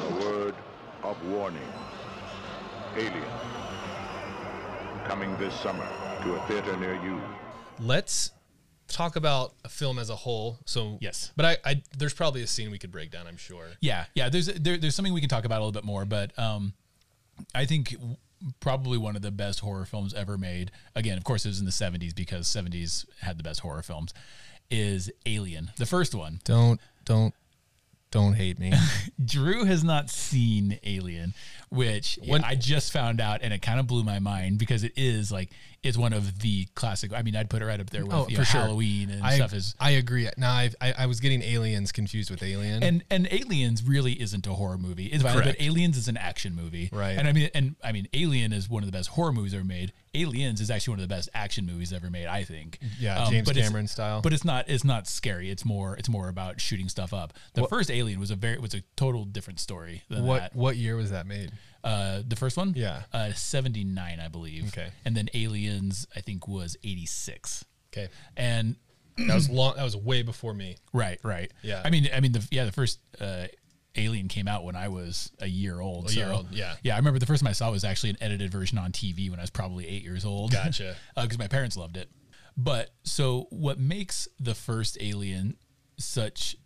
A 0.00 0.24
word 0.24 0.54
of 1.02 1.24
warning. 1.24 1.72
Alien. 2.96 3.41
Coming 5.12 5.36
this 5.36 5.52
summer 5.60 5.86
to 6.22 6.34
a 6.36 6.40
theater 6.46 6.74
near 6.78 6.94
you. 7.04 7.20
Let's 7.78 8.30
talk 8.88 9.16
about 9.16 9.52
a 9.62 9.68
film 9.68 9.98
as 9.98 10.08
a 10.08 10.16
whole. 10.16 10.56
So 10.64 10.96
Yes. 11.02 11.32
but 11.36 11.44
I, 11.44 11.56
I 11.66 11.82
there's 11.98 12.14
probably 12.14 12.40
a 12.40 12.46
scene 12.46 12.70
we 12.70 12.78
could 12.78 12.90
break 12.90 13.10
down. 13.10 13.26
I'm 13.26 13.36
sure. 13.36 13.66
Yeah, 13.82 14.06
yeah. 14.14 14.30
There's 14.30 14.46
there, 14.46 14.78
there's 14.78 14.94
something 14.94 15.12
we 15.12 15.20
can 15.20 15.28
talk 15.28 15.44
about 15.44 15.56
a 15.58 15.62
little 15.64 15.72
bit 15.72 15.84
more, 15.84 16.06
but 16.06 16.36
um, 16.38 16.72
I 17.54 17.66
think 17.66 17.90
w- 17.90 18.16
probably 18.60 18.96
one 18.96 19.14
of 19.14 19.20
the 19.20 19.30
best 19.30 19.60
horror 19.60 19.84
films 19.84 20.14
ever 20.14 20.38
made. 20.38 20.70
Again, 20.94 21.18
of 21.18 21.24
course, 21.24 21.44
it 21.44 21.48
was 21.48 21.60
in 21.60 21.66
the 21.66 21.72
'70s 21.72 22.14
because 22.14 22.46
'70s 22.48 23.04
had 23.20 23.36
the 23.36 23.42
best 23.42 23.60
horror 23.60 23.82
films. 23.82 24.14
Is 24.70 25.10
Alien 25.26 25.72
the 25.76 25.84
first 25.84 26.14
one? 26.14 26.40
Don't 26.44 26.80
don't 27.04 27.34
don't 28.12 28.34
hate 28.34 28.58
me. 28.60 28.72
Drew 29.24 29.64
has 29.64 29.82
not 29.82 30.08
seen 30.10 30.78
Alien, 30.84 31.34
which 31.70 32.18
When- 32.24 32.44
I 32.44 32.54
just 32.54 32.92
found 32.92 33.20
out, 33.20 33.40
and 33.42 33.52
it 33.52 33.60
kind 33.62 33.80
of 33.80 33.86
blew 33.88 34.04
my 34.04 34.20
mind 34.20 34.58
because 34.58 34.84
it 34.84 34.92
is 34.96 35.32
like 35.32 35.50
it's 35.82 35.96
one 35.98 36.12
of 36.12 36.38
the 36.40 36.66
classic. 36.76 37.12
I 37.12 37.22
mean, 37.22 37.34
I'd 37.34 37.50
put 37.50 37.60
it 37.62 37.64
right 37.64 37.80
up 37.80 37.90
there 37.90 38.04
with 38.04 38.14
Oh, 38.14 38.26
you 38.28 38.36
for 38.36 38.42
know, 38.42 38.44
sure. 38.44 38.60
Halloween 38.60 39.10
and 39.10 39.24
I 39.24 39.34
stuff. 39.36 39.52
Is 39.52 39.74
I 39.80 39.90
agree. 39.92 40.28
Now 40.36 40.52
I've, 40.52 40.76
I 40.80 40.92
I 40.98 41.06
was 41.06 41.18
getting 41.18 41.42
Aliens 41.42 41.90
confused 41.90 42.30
with 42.30 42.42
Alien. 42.42 42.82
and 42.84 43.02
and 43.10 43.26
Aliens 43.32 43.82
really 43.82 44.12
isn't 44.20 44.46
a 44.46 44.52
horror 44.52 44.78
movie. 44.78 45.06
It's 45.06 45.22
violent, 45.24 45.46
but 45.46 45.60
Aliens 45.60 45.96
is 45.96 46.06
an 46.06 46.16
action 46.16 46.54
movie, 46.54 46.88
Right. 46.92 47.16
And 47.18 47.26
I 47.26 47.32
mean, 47.32 47.50
and 47.54 47.74
I 47.82 47.90
mean, 47.92 48.06
Alien 48.14 48.52
is 48.52 48.68
one 48.68 48.82
of 48.82 48.86
the 48.86 48.96
best 48.96 49.08
horror 49.08 49.32
movies 49.32 49.54
ever 49.54 49.64
made. 49.64 49.92
Aliens 50.14 50.60
is 50.60 50.70
actually 50.70 50.92
one 50.92 51.00
of 51.00 51.08
the 51.08 51.14
best 51.14 51.28
action 51.34 51.64
movies 51.64 51.92
ever 51.92 52.10
made, 52.10 52.26
I 52.26 52.44
think. 52.44 52.78
Yeah, 53.00 53.26
James 53.30 53.46
but 53.48 53.56
Cameron 53.56 53.86
style. 53.88 54.20
But 54.20 54.32
it's 54.32 54.44
not 54.44 54.68
it's 54.68 54.84
not 54.84 55.06
scary. 55.06 55.50
It's 55.50 55.64
more 55.64 55.96
it's 55.96 56.08
more 56.08 56.28
about 56.28 56.60
shooting 56.60 56.88
stuff 56.88 57.14
up. 57.14 57.32
The 57.54 57.66
first 57.66 57.90
Alien 57.90 58.20
was 58.20 58.30
a 58.30 58.36
very 58.36 58.58
was 58.58 58.74
a 58.74 58.82
total 58.96 59.24
different 59.24 59.58
story 59.60 60.02
than 60.10 60.24
what 60.26 60.40
that. 60.40 60.54
what 60.56 60.76
year 60.76 60.96
was 60.96 61.10
that 61.12 61.26
made? 61.26 61.50
Uh, 61.82 62.22
the 62.28 62.36
first 62.36 62.56
one, 62.56 62.74
Yeah. 62.76 63.02
uh, 63.12 63.32
seventy 63.32 63.84
nine, 63.84 64.20
I 64.20 64.28
believe. 64.28 64.68
Okay. 64.68 64.88
and 65.04 65.16
then 65.16 65.28
Aliens, 65.34 66.06
I 66.14 66.20
think, 66.20 66.46
was 66.46 66.76
eighty 66.84 67.06
six, 67.06 67.64
Okay, 67.92 68.08
and 68.36 68.76
that 69.16 69.34
was 69.34 69.48
long. 69.50 69.76
That 69.76 69.82
was 69.84 69.96
way 69.96 70.22
before 70.22 70.54
me. 70.54 70.76
Right, 70.92 71.18
right. 71.22 71.50
Yeah. 71.62 71.82
I 71.84 71.90
mean, 71.90 72.08
I 72.14 72.20
mean, 72.20 72.32
the 72.32 72.46
yeah, 72.50 72.64
the 72.66 72.72
first 72.72 72.98
uh, 73.20 73.46
Alien 73.96 74.28
came 74.28 74.48
out 74.48 74.64
when 74.64 74.74
I 74.76 74.88
was 74.88 75.30
a 75.40 75.46
year 75.46 75.80
old. 75.80 76.10
A 76.10 76.14
year 76.14 76.30
old, 76.30 76.48
yeah. 76.52 76.74
Yeah, 76.82 76.94
I 76.94 76.98
remember 76.98 77.18
the 77.18 77.26
first 77.26 77.42
time 77.42 77.48
I 77.50 77.52
saw 77.52 77.68
it 77.68 77.72
was 77.72 77.84
actually 77.84 78.10
an 78.10 78.16
edited 78.20 78.50
version 78.50 78.78
on 78.78 78.90
TV 78.92 79.28
when 79.30 79.38
I 79.38 79.42
was 79.42 79.50
probably 79.50 79.86
eight 79.88 80.02
years 80.02 80.24
old. 80.24 80.52
Gotcha. 80.52 80.96
Because 81.16 81.38
my 81.38 81.48
parents 81.48 81.76
loved 81.76 81.96
it. 81.96 82.08
But 82.56 82.90
so, 83.04 83.46
what 83.50 83.78
makes 83.78 84.28
the 84.40 84.54
first 84.54 84.96
Alien 85.00 85.56
such 85.98 86.56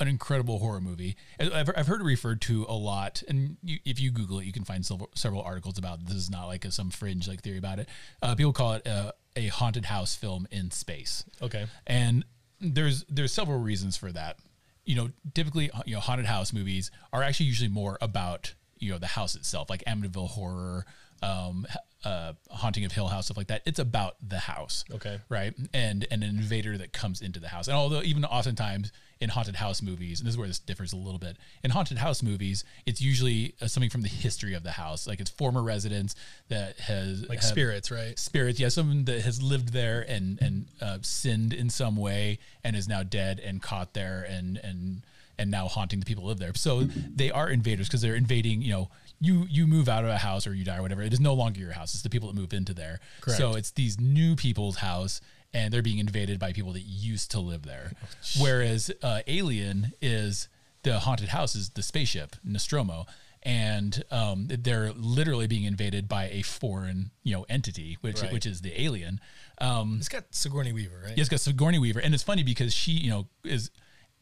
an 0.00 0.08
incredible 0.08 0.58
horror 0.58 0.80
movie? 0.80 1.16
I've, 1.38 1.70
I've 1.76 1.86
heard 1.86 2.00
it 2.00 2.04
referred 2.04 2.40
to 2.42 2.66
a 2.68 2.74
lot, 2.74 3.22
and 3.28 3.56
you, 3.62 3.78
if 3.84 4.00
you 4.00 4.10
Google 4.10 4.40
it, 4.40 4.44
you 4.46 4.52
can 4.52 4.64
find 4.64 4.84
several, 4.84 5.10
several 5.14 5.42
articles 5.42 5.78
about 5.78 6.00
it. 6.00 6.06
this. 6.06 6.16
Is 6.16 6.30
not 6.30 6.46
like 6.46 6.64
a, 6.64 6.70
some 6.72 6.90
fringe 6.90 7.28
like 7.28 7.42
theory 7.42 7.58
about 7.58 7.78
it. 7.78 7.88
Uh, 8.22 8.34
people 8.34 8.52
call 8.52 8.74
it 8.74 8.86
a, 8.86 9.14
a 9.36 9.46
haunted 9.48 9.84
house 9.86 10.14
film 10.14 10.46
in 10.50 10.70
space 10.70 11.24
Okay. 11.40 11.66
and 11.86 12.24
there's 12.60 13.04
there's 13.08 13.32
several 13.32 13.58
reasons 13.58 13.96
for 13.96 14.12
that 14.12 14.36
you 14.84 14.96
know 14.96 15.10
typically 15.34 15.70
you 15.86 15.94
know 15.94 16.00
haunted 16.00 16.26
house 16.26 16.52
movies 16.52 16.90
are 17.12 17.22
actually 17.22 17.46
usually 17.46 17.68
more 17.68 17.98
about 18.00 18.54
you 18.78 18.90
know 18.90 18.98
the 18.98 19.06
house 19.06 19.34
itself 19.34 19.70
like 19.70 19.84
amityville 19.84 20.28
horror 20.28 20.84
um 21.22 21.66
uh 22.04 22.32
haunting 22.50 22.84
of 22.84 22.92
hill 22.92 23.08
house 23.08 23.26
stuff 23.26 23.36
like 23.36 23.46
that 23.48 23.62
it's 23.64 23.78
about 23.78 24.16
the 24.26 24.38
house 24.38 24.84
Okay. 24.92 25.20
right 25.28 25.54
and 25.72 26.06
and 26.10 26.22
an 26.24 26.30
invader 26.30 26.76
that 26.78 26.92
comes 26.92 27.20
into 27.22 27.38
the 27.40 27.48
house 27.48 27.68
and 27.68 27.76
although 27.76 28.02
even 28.02 28.24
oftentimes 28.24 28.90
in 29.20 29.28
haunted 29.30 29.54
house 29.54 29.80
movies 29.82 30.18
and 30.18 30.26
this 30.26 30.34
is 30.34 30.38
where 30.38 30.48
this 30.48 30.58
differs 30.58 30.92
a 30.92 30.96
little 30.96 31.18
bit 31.20 31.36
in 31.62 31.70
haunted 31.70 31.98
house 31.98 32.22
movies 32.22 32.64
it's 32.86 33.00
usually 33.00 33.54
uh, 33.62 33.66
something 33.68 33.88
from 33.90 34.02
the 34.02 34.08
history 34.08 34.54
of 34.54 34.64
the 34.64 34.72
house 34.72 35.06
like 35.06 35.20
it's 35.20 35.30
former 35.30 35.62
residents 35.62 36.16
that 36.48 36.78
has 36.80 37.28
Like 37.28 37.40
spirits, 37.42 37.90
right? 37.90 38.18
spirits 38.18 38.58
yeah 38.58 38.68
someone 38.68 39.04
that 39.04 39.20
has 39.22 39.40
lived 39.40 39.72
there 39.72 40.04
and 40.08 40.40
and 40.42 40.66
uh, 40.80 40.98
sinned 41.02 41.52
in 41.52 41.70
some 41.70 41.96
way 41.96 42.38
and 42.64 42.74
is 42.74 42.88
now 42.88 43.02
dead 43.04 43.38
and 43.38 43.62
caught 43.62 43.94
there 43.94 44.26
and 44.28 44.58
and 44.58 45.02
and 45.38 45.50
now 45.50 45.66
haunting 45.68 45.98
the 46.00 46.06
people 46.06 46.22
who 46.24 46.28
live 46.28 46.38
there 46.38 46.52
so 46.54 46.82
they 46.82 47.30
are 47.30 47.48
invaders 47.50 47.88
because 47.88 48.00
they're 48.02 48.14
invading 48.14 48.62
you 48.62 48.70
know 48.70 48.88
you 49.20 49.46
you 49.48 49.66
move 49.66 49.88
out 49.88 50.04
of 50.04 50.10
a 50.10 50.18
house 50.18 50.46
or 50.46 50.54
you 50.54 50.64
die 50.64 50.76
or 50.76 50.82
whatever 50.82 51.02
it 51.02 51.12
is 51.12 51.20
no 51.20 51.34
longer 51.34 51.58
your 51.60 51.72
house 51.72 51.94
it's 51.94 52.02
the 52.02 52.10
people 52.10 52.28
that 52.28 52.38
move 52.38 52.52
into 52.52 52.74
there 52.74 53.00
Correct. 53.20 53.38
so 53.38 53.54
it's 53.54 53.70
these 53.72 53.98
new 54.00 54.36
people's 54.36 54.76
house 54.78 55.20
and 55.54 55.72
they're 55.72 55.82
being 55.82 55.98
invaded 55.98 56.38
by 56.38 56.52
people 56.52 56.72
that 56.72 56.80
used 56.82 57.30
to 57.32 57.40
live 57.40 57.62
there 57.62 57.92
whereas 58.40 58.90
uh, 59.02 59.20
alien 59.26 59.92
is 60.00 60.48
the 60.82 60.98
haunted 61.00 61.28
house 61.28 61.54
is 61.54 61.70
the 61.70 61.82
spaceship 61.82 62.36
nostromo 62.44 63.06
and 63.44 64.04
um, 64.12 64.46
they're 64.48 64.92
literally 64.92 65.46
being 65.48 65.64
invaded 65.64 66.08
by 66.08 66.28
a 66.28 66.42
foreign 66.42 67.10
you 67.24 67.34
know 67.34 67.44
entity 67.48 67.98
which 68.00 68.22
Right. 68.22 68.32
which 68.32 68.46
is 68.46 68.60
the 68.60 68.80
alien 68.80 69.20
um, 69.58 69.96
It's 69.98 70.08
got 70.08 70.24
Sigourney 70.32 70.72
Weaver, 70.72 71.02
right? 71.04 71.16
yeah, 71.16 71.20
it's 71.20 71.28
got 71.28 71.38
Sigourney 71.40 71.78
Weaver, 71.78 72.00
and 72.00 72.14
it's 72.14 72.22
funny 72.24 72.42
because 72.42 72.74
she, 72.74 72.92
you 72.92 73.10
know, 73.10 73.28
is 73.44 73.70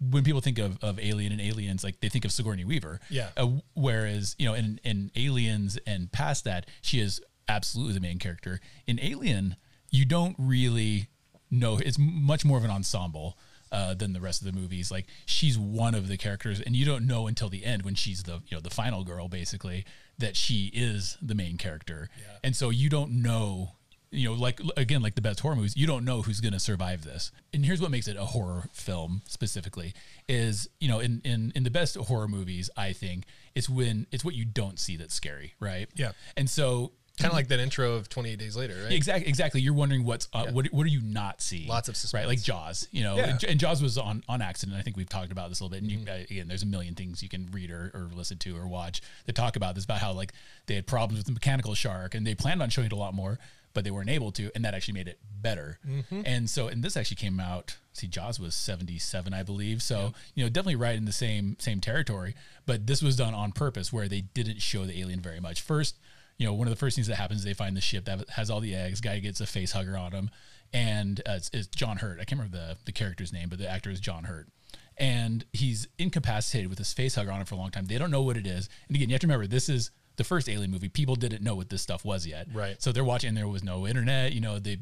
when 0.01 0.25
people 0.25 0.41
think 0.41 0.59
of, 0.59 0.83
of 0.83 0.99
Alien 0.99 1.33
and 1.33 1.41
Aliens, 1.41 1.85
like 1.85 2.01
they 2.01 2.09
think 2.09 2.25
of 2.25 2.33
Sigourney 2.33 2.65
Weaver. 2.65 3.01
Yeah. 3.11 3.29
Uh, 3.37 3.49
whereas, 3.75 4.35
you 4.39 4.47
know, 4.47 4.55
in, 4.55 4.81
in 4.83 5.11
Aliens 5.15 5.79
and 5.87 6.11
past 6.11 6.45
that, 6.45 6.67
she 6.81 7.01
is 7.01 7.21
absolutely 7.49 7.95
the 7.95 8.01
main 8.01 8.19
character. 8.19 8.61
In 8.87 8.99
Alien, 9.01 9.57
you 9.91 10.05
don't 10.05 10.37
really 10.39 11.09
know. 11.51 11.79
It's 11.79 11.99
much 11.99 12.45
more 12.45 12.59
of 12.59 12.65
an 12.65 12.71
ensemble. 12.71 13.37
Uh, 13.73 13.95
than 13.95 14.13
the 14.13 14.21
rest 14.21 14.43
of 14.43 14.53
the 14.53 14.61
movies, 14.61 14.91
like 14.91 15.07
she's 15.27 15.57
one 15.57 15.95
of 15.95 16.09
the 16.09 16.17
characters, 16.17 16.61
and 16.61 16.75
you 16.75 16.85
don't 16.85 17.07
know 17.07 17.29
until 17.29 17.49
the 17.49 17.65
end 17.65 17.83
when 17.83 17.95
she's 17.95 18.25
the 18.25 18.43
you 18.49 18.57
know 18.57 18.61
the 18.61 18.69
final 18.69 19.05
girl, 19.05 19.29
basically, 19.29 19.85
that 20.19 20.37
she 20.37 20.73
is 20.75 21.17
the 21.23 21.37
main 21.37 21.57
character, 21.57 22.09
and 22.43 22.57
so 22.57 22.71
you 22.71 22.89
don't 22.89 23.23
know 23.23 23.77
you 24.13 24.29
know, 24.29 24.35
like 24.35 24.61
again, 24.77 25.03
like 25.03 25.15
the 25.15 25.21
best 25.23 25.41
horror 25.41 25.57
movies, 25.57 25.77
you 25.77 25.87
don't 25.87 26.05
know 26.05 26.23
who's 26.23 26.41
going 26.41 26.53
to 26.53 26.61
survive 26.61 27.05
this. 27.05 27.31
And 27.55 27.65
here's 27.65 27.81
what 27.81 27.91
makes 27.91 28.09
it 28.09 28.17
a 28.17 28.25
horror 28.25 28.65
film 28.73 29.23
specifically 29.27 29.95
is, 30.29 30.69
you 30.81 30.89
know, 30.89 30.99
in 31.01 31.21
in 31.25 31.53
in 31.55 31.63
the 31.65 31.71
best 31.71 31.97
horror 31.97 32.29
movies, 32.29 32.71
I 32.77 32.93
think 32.93 33.25
it's 33.55 33.69
when 33.69 34.07
it's 34.11 34.25
what 34.25 34.35
you 34.35 34.45
don't 34.45 34.79
see 34.79 34.97
that's 34.97 35.15
scary, 35.15 35.55
right? 35.61 35.89
Yeah. 35.95 36.13
And 36.37 36.49
so 36.51 36.93
Kind 37.19 37.33
of 37.33 37.37
like 37.37 37.49
that 37.49 37.61
intro 37.61 37.97
of 37.97 38.09
28 38.09 38.39
Days 38.39 38.57
Later, 38.57 38.83
right? 38.83 38.93
Exactly. 38.93 39.29
Exactly. 39.29 39.61
You're 39.61 39.75
wondering 39.75 40.05
what's 40.07 40.27
uh, 40.33 40.47
what 40.53 40.69
what 40.73 40.87
are 40.87 40.91
you 40.91 41.03
not 41.03 41.43
seeing? 41.43 41.69
Lots 41.69 41.91
of 41.91 41.97
suspense. 41.97 42.23
right? 42.23 42.29
Like 42.29 42.41
Jaws. 42.43 42.89
You 42.93 43.03
know, 43.03 43.17
Yeah. 43.17 43.31
and, 43.31 43.45
and 43.45 43.61
Jaws 43.61 43.83
was 43.83 43.99
on 43.99 44.23
on 44.27 44.41
accident. 44.41 44.79
I 44.79 44.81
think 44.81 44.97
we've 44.97 45.09
talked 45.09 45.31
about 45.31 45.51
this 45.51 45.61
a 45.61 45.65
little 45.65 45.75
bit. 45.79 45.83
And 45.83 45.91
Mm-hmm. 46.07 46.09
you, 46.09 46.13
uh, 46.15 46.25
again, 46.31 46.49
there's 46.49 46.63
a 46.63 46.67
million 46.67 46.95
things 46.95 47.23
you 47.23 47.29
can 47.29 47.51
read 47.53 47.71
or, 47.71 47.91
or 47.93 48.09
listen 48.15 48.39
to 48.39 48.57
or 48.57 48.67
watch 48.67 49.03
that 49.27 49.35
talk 49.35 49.57
about 49.57 49.75
this 49.75 49.85
about 49.85 49.99
how 49.99 50.13
like 50.13 50.33
they 50.65 50.77
had 50.77 50.87
problems 50.87 51.19
with 51.19 51.27
the 51.27 51.33
mechanical 51.33 51.75
shark 51.75 52.15
and 52.15 52.27
they 52.27 52.35
planned 52.35 52.63
on 52.63 52.71
showing 52.71 52.87
it 52.87 52.93
a 52.93 52.97
lot 52.97 53.13
more, 53.13 53.39
but 53.73 53.85
they 53.85 53.91
weren't 53.91 54.11
able 54.11 54.33
to, 54.33 54.51
and 54.55 54.65
that 54.65 54.75
actually 54.75 54.95
made 54.95 55.09
it 55.09 55.19
better. 55.41 55.79
Mm-hmm. 55.89 56.23
And 56.25 56.51
so, 56.51 56.69
and 56.69 56.83
this 56.83 56.97
actually 56.97 57.17
came 57.17 57.41
out. 57.41 57.77
See, 57.93 58.07
Jaws 58.07 58.41
was 58.41 58.55
77, 58.55 59.33
I 59.33 59.43
believe. 59.43 59.83
So 59.83 60.13
you 60.35 60.45
know, 60.45 60.49
definitely 60.49 60.77
right 60.77 60.97
in 60.97 61.05
the 61.05 61.13
same 61.13 61.57
same 61.59 61.81
territory. 61.81 62.35
But 62.67 62.87
this 62.87 63.03
was 63.03 63.17
done 63.17 63.35
on 63.35 63.53
purpose, 63.53 63.93
where 63.93 64.09
they 64.09 64.23
didn't 64.23 64.61
show 64.61 64.85
the 64.85 65.01
alien 65.01 65.21
very 65.21 65.41
much. 65.41 65.61
First 65.61 65.97
you 66.41 66.47
know, 66.47 66.55
one 66.55 66.67
of 66.67 66.71
the 66.71 66.77
first 66.77 66.95
things 66.95 67.07
that 67.09 67.17
happens, 67.17 67.45
they 67.45 67.53
find 67.53 67.77
the 67.77 67.83
ship 67.83 68.07
that 68.07 68.31
has 68.31 68.49
all 68.49 68.61
the 68.61 68.75
eggs. 68.75 69.03
Guy 69.03 69.19
gets 69.19 69.43
a 69.43 69.47
face 69.47 69.73
hugger 69.73 69.95
on 69.95 70.13
him, 70.13 70.31
and 70.73 71.21
uh, 71.29 71.33
it's, 71.33 71.51
it's 71.53 71.67
John 71.67 71.99
Hurt. 71.99 72.15
I 72.19 72.25
can't 72.25 72.41
remember 72.41 72.57
the 72.57 72.79
the 72.87 72.93
character's 72.93 73.31
name, 73.31 73.51
but 73.51 73.59
the 73.59 73.69
actor 73.69 73.91
is 73.91 74.01
John 74.01 74.25
Hurt, 74.25 74.49
and 74.97 75.45
he's 75.53 75.87
incapacitated 75.99 76.71
with 76.71 76.79
this 76.79 76.95
face 76.95 77.15
hugger 77.15 77.31
on 77.31 77.41
him 77.41 77.47
for 77.47 77.57
a 77.57 77.59
long 77.59 77.71
time. 77.71 77.85
They 77.85 77.99
don't 77.99 78.11
know 78.11 78.23
what 78.23 78.39
it 78.39 78.47
is, 78.47 78.71
and 78.89 78.97
again, 78.97 79.11
you 79.11 79.15
have 79.15 79.21
to 79.21 79.27
remember 79.27 79.47
this 79.47 79.69
is 79.69 79.91
the 80.21 80.25
first 80.25 80.51
Alien 80.51 80.71
movie. 80.71 80.91
People 80.91 81.17
didn't 81.17 81.43
know 81.43 81.55
what 81.55 81.71
this 81.71 81.81
stuff 81.81 82.05
was 82.05 82.27
yet, 82.27 82.47
Right. 82.53 82.81
So 82.81 82.93
they're 82.93 83.03
watching. 83.03 83.29
and 83.29 83.37
There 83.39 83.49
was 83.49 83.65
no 83.65 83.87
internet. 83.87 84.33
You 84.35 84.43
know, 84.43 84.59
they 84.59 84.81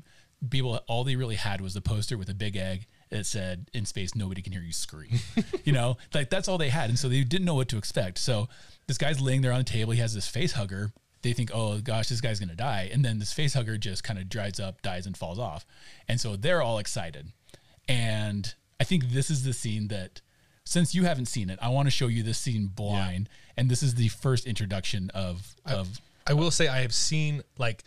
people 0.51 0.81
all 0.88 1.05
they 1.05 1.14
really 1.14 1.37
had 1.37 1.61
was 1.61 1.74
the 1.74 1.81
poster 1.81 2.18
with 2.18 2.29
a 2.29 2.35
big 2.35 2.57
egg 2.57 2.87
that 3.11 3.24
said 3.24 3.68
in 3.72 3.85
space 3.85 4.14
nobody 4.14 4.40
can 4.40 4.53
hear 4.53 4.62
you 4.62 4.72
scream 4.72 5.18
you 5.64 5.72
know 5.72 5.96
like 6.14 6.31
that's 6.31 6.46
all 6.46 6.59
they 6.59 6.68
had 6.68 6.88
and 6.88 6.96
so 6.96 7.09
they 7.09 7.24
didn't 7.24 7.44
know 7.44 7.57
what 7.57 7.68
to 7.68 7.77
expect 7.77 8.18
so 8.18 8.48
this 8.87 8.96
guy's 8.98 9.20
laying 9.20 9.42
there 9.42 9.51
on 9.51 9.59
the 9.59 9.64
table 9.64 9.92
he 9.92 9.98
has 9.98 10.14
this 10.14 10.29
face 10.29 10.53
hugger 10.53 10.92
they 11.22 11.33
think 11.33 11.51
oh 11.53 11.81
gosh 11.81 12.09
this 12.09 12.20
guy's 12.20 12.38
gonna 12.38 12.55
die 12.55 12.88
and 12.92 13.05
then 13.05 13.18
this 13.18 13.33
face 13.33 13.55
hugger 13.55 13.77
just 13.77 14.05
kind 14.05 14.16
of 14.16 14.29
dries 14.29 14.61
up 14.61 14.81
dies 14.81 15.07
and 15.07 15.16
falls 15.16 15.40
off 15.40 15.66
and 16.07 16.20
so 16.20 16.37
they're 16.37 16.62
all 16.62 16.79
excited 16.79 17.33
and 17.88 18.55
i 18.79 18.85
think 18.85 19.09
this 19.09 19.31
is 19.31 19.42
the 19.42 19.53
scene 19.53 19.88
that 19.88 20.20
since 20.68 20.94
you 20.94 21.04
haven't 21.04 21.26
seen 21.26 21.48
it 21.50 21.59
i 21.62 21.68
want 21.68 21.87
to 21.87 21.90
show 21.90 22.07
you 22.07 22.22
this 22.22 22.38
scene 22.38 22.66
blind 22.66 23.28
and 23.57 23.70
this 23.70 23.83
is 23.83 23.94
the 23.94 24.09
first 24.09 24.46
introduction 24.46 25.11
of 25.14 25.54
of 25.64 26.00
I 26.26 26.35
will 26.35 26.50
say 26.50 26.68
I 26.68 26.81
have 26.83 26.92
seen 26.92 27.42
like 27.57 27.85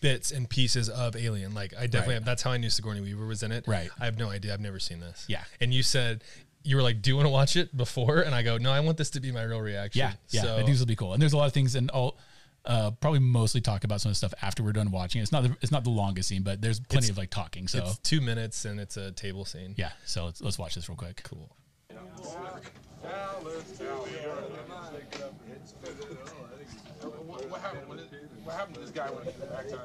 bits 0.00 0.30
and 0.30 0.48
pieces 0.48 0.88
of 0.88 1.16
Alien. 1.16 1.54
Like 1.54 1.74
I 1.74 1.86
definitely 1.88 2.12
Right. 2.12 2.14
have, 2.14 2.24
that's 2.24 2.42
how 2.42 2.52
I 2.52 2.56
knew 2.56 2.70
Sigourney 2.70 3.00
Weaver 3.00 3.26
was 3.26 3.42
in 3.42 3.50
it. 3.50 3.66
Right. 3.66 3.90
I 3.98 4.04
have 4.04 4.16
no 4.16 4.30
idea. 4.30 4.54
I've 4.54 4.60
never 4.60 4.78
seen 4.78 5.00
this. 5.00 5.24
Yeah. 5.28 5.42
And 5.60 5.74
you 5.74 5.82
said 5.82 6.22
you 6.62 6.76
were 6.76 6.82
like, 6.82 7.02
"Do 7.02 7.10
you 7.10 7.16
want 7.16 7.26
to 7.26 7.30
watch 7.30 7.56
it 7.56 7.76
before?" 7.76 8.20
And 8.20 8.32
I 8.32 8.42
go, 8.42 8.58
"No, 8.58 8.70
I 8.70 8.78
want 8.80 8.96
this 8.96 9.10
to 9.10 9.20
be 9.20 9.32
my 9.32 9.42
real 9.42 9.60
reaction." 9.60 9.98
Yeah, 9.98 10.12
yeah, 10.30 10.42
So, 10.42 10.52
I 10.54 10.56
think 10.58 10.68
this 10.70 10.78
will 10.78 10.86
be 10.86 10.94
cool. 10.94 11.12
And 11.14 11.20
there's 11.20 11.32
a 11.32 11.36
lot 11.36 11.46
of 11.46 11.52
things, 11.52 11.74
and 11.74 11.90
I'll 11.92 12.16
uh, 12.64 12.92
probably 12.92 13.18
mostly 13.18 13.60
talk 13.60 13.82
about 13.82 14.00
some 14.00 14.10
of 14.10 14.12
the 14.12 14.18
stuff 14.18 14.34
after 14.40 14.62
we're 14.62 14.72
done 14.72 14.90
watching. 14.92 15.20
It's 15.20 15.32
not 15.32 15.42
the, 15.42 15.56
it's 15.60 15.72
not 15.72 15.82
the 15.84 15.90
longest 15.90 16.28
scene, 16.28 16.42
but 16.42 16.60
there's 16.62 16.78
plenty 16.78 17.08
of 17.10 17.18
like 17.18 17.30
talking. 17.30 17.66
So 17.66 17.78
it's 17.78 17.98
two 17.98 18.20
minutes 18.20 18.64
and 18.66 18.78
it's 18.78 18.96
a 18.96 19.10
table 19.10 19.44
scene. 19.44 19.74
yeah, 19.76 19.90
so 20.04 20.26
let's 20.26 20.40
let's 20.40 20.58
watch 20.58 20.74
this 20.76 20.88
real 20.88 20.96
quick. 20.96 21.22
Cool. 21.24 21.50
What, 27.26 27.50
what 27.50 27.60
happened? 27.60 28.00
What 28.44 28.56
happened 28.56 28.74
to 28.74 28.80
this 28.80 28.90
guy 28.90 29.08
when 29.10 29.24
he 29.24 29.32
came 29.32 29.48
back 29.48 29.68
to? 29.68 29.80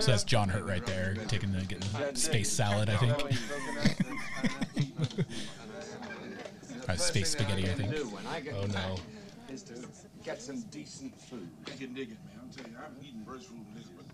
So 0.00 0.10
that's 0.10 0.24
John 0.24 0.48
Hurt 0.48 0.64
right 0.64 0.84
there, 0.86 1.14
taking 1.26 1.52
the 1.52 1.60
getting 1.62 1.90
the 1.92 2.14
space 2.14 2.50
salad, 2.50 2.88
I 2.90 2.96
think, 2.96 3.14
or 6.88 6.96
space 6.96 7.30
spaghetti, 7.30 7.64
I 7.64 7.74
think. 7.74 7.94
Oh 8.54 8.66
no. 8.66 8.96
Is 9.52 9.62
to 9.64 9.74
get 10.22 10.40
some 10.42 10.60
decent 10.70 11.18
food. 11.20 11.48
I 11.66 11.70
can 11.70 11.92
dig 11.94 12.10
it, 12.10 12.18
man. 12.26 12.38
I'm 12.42 12.50
telling 12.50 12.72
you, 12.72 12.78
I 12.78 12.82
haven't 12.82 13.02
eaten 13.02 13.22
bird 13.22 13.42
food 13.42 13.64
in 13.70 13.74
this, 13.74 13.86
but 13.96 14.04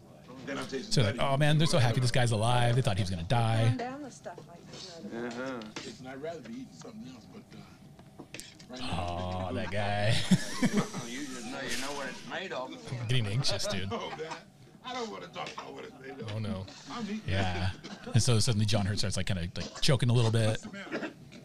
then 0.46 0.58
I'm 0.58 0.68
So 0.68 1.02
like, 1.02 1.16
oh 1.20 1.36
man, 1.36 1.58
they're 1.58 1.66
so 1.66 1.78
happy 1.78 2.00
this 2.00 2.10
guy's 2.10 2.32
alive. 2.32 2.74
They 2.76 2.82
thought 2.82 2.96
he 2.96 3.02
was 3.02 3.10
gonna 3.10 3.22
die. 3.24 3.64
Burn 3.68 3.76
down 3.76 4.02
the 4.02 4.10
stuff 4.10 4.38
like 4.48 4.70
this. 4.70 5.00
you 5.12 5.20
know, 5.20 5.28
the- 5.28 5.92
And 6.00 6.08
I'd 6.08 6.22
rather 6.22 6.40
be 6.40 6.52
eating 6.52 6.66
something 6.72 7.12
else, 7.14 7.26
but 7.32 7.42
uh, 7.58 7.62
right 8.70 8.80
Oh, 9.50 9.54
that 9.54 9.70
guy. 9.70 10.14
You 10.62 10.68
just 11.26 11.44
know 11.46 11.58
you 11.60 11.80
know 11.80 11.92
what 11.96 12.08
it's 12.08 12.28
made 12.30 12.52
of. 12.52 12.70
I'm 13.00 13.06
Getting 13.08 13.26
anxious, 13.26 13.66
dude. 13.66 13.88
oh 13.92 14.12
I 14.86 14.92
don't 14.92 15.10
want 15.10 15.22
to 15.22 15.28
talk 15.30 15.50
about 15.54 15.72
what 15.72 15.84
it's 15.84 15.94
made 16.00 16.20
of. 16.20 16.32
Oh 16.34 16.38
no. 16.38 16.66
Yeah. 17.26 17.70
And 18.12 18.22
so 18.22 18.38
suddenly 18.38 18.66
John 18.66 18.84
Hurt 18.86 18.98
starts 18.98 19.16
like 19.16 19.26
kind 19.26 19.40
of 19.40 19.46
like 19.56 19.80
choking 19.80 20.10
a 20.10 20.12
little 20.12 20.30
bit. 20.30 20.60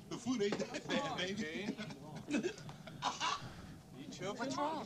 The 0.09 0.17
food 0.17 0.41
ain't 0.43 0.59
that 0.59 0.87
bad, 0.87 1.17
baby. 1.17 1.67
You 2.29 2.41
What's 4.35 4.57
wrong? 4.57 4.85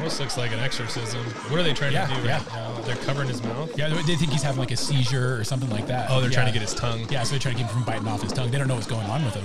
Almost 0.00 0.18
looks 0.18 0.38
like 0.38 0.50
an 0.52 0.60
exorcism. 0.60 1.22
What 1.50 1.60
are 1.60 1.62
they 1.62 1.74
trying 1.74 1.92
Yeah, 1.92 2.06
to 2.06 2.14
do 2.14 2.26
yeah. 2.26 2.38
right 2.38 2.52
now? 2.54 2.80
They're 2.80 2.96
covering 2.96 3.28
his 3.28 3.42
mouth. 3.42 3.76
Yeah, 3.76 3.90
they 3.90 4.16
think 4.16 4.32
he's 4.32 4.42
having 4.42 4.58
like 4.58 4.70
a 4.70 4.76
seizure 4.76 5.36
or 5.36 5.44
something 5.44 5.68
like 5.68 5.86
that. 5.88 6.06
Oh, 6.10 6.22
they're 6.22 6.30
trying 6.30 6.46
to 6.46 6.52
get 6.52 6.62
his 6.62 6.72
tongue. 6.72 7.06
Yeah, 7.10 7.22
so 7.22 7.32
they're 7.32 7.38
trying 7.38 7.56
to 7.56 7.60
keep 7.60 7.70
him 7.70 7.74
from 7.76 7.84
biting 7.84 8.08
off 8.08 8.22
his 8.22 8.32
tongue. 8.32 8.50
They 8.50 8.56
don't 8.56 8.66
know 8.66 8.76
what's 8.76 8.86
going 8.86 9.06
on 9.10 9.22
with 9.22 9.34
him. 9.34 9.44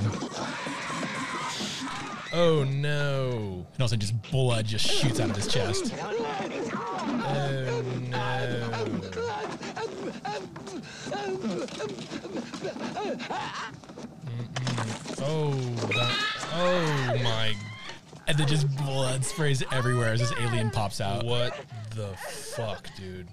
Oh 2.31 2.63
no. 2.63 3.65
And 3.73 3.81
also 3.81 3.97
just 3.97 4.13
blood 4.31 4.65
just 4.65 4.87
shoots 4.87 5.19
out 5.19 5.29
of 5.29 5.35
his 5.35 5.47
chest. 5.47 5.93
Oh 5.93 7.83
no. 8.09 8.71
Mm-mm. 14.25 15.21
Oh, 15.21 15.51
that, 15.87 16.15
oh 16.53 17.19
my! 17.23 17.53
And 18.27 18.37
then 18.37 18.47
just 18.47 18.67
blood 18.77 19.23
sprays 19.23 19.63
everywhere 19.71 20.09
as 20.13 20.19
this 20.19 20.33
alien 20.39 20.71
pops 20.71 20.99
out. 20.99 21.23
What 21.25 21.55
the 21.95 22.07
fuck, 22.17 22.87
dude? 22.97 23.27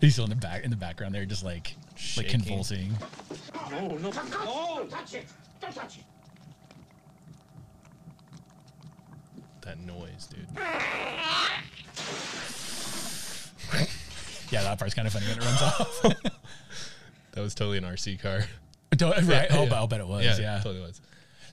He's 0.00 0.12
still 0.12 0.24
in 0.24 0.30
the 0.30 0.36
back 0.36 0.62
in 0.62 0.70
the 0.70 0.76
background 0.76 1.14
there, 1.14 1.24
just 1.24 1.42
like 1.42 1.74
like 2.16 2.28
convulsing. 2.28 2.92
Oh, 3.54 3.68
no, 3.70 3.88
no, 3.96 4.10
oh! 4.34 4.80
no! 4.84 4.86
Touch 4.96 5.14
it! 5.14 5.26
Don't 5.60 5.74
touch 5.74 5.98
it! 5.98 6.04
That 9.62 9.80
noise, 9.80 10.26
dude. 10.26 10.46
Yeah, 14.50 14.62
that 14.62 14.78
part's 14.78 14.94
kind 14.94 15.08
of 15.08 15.12
funny 15.12 15.26
when 15.26 15.38
it 15.38 15.44
runs 15.44 15.62
off. 15.62 16.04
That 17.32 17.42
was 17.42 17.54
totally 17.54 17.76
an 17.76 17.84
RC 17.84 18.18
car. 18.22 18.44
Don't- 18.92 19.14
right? 19.28 19.46
Oh, 19.50 19.64
Yeah. 19.66 19.74
I'll 19.74 19.86
bet 19.86 20.00
it 20.00 20.06
was. 20.08 20.24
yeah, 20.24 20.38
Yeah. 20.38 20.56
totally 20.62 20.80
was. 20.80 21.02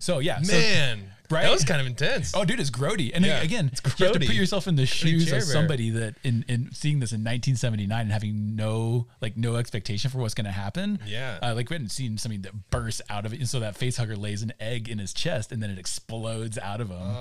So 0.03 0.19
yeah, 0.19 0.41
Man, 0.45 1.12
right? 1.29 1.43
That 1.43 1.51
was 1.51 1.63
kind 1.63 1.81
of 1.81 1.87
intense. 1.87 2.33
Oh, 2.35 2.45
dude, 2.45 2.59
it's 2.59 2.69
grody. 2.69 3.11
And 3.13 3.25
Yeah, 3.25 3.41
again, 3.41 3.69
it's 3.71 3.81
you 3.99 4.05
have 4.07 4.13
to 4.13 4.19
put 4.19 4.35
yourself 4.35 4.67
in 4.67 4.75
the 4.75 4.85
shoes 4.85 5.31
of 5.31 5.43
somebody 5.43 5.89
that 5.91 6.15
in, 6.23 6.45
in 6.47 6.71
seeing 6.73 6.99
this 6.99 7.11
in 7.11 7.19
1979 7.21 8.01
and 8.01 8.11
having 8.11 8.55
no 8.55 9.07
like 9.21 9.37
no 9.37 9.55
expectation 9.55 10.09
for 10.11 10.17
what's 10.19 10.33
going 10.33 10.45
to 10.45 10.51
happen. 10.51 10.99
Yeah. 11.05 11.39
uh, 11.41 11.53
like 11.55 11.69
we 11.69 11.75
hadn't 11.75 11.89
seen 11.89 12.17
something 12.17 12.41
that 12.43 12.69
bursts 12.69 13.01
out 13.09 13.25
of 13.25 13.33
it, 13.33 13.39
and 13.39 13.47
so 13.49 13.59
that 13.59 13.75
face 13.75 13.97
hugger 13.97 14.15
lays 14.15 14.41
an 14.41 14.53
egg 14.59 14.89
in 14.89 14.99
his 14.99 15.13
chest, 15.13 15.51
and 15.51 15.61
then 15.61 15.69
it 15.69 15.77
explodes 15.79 16.57
out 16.57 16.81
of 16.81 16.89
him. 16.89 17.15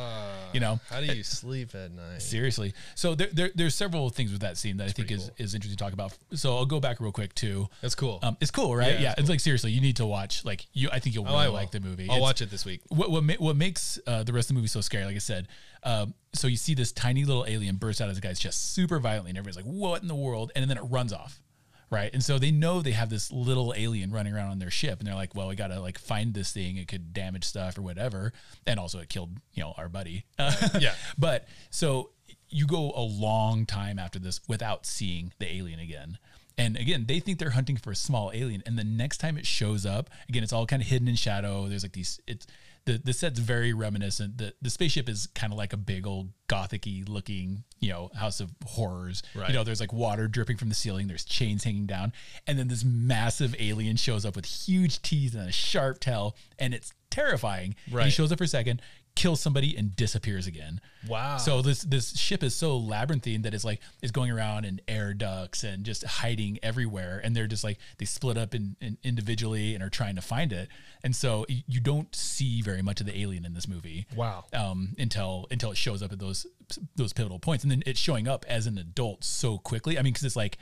you 0.52 0.60
know, 0.60 0.80
How 0.90 1.00
do 1.00 1.06
you 1.06 1.22
sleep 1.22 1.74
at 1.74 1.92
night? 1.92 2.22
Seriously. 2.22 2.74
So 2.94 3.14
there, 3.14 3.28
there 3.32 3.50
there's 3.54 3.74
several 3.74 4.10
things 4.10 4.32
with 4.32 4.40
that 4.42 4.56
scene 4.58 4.76
that 4.78 4.88
I 4.88 4.92
think 4.92 5.10
is, 5.10 5.30
is 5.38 5.54
interesting 5.54 5.76
to 5.76 5.82
talk 5.82 5.92
about. 5.92 6.16
So 6.34 6.56
I'll 6.56 6.66
go 6.66 6.80
back 6.80 7.00
real 7.00 7.12
quick 7.12 7.34
too. 7.34 7.68
That's 7.80 7.94
cool. 7.94 8.18
Um, 8.22 8.36
it's 8.40 8.50
cool, 8.50 8.74
right? 8.74 8.94
Yeah, 8.94 9.00
Yeah, 9.00 9.10
it's 9.12 9.20
it's 9.22 9.28
like 9.30 9.40
seriously, 9.40 9.72
you 9.72 9.80
need 9.80 9.96
to 9.96 10.06
watch. 10.06 10.44
Like 10.44 10.66
you, 10.72 10.88
I 10.92 10.98
think 10.98 11.14
you'll 11.14 11.28
oh, 11.28 11.32
really 11.40 11.48
like 11.52 11.70
the 11.70 11.80
movie. 11.80 12.04
I'll 12.08 12.16
It's- 12.16 12.20
watch 12.22 12.42
it 12.42 12.50
this 12.50 12.64
week. 12.64 12.80
what 12.88 13.10
what, 13.10 13.24
ma- 13.24 13.34
what 13.38 13.56
makes 13.56 13.91
uh, 14.06 14.22
the 14.22 14.32
rest 14.32 14.46
of 14.46 14.54
the 14.54 14.54
movie 14.54 14.68
so 14.68 14.80
scary, 14.80 15.04
like 15.04 15.16
I 15.16 15.18
said, 15.18 15.48
um, 15.82 16.14
so 16.32 16.46
you 16.48 16.56
see 16.56 16.74
this 16.74 16.92
tiny 16.92 17.24
little 17.24 17.44
alien 17.46 17.76
burst 17.76 18.00
out 18.00 18.08
of 18.08 18.14
the 18.14 18.20
guy's 18.20 18.38
chest 18.38 18.74
super 18.74 18.98
violently, 18.98 19.30
and 19.30 19.38
everybody's 19.38 19.64
like, 19.64 19.72
"What 19.72 20.02
in 20.02 20.08
the 20.08 20.14
world?" 20.14 20.52
And 20.54 20.68
then 20.68 20.76
it 20.76 20.82
runs 20.82 21.12
off, 21.12 21.40
right? 21.90 22.12
And 22.12 22.22
so 22.22 22.38
they 22.38 22.50
know 22.50 22.80
they 22.80 22.92
have 22.92 23.10
this 23.10 23.32
little 23.32 23.74
alien 23.76 24.10
running 24.10 24.34
around 24.34 24.50
on 24.50 24.58
their 24.58 24.70
ship, 24.70 24.98
and 24.98 25.06
they're 25.06 25.14
like, 25.14 25.34
"Well, 25.34 25.48
we 25.48 25.56
gotta 25.56 25.80
like 25.80 25.98
find 25.98 26.34
this 26.34 26.52
thing. 26.52 26.76
It 26.76 26.88
could 26.88 27.12
damage 27.12 27.44
stuff 27.44 27.76
or 27.78 27.82
whatever." 27.82 28.32
And 28.66 28.78
also, 28.78 28.98
it 29.00 29.08
killed 29.08 29.30
you 29.52 29.62
know 29.62 29.74
our 29.76 29.88
buddy. 29.88 30.24
Yeah. 30.78 30.94
But 31.18 31.46
so 31.70 32.10
you 32.48 32.66
go 32.66 32.92
a 32.94 33.02
long 33.02 33.66
time 33.66 33.98
after 33.98 34.18
this 34.18 34.40
without 34.46 34.86
seeing 34.86 35.32
the 35.38 35.52
alien 35.52 35.80
again. 35.80 36.18
And 36.58 36.76
again, 36.76 37.06
they 37.08 37.18
think 37.18 37.38
they're 37.38 37.50
hunting 37.50 37.76
for 37.78 37.90
a 37.90 37.96
small 37.96 38.30
alien. 38.34 38.62
And 38.66 38.78
the 38.78 38.84
next 38.84 39.18
time 39.18 39.38
it 39.38 39.46
shows 39.46 39.86
up, 39.86 40.10
again, 40.28 40.42
it's 40.42 40.52
all 40.52 40.66
kind 40.66 40.82
of 40.82 40.88
hidden 40.88 41.08
in 41.08 41.16
shadow. 41.16 41.66
There's 41.66 41.82
like 41.82 41.92
these, 41.92 42.20
it's 42.26 42.46
the, 42.84 42.98
the 42.98 43.12
set's 43.12 43.38
very 43.38 43.72
reminiscent. 43.72 44.38
The, 44.38 44.54
the 44.60 44.70
spaceship 44.70 45.08
is 45.08 45.28
kind 45.34 45.52
of 45.52 45.58
like 45.58 45.72
a 45.72 45.76
big 45.76 46.06
old 46.06 46.30
gothic 46.48 46.86
looking, 47.06 47.64
you 47.78 47.90
know, 47.90 48.10
house 48.14 48.40
of 48.40 48.50
horrors. 48.64 49.22
Right. 49.34 49.48
You 49.48 49.54
know, 49.54 49.64
there's 49.64 49.80
like 49.80 49.92
water 49.92 50.26
dripping 50.28 50.56
from 50.56 50.68
the 50.68 50.74
ceiling, 50.74 51.06
there's 51.06 51.24
chains 51.24 51.64
hanging 51.64 51.86
down. 51.86 52.12
And 52.46 52.58
then 52.58 52.68
this 52.68 52.84
massive 52.84 53.54
alien 53.58 53.96
shows 53.96 54.24
up 54.24 54.36
with 54.36 54.46
huge 54.46 55.00
teeth 55.02 55.34
and 55.34 55.48
a 55.48 55.52
sharp 55.52 56.00
tail. 56.00 56.36
And 56.58 56.74
it's 56.74 56.92
terrifying. 57.10 57.76
And 58.02 58.06
he 58.06 58.10
shows 58.10 58.32
up 58.32 58.38
for 58.38 58.44
a 58.44 58.48
second, 58.48 58.82
kills 59.14 59.40
somebody, 59.40 59.76
and 59.76 59.94
disappears 59.94 60.46
again. 60.46 60.80
Wow. 61.08 61.36
So 61.36 61.62
this 61.62 61.82
this 61.82 62.18
ship 62.18 62.42
is 62.42 62.54
so 62.54 62.76
labyrinthine 62.76 63.42
that 63.42 63.54
it's 63.54 63.64
like 63.64 63.80
it's 64.02 64.12
going 64.12 64.30
around 64.30 64.64
in 64.64 64.80
air 64.88 65.14
ducts 65.14 65.64
and 65.64 65.84
just 65.84 66.04
hiding 66.04 66.58
everywhere. 66.62 67.20
And 67.22 67.34
they're 67.34 67.46
just 67.46 67.64
like 67.64 67.78
they 67.98 68.04
split 68.04 68.36
up 68.36 68.54
in, 68.54 68.76
in 68.80 68.98
individually 69.02 69.74
and 69.74 69.82
are 69.82 69.90
trying 69.90 70.16
to 70.16 70.22
find 70.22 70.52
it. 70.52 70.68
And 71.04 71.14
so 71.14 71.44
you 71.48 71.80
don't 71.80 72.14
see 72.14 72.62
very 72.62 72.82
much 72.82 73.00
of 73.00 73.06
the 73.06 73.18
alien 73.18 73.44
in 73.44 73.54
this 73.54 73.68
movie. 73.68 74.06
Wow. 74.14 74.44
Um, 74.52 74.94
until 74.98 75.46
until 75.50 75.72
it 75.72 75.76
shows 75.76 76.02
up 76.02 76.12
at 76.12 76.18
those 76.18 76.46
those 76.96 77.12
pivotal 77.12 77.38
points, 77.38 77.64
and 77.64 77.70
then 77.70 77.82
it's 77.86 78.00
showing 78.00 78.28
up 78.28 78.44
as 78.48 78.66
an 78.66 78.78
adult 78.78 79.24
so 79.24 79.58
quickly. 79.58 79.98
I 79.98 80.02
mean, 80.02 80.12
because 80.12 80.24
it's 80.24 80.36
like. 80.36 80.58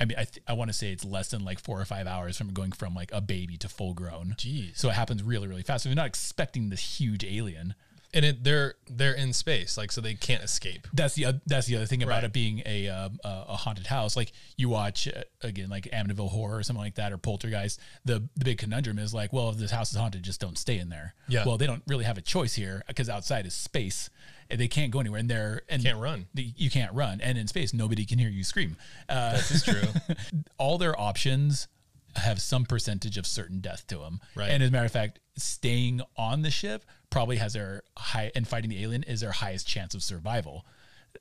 I 0.00 0.06
mean, 0.06 0.18
I, 0.18 0.24
th- 0.24 0.42
I 0.48 0.54
want 0.54 0.70
to 0.70 0.72
say 0.72 0.90
it's 0.90 1.04
less 1.04 1.30
than 1.30 1.44
like 1.44 1.60
four 1.60 1.80
or 1.80 1.84
five 1.84 2.08
hours 2.08 2.36
from 2.36 2.52
going 2.52 2.72
from 2.72 2.96
like 2.96 3.12
a 3.12 3.20
baby 3.20 3.56
to 3.58 3.68
full 3.68 3.94
grown. 3.94 4.34
Jeez. 4.36 4.76
So 4.76 4.88
it 4.88 4.94
happens 4.94 5.22
really, 5.22 5.46
really 5.46 5.62
fast. 5.62 5.84
So 5.84 5.88
you're 5.88 5.94
not 5.94 6.08
expecting 6.08 6.70
this 6.70 6.98
huge 6.98 7.24
alien. 7.24 7.76
And 8.14 8.24
it 8.24 8.44
they're 8.44 8.74
they're 8.88 9.12
in 9.12 9.32
space, 9.32 9.76
like 9.76 9.92
so 9.92 10.00
they 10.00 10.14
can't 10.14 10.42
escape. 10.42 10.86
that's 10.94 11.14
the 11.14 11.26
oth- 11.26 11.40
that's 11.46 11.66
the 11.66 11.76
other 11.76 11.86
thing 11.86 12.02
about 12.02 12.14
Right. 12.16 12.24
it 12.24 12.32
being 12.32 12.62
a 12.64 12.88
um, 12.88 13.18
a 13.24 13.44
a 13.48 13.56
haunted 13.56 13.86
house. 13.88 14.16
Like 14.16 14.32
you 14.56 14.68
watch 14.70 15.08
uh, 15.08 15.22
again, 15.42 15.68
like 15.68 15.84
Amityville 15.92 16.30
Horror 16.30 16.56
or 16.58 16.62
something 16.62 16.82
like 16.82 16.94
that, 16.94 17.12
or 17.12 17.18
Poltergeist. 17.18 17.78
The 18.04 18.26
the 18.36 18.44
big 18.44 18.58
conundrum 18.58 18.98
is 18.98 19.12
like, 19.12 19.32
well, 19.32 19.50
if 19.50 19.56
this 19.58 19.70
house 19.70 19.90
is 19.90 19.96
haunted, 19.98 20.22
just 20.22 20.40
don't 20.40 20.56
stay 20.56 20.78
in 20.78 20.88
there. 20.88 21.14
Yeah. 21.28 21.44
Well, 21.44 21.58
they 21.58 21.66
don't 21.66 21.82
really 21.86 22.04
have 22.04 22.16
a 22.16 22.22
choice 22.22 22.54
here 22.54 22.82
because 22.86 23.08
outside 23.10 23.46
is 23.46 23.54
space. 23.54 24.08
And 24.50 24.60
they 24.60 24.68
can't 24.68 24.90
go 24.90 25.00
anywhere, 25.00 25.18
and 25.20 25.28
they're 25.30 25.62
and 25.70 25.82
Can't 25.82 25.98
run. 25.98 26.26
the- 26.34 26.52
You 26.54 26.68
can't 26.68 26.92
run, 26.92 27.22
and 27.22 27.38
in 27.38 27.46
space, 27.48 27.72
nobody 27.72 28.04
can 28.04 28.18
hear 28.18 28.28
you 28.28 28.44
scream. 28.44 28.76
Uh, 29.08 29.32
This 29.32 29.50
is 29.50 29.62
true. 29.62 29.82
all 30.58 30.76
their 30.76 30.98
options 31.00 31.66
have 32.16 32.40
some 32.40 32.64
percentage 32.64 33.18
of 33.18 33.26
certain 33.26 33.60
death 33.60 33.86
to 33.88 33.98
them. 33.98 34.20
Right. 34.34 34.50
And 34.50 34.62
as 34.62 34.68
a 34.68 34.72
matter 34.72 34.86
of 34.86 34.92
fact, 34.92 35.20
staying 35.36 36.00
on 36.16 36.42
the 36.42 36.50
ship 36.50 36.84
probably 37.10 37.36
has 37.36 37.52
their 37.52 37.82
high 37.96 38.32
and 38.34 38.46
fighting 38.46 38.70
the 38.70 38.82
alien 38.82 39.02
is 39.02 39.20
their 39.20 39.32
highest 39.32 39.66
chance 39.66 39.94
of 39.94 40.02
survival. 40.02 40.64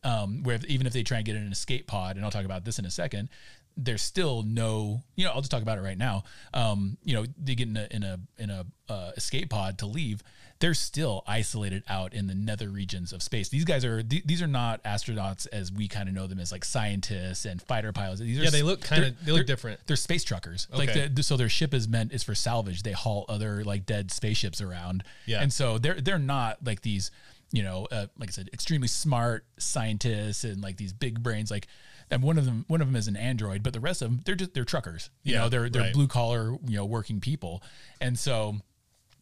um, 0.04 0.44
where 0.44 0.56
if, 0.56 0.66
even 0.66 0.88
if 0.88 0.94
they 0.94 1.04
try 1.04 1.18
and 1.18 1.26
get 1.26 1.36
in 1.36 1.44
an 1.44 1.52
escape 1.52 1.88
pod, 1.88 2.16
and 2.16 2.26
I'll 2.26 2.32
talk 2.32 2.46
about 2.46 2.66
this 2.66 2.80
in 2.80 2.86
a 2.86 2.92
second, 2.92 3.30
there's 3.76 4.02
still 4.02 4.44
no, 4.44 5.02
you 5.16 5.26
know, 5.26 5.32
I'll 5.32 5.42
just 5.42 5.52
talk 5.52 5.62
about 5.62 5.78
it 5.78 5.82
right 5.82 5.98
now. 5.98 6.24
Um, 6.54 6.98
you 7.04 7.16
know, 7.16 7.26
they 7.42 7.56
get 7.56 7.68
in 7.68 7.78
a 7.78 7.88
in 7.90 8.04
a 8.04 8.20
in 8.38 8.50
a 8.50 8.66
uh, 8.90 9.12
escape 9.16 9.50
pod 9.50 9.80
to 9.80 9.86
leave. 9.86 10.22
They're 10.64 10.74
still 10.74 11.24
isolated 11.28 11.84
out 11.90 12.14
in 12.14 12.28
the 12.28 12.34
nether 12.34 12.70
regions 12.70 13.12
of 13.12 13.22
space. 13.22 13.50
These 13.50 13.66
guys 13.66 13.84
are 13.84 14.02
th- 14.02 14.24
these 14.24 14.42
are 14.42 14.48
not 14.48 14.82
astronauts 14.86 15.46
as 15.52 15.74
we 15.74 15.90
kind 15.90 16.08
of 16.08 16.16
know 16.16 16.26
them 16.26 16.40
as 16.40 16.54
like 16.54 16.64
scientists 16.64 17.44
and 17.44 17.62
fighter 17.62 17.92
pilots. 17.92 18.22
These 18.22 18.40
are 18.40 18.44
Yeah, 18.46 18.50
they 18.50 18.62
look 18.64 18.82
kinda- 18.82 19.12
they're- 19.24 19.34
look 19.34 19.40
they're- 19.40 19.44
different. 19.44 19.82
They're 19.88 19.98
space 19.98 20.24
truckers. 20.24 20.68
Like 20.72 20.90
Okay. 20.90 21.10
the, 21.10 21.22
so 21.22 21.36
their 21.36 21.50
ship 21.50 21.74
is 21.74 21.88
meant 21.90 22.14
is 22.14 22.24
for 22.24 22.34
salvage. 22.34 22.84
They 22.84 22.94
haul 22.94 23.26
other 23.28 23.64
like 23.66 23.86
dead 23.86 24.10
spaceships 24.10 24.62
around. 24.62 25.04
Yeah. 25.26 25.42
And 25.42 25.52
so 25.52 25.78
they're 25.78 26.00
they're 26.00 26.18
not 26.18 26.64
like 26.66 26.82
these, 26.82 27.12
you 27.52 27.62
know, 27.62 27.86
uh, 27.92 28.08
like 28.18 28.30
I 28.30 28.32
said, 28.32 28.50
extremely 28.54 28.88
smart 28.88 29.46
scientists 29.58 30.46
and 30.46 30.62
like 30.62 30.78
these 30.78 30.94
big 30.94 31.22
brains. 31.22 31.52
Like, 31.52 31.68
and 32.10 32.24
one 32.24 32.38
of 32.38 32.46
them 32.46 32.64
one 32.70 32.80
of 32.82 32.88
them 32.88 32.96
is 32.96 33.10
an 33.10 33.18
android, 33.18 33.64
but 33.64 33.74
the 33.74 33.80
rest 33.82 34.02
of 34.02 34.10
them 34.12 34.22
they're 34.24 34.36
just 34.36 34.54
they're 34.54 34.64
truckers. 34.64 35.10
You 35.24 35.34
Yeah, 35.34 35.40
know, 35.42 35.50
they're 35.50 35.70
they're 35.70 35.82
right. 35.82 35.94
blue 35.94 36.08
collar 36.08 36.54
you 36.66 36.78
know 36.78 36.86
working 36.86 37.20
people, 37.20 37.62
and 38.00 38.18
so. 38.18 38.62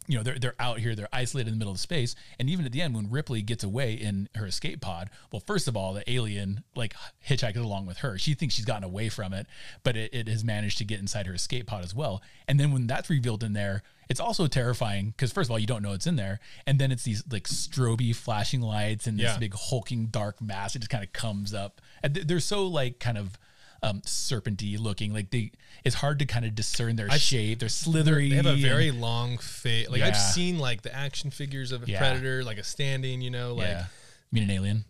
You 0.08 0.18
know 0.18 0.24
they're 0.24 0.40
they're 0.40 0.56
out 0.60 0.80
here. 0.80 0.96
They're 0.96 1.08
isolated 1.14 1.50
in 1.50 1.54
the 1.56 1.60
middle 1.60 1.74
of 1.74 1.80
space, 1.80 2.16
and 2.40 2.50
even 2.50 2.66
at 2.66 2.72
the 2.72 2.82
end, 2.82 2.96
when 2.96 3.10
Ripley 3.10 3.42
gets 3.44 3.64
away 3.64 3.94
in 3.94 4.30
her 4.36 4.46
escape 4.48 4.82
pod, 4.82 5.10
well, 5.32 5.44
first 5.46 5.68
of 5.68 5.78
all, 5.78 5.94
the 5.94 6.10
alien 6.12 6.64
like 6.76 6.96
hitchhikes 7.28 7.56
along 7.56 7.86
with 7.86 8.00
her. 8.00 8.18
She 8.18 8.34
thinks 8.34 8.56
she's 8.56 8.66
gotten 8.66 8.84
away 8.84 9.10
from 9.10 9.32
it, 9.32 9.46
but 9.84 9.96
it, 9.96 10.14
it 10.14 10.28
has 10.28 10.44
managed 10.44 10.80
to 10.80 10.86
get 10.86 11.00
inside 11.00 11.28
her 11.28 11.34
escape 11.36 11.68
pod 11.68 11.84
as 11.84 11.94
well. 11.94 12.22
And 12.48 12.60
then 12.60 12.72
when 12.72 12.88
that's 12.88 13.10
revealed 13.10 13.44
in 13.44 13.54
there, 13.54 13.84
it's 14.10 14.20
also 14.20 14.48
terrifying 14.48 15.12
because 15.12 15.32
first 15.32 15.48
of 15.48 15.52
all, 15.52 15.60
you 15.60 15.68
don't 15.68 15.84
know 15.84 15.94
it's 15.94 16.08
in 16.08 16.16
there, 16.16 16.40
and 16.66 16.80
then 16.80 16.92
it's 16.92 17.04
these 17.04 17.24
like 17.32 17.44
stroby 17.48 18.14
flashing 18.16 18.62
lights 18.62 19.06
and 19.08 19.18
this 19.20 19.26
Yeah. 19.26 19.38
big 19.38 19.54
hulking 19.54 20.08
dark 20.08 20.42
mass. 20.42 20.76
It 20.76 20.80
just 20.80 20.90
kind 20.90 21.04
of 21.04 21.14
comes 21.14 21.54
up, 21.54 21.80
and 22.04 22.16
they're 22.16 22.40
so 22.40 22.66
like 22.66 23.00
kind 23.00 23.18
of 23.20 23.38
um 23.84 24.02
serpenty 24.02 24.80
looking. 24.80 25.14
Like 25.14 25.32
they, 25.32 25.52
it's 25.84 25.96
hard 25.96 26.20
to 26.20 26.26
kind 26.26 26.46
of 26.46 26.54
discern 26.56 26.96
their 26.96 27.10
shape. 27.12 27.60
They're 27.60 27.70
slithery. 27.70 28.30
They 28.30 28.36
have 28.36 28.46
a 28.46 28.50
and- 28.52 28.62
very 28.62 28.92
long 28.92 29.38
face. 29.38 29.90
Like 29.90 30.02
I've 30.02 30.18
seen 30.18 30.60
like 30.60 30.82
the 30.84 30.96
action 30.96 31.32
figures 31.32 31.72
of 31.72 31.84
a 31.84 31.88
Yeah. 31.88 31.98
predator, 32.00 32.44
like 32.44 32.58
a 32.58 32.64
standing. 32.64 33.22
You 33.22 33.32
know, 33.32 33.56
like 33.56 33.68
yeah. 33.68 33.86
You 34.32 34.42
mean 34.42 34.50
an 34.50 34.56
alien? 34.56 34.86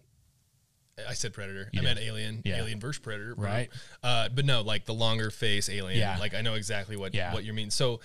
I 1.07 1.13
said 1.13 1.33
predator. 1.33 1.69
You 1.71 1.81
I 1.81 1.83
meant 1.83 1.99
alien. 1.99 2.41
Yeah. 2.45 2.57
Alien 2.57 2.79
versus 2.79 2.99
predator. 2.99 3.33
Right. 3.35 3.69
Uh, 4.03 4.29
but 4.29 4.45
no, 4.45 4.61
like 4.61 4.85
the 4.85 4.93
longer 4.93 5.31
face 5.31 5.67
alien. 5.69 5.97
Yeah. 5.99 6.17
Like 6.19 6.35
I 6.35 6.41
know 6.41 6.53
exactly 6.55 6.95
what 6.97 7.15
Yeah. 7.15 7.33
what 7.33 7.43
you 7.43 7.53
mean. 7.53 7.71
So. 7.71 8.01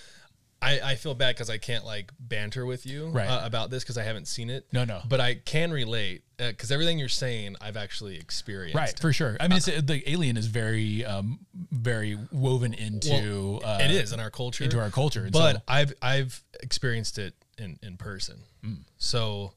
I, 0.62 0.80
I 0.80 0.94
feel 0.94 1.14
bad 1.14 1.34
because 1.36 1.50
I 1.50 1.58
can't 1.58 1.84
like 1.84 2.10
banter 2.18 2.64
with 2.64 2.86
you 2.86 3.08
Right. 3.08 3.28
uh, 3.28 3.44
about 3.44 3.68
this 3.70 3.82
because 3.84 3.98
I 3.98 4.02
haven't 4.04 4.26
seen 4.26 4.48
it. 4.50 4.66
No, 4.72 4.84
no. 4.84 5.00
But 5.06 5.20
I 5.20 5.34
can 5.34 5.70
relate 5.70 6.22
because 6.38 6.72
everything 6.72 6.98
you're 6.98 7.08
saying 7.10 7.56
I've 7.60 7.76
actually 7.76 8.16
experienced. 8.16 8.74
Right, 8.76 8.98
for 8.98 9.12
sure. 9.12 9.36
I 9.38 9.48
mean, 9.48 9.58
it's 9.58 9.66
the 9.66 10.02
alien 10.10 10.36
is 10.38 10.46
very, 10.46 11.04
um, 11.04 11.40
very 11.70 12.18
woven 12.32 12.72
into. 12.74 13.60
Well, 13.62 13.64
uh, 13.64 13.78
it 13.82 13.90
is 13.90 14.12
in 14.12 14.20
our 14.20 14.30
culture. 14.30 14.64
into 14.64 14.80
our 14.80 14.90
culture, 14.90 15.24
and 15.24 15.32
But 15.32 15.56
so- 15.56 15.62
I've 15.68 15.92
I've 16.00 16.42
experienced 16.62 17.18
it 17.18 17.34
in 17.58 17.78
in 17.82 17.98
person. 17.98 18.38
Mm. 18.64 18.78
So 18.96 19.52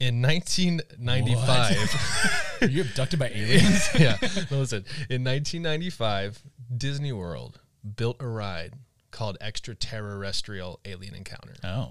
in 0.00 0.20
1995, 0.20 2.62
Are 2.62 2.66
you 2.68 2.82
abducted 2.82 3.18
by 3.18 3.28
aliens? 3.34 3.88
yeah. 3.98 4.18
Listen. 4.50 4.84
In 5.08 5.24
1995, 5.24 6.42
Disney 6.76 7.12
World 7.12 7.58
built 7.96 8.16
a 8.20 8.26
ride 8.26 8.74
called 9.12 9.36
Extraterrestrial 9.40 10.80
Alien 10.84 11.14
Encounter. 11.14 11.54
oh, 11.64 11.88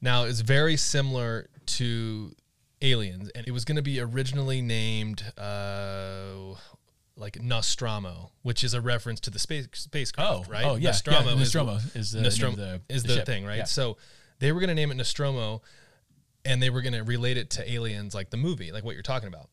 Now, 0.00 0.24
it's 0.24 0.40
very 0.40 0.76
similar 0.76 1.48
to 1.66 2.32
Aliens, 2.82 3.30
and 3.34 3.46
it 3.48 3.52
was 3.52 3.64
going 3.64 3.76
to 3.76 3.82
be 3.82 3.98
originally 4.00 4.60
named 4.60 5.22
uh, 5.38 6.54
like 7.16 7.40
Nostromo, 7.42 8.30
which 8.42 8.62
is 8.62 8.74
a 8.74 8.80
reference 8.82 9.20
to 9.20 9.30
the 9.30 9.38
space 9.38 9.66
spacecraft, 9.72 10.30
Oh, 10.48 10.52
right? 10.52 10.64
oh, 10.66 10.76
yeah, 10.76 10.90
Nostromo, 10.90 11.20
yeah, 11.28 11.32
is, 11.32 11.38
Nostromo 11.38 11.78
is 11.94 12.10
the 12.12 12.18
name 12.18 12.26
of 12.26 12.32
Nostromo 12.32 12.56
the- 12.56 12.80
is 12.94 13.02
the 13.04 13.14
the, 13.14 13.24
thing, 13.24 13.46
right? 13.46 13.56
Yeah. 13.58 13.64
So 13.64 13.96
they 14.38 14.52
were 14.52 14.60
going 14.60 14.68
to 14.68 14.74
name 14.74 14.90
it 14.90 14.96
Nostromo, 14.96 15.62
and 16.44 16.62
they 16.62 16.68
were 16.68 16.82
going 16.82 16.92
to 16.92 17.02
relate 17.02 17.38
it 17.38 17.48
to 17.50 17.72
Aliens, 17.72 18.14
like 18.14 18.28
the 18.30 18.36
movie, 18.36 18.70
like 18.72 18.84
what 18.84 18.92
you're 18.94 19.02
talking 19.02 19.28
about. 19.28 19.48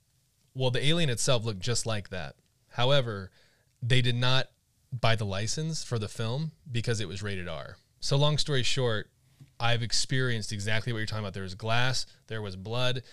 Well, 0.54 0.70
the 0.72 0.86
alien 0.86 1.10
itself 1.10 1.46
looked 1.46 1.62
just 1.62 1.86
like 1.86 2.10
that. 2.10 2.36
However, 2.68 3.32
they 3.82 4.02
did 4.02 4.16
not 4.16 4.50
buy 5.00 5.16
the 5.16 5.26
license 5.26 5.84
for 5.84 5.98
the 5.98 6.08
film 6.08 6.52
because 6.72 7.00
it 7.00 7.08
was 7.08 7.24
rated 7.24 7.48
R. 7.48 7.78
So, 8.00 8.16
long 8.18 8.38
story 8.38 8.64
short, 8.64 9.10
I've 9.60 9.82
experienced 9.82 10.52
exactly 10.52 10.94
what 10.94 11.00
you're 11.00 11.08
talking 11.08 11.24
about. 11.24 11.34
There 11.34 11.44
was 11.44 11.56
glass, 11.56 12.06
there 12.28 12.42
was 12.42 12.56
blood, 12.56 13.04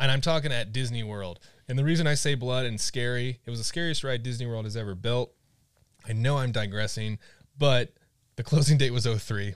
and 0.00 0.10
I'm 0.10 0.20
talking 0.20 0.52
at 0.52 0.72
Disney 0.72 1.02
World. 1.02 1.38
And 1.68 1.78
the 1.78 1.84
reason 1.84 2.06
I 2.06 2.14
say 2.14 2.34
blood 2.34 2.66
and 2.66 2.80
scary, 2.80 3.40
it 3.44 3.50
was 3.50 3.58
the 3.58 3.64
scariest 3.64 4.04
ride 4.04 4.22
Disney 4.22 4.46
World 4.46 4.64
has 4.64 4.76
ever 4.76 4.94
built. 4.94 5.32
I 6.06 6.12
know 6.12 6.38
I'm 6.38 6.52
digressing, 6.52 7.18
but 7.58 7.92
the 8.36 8.42
closing 8.42 8.78
date 8.78 8.92
was 8.92 9.06
03. 9.06 9.54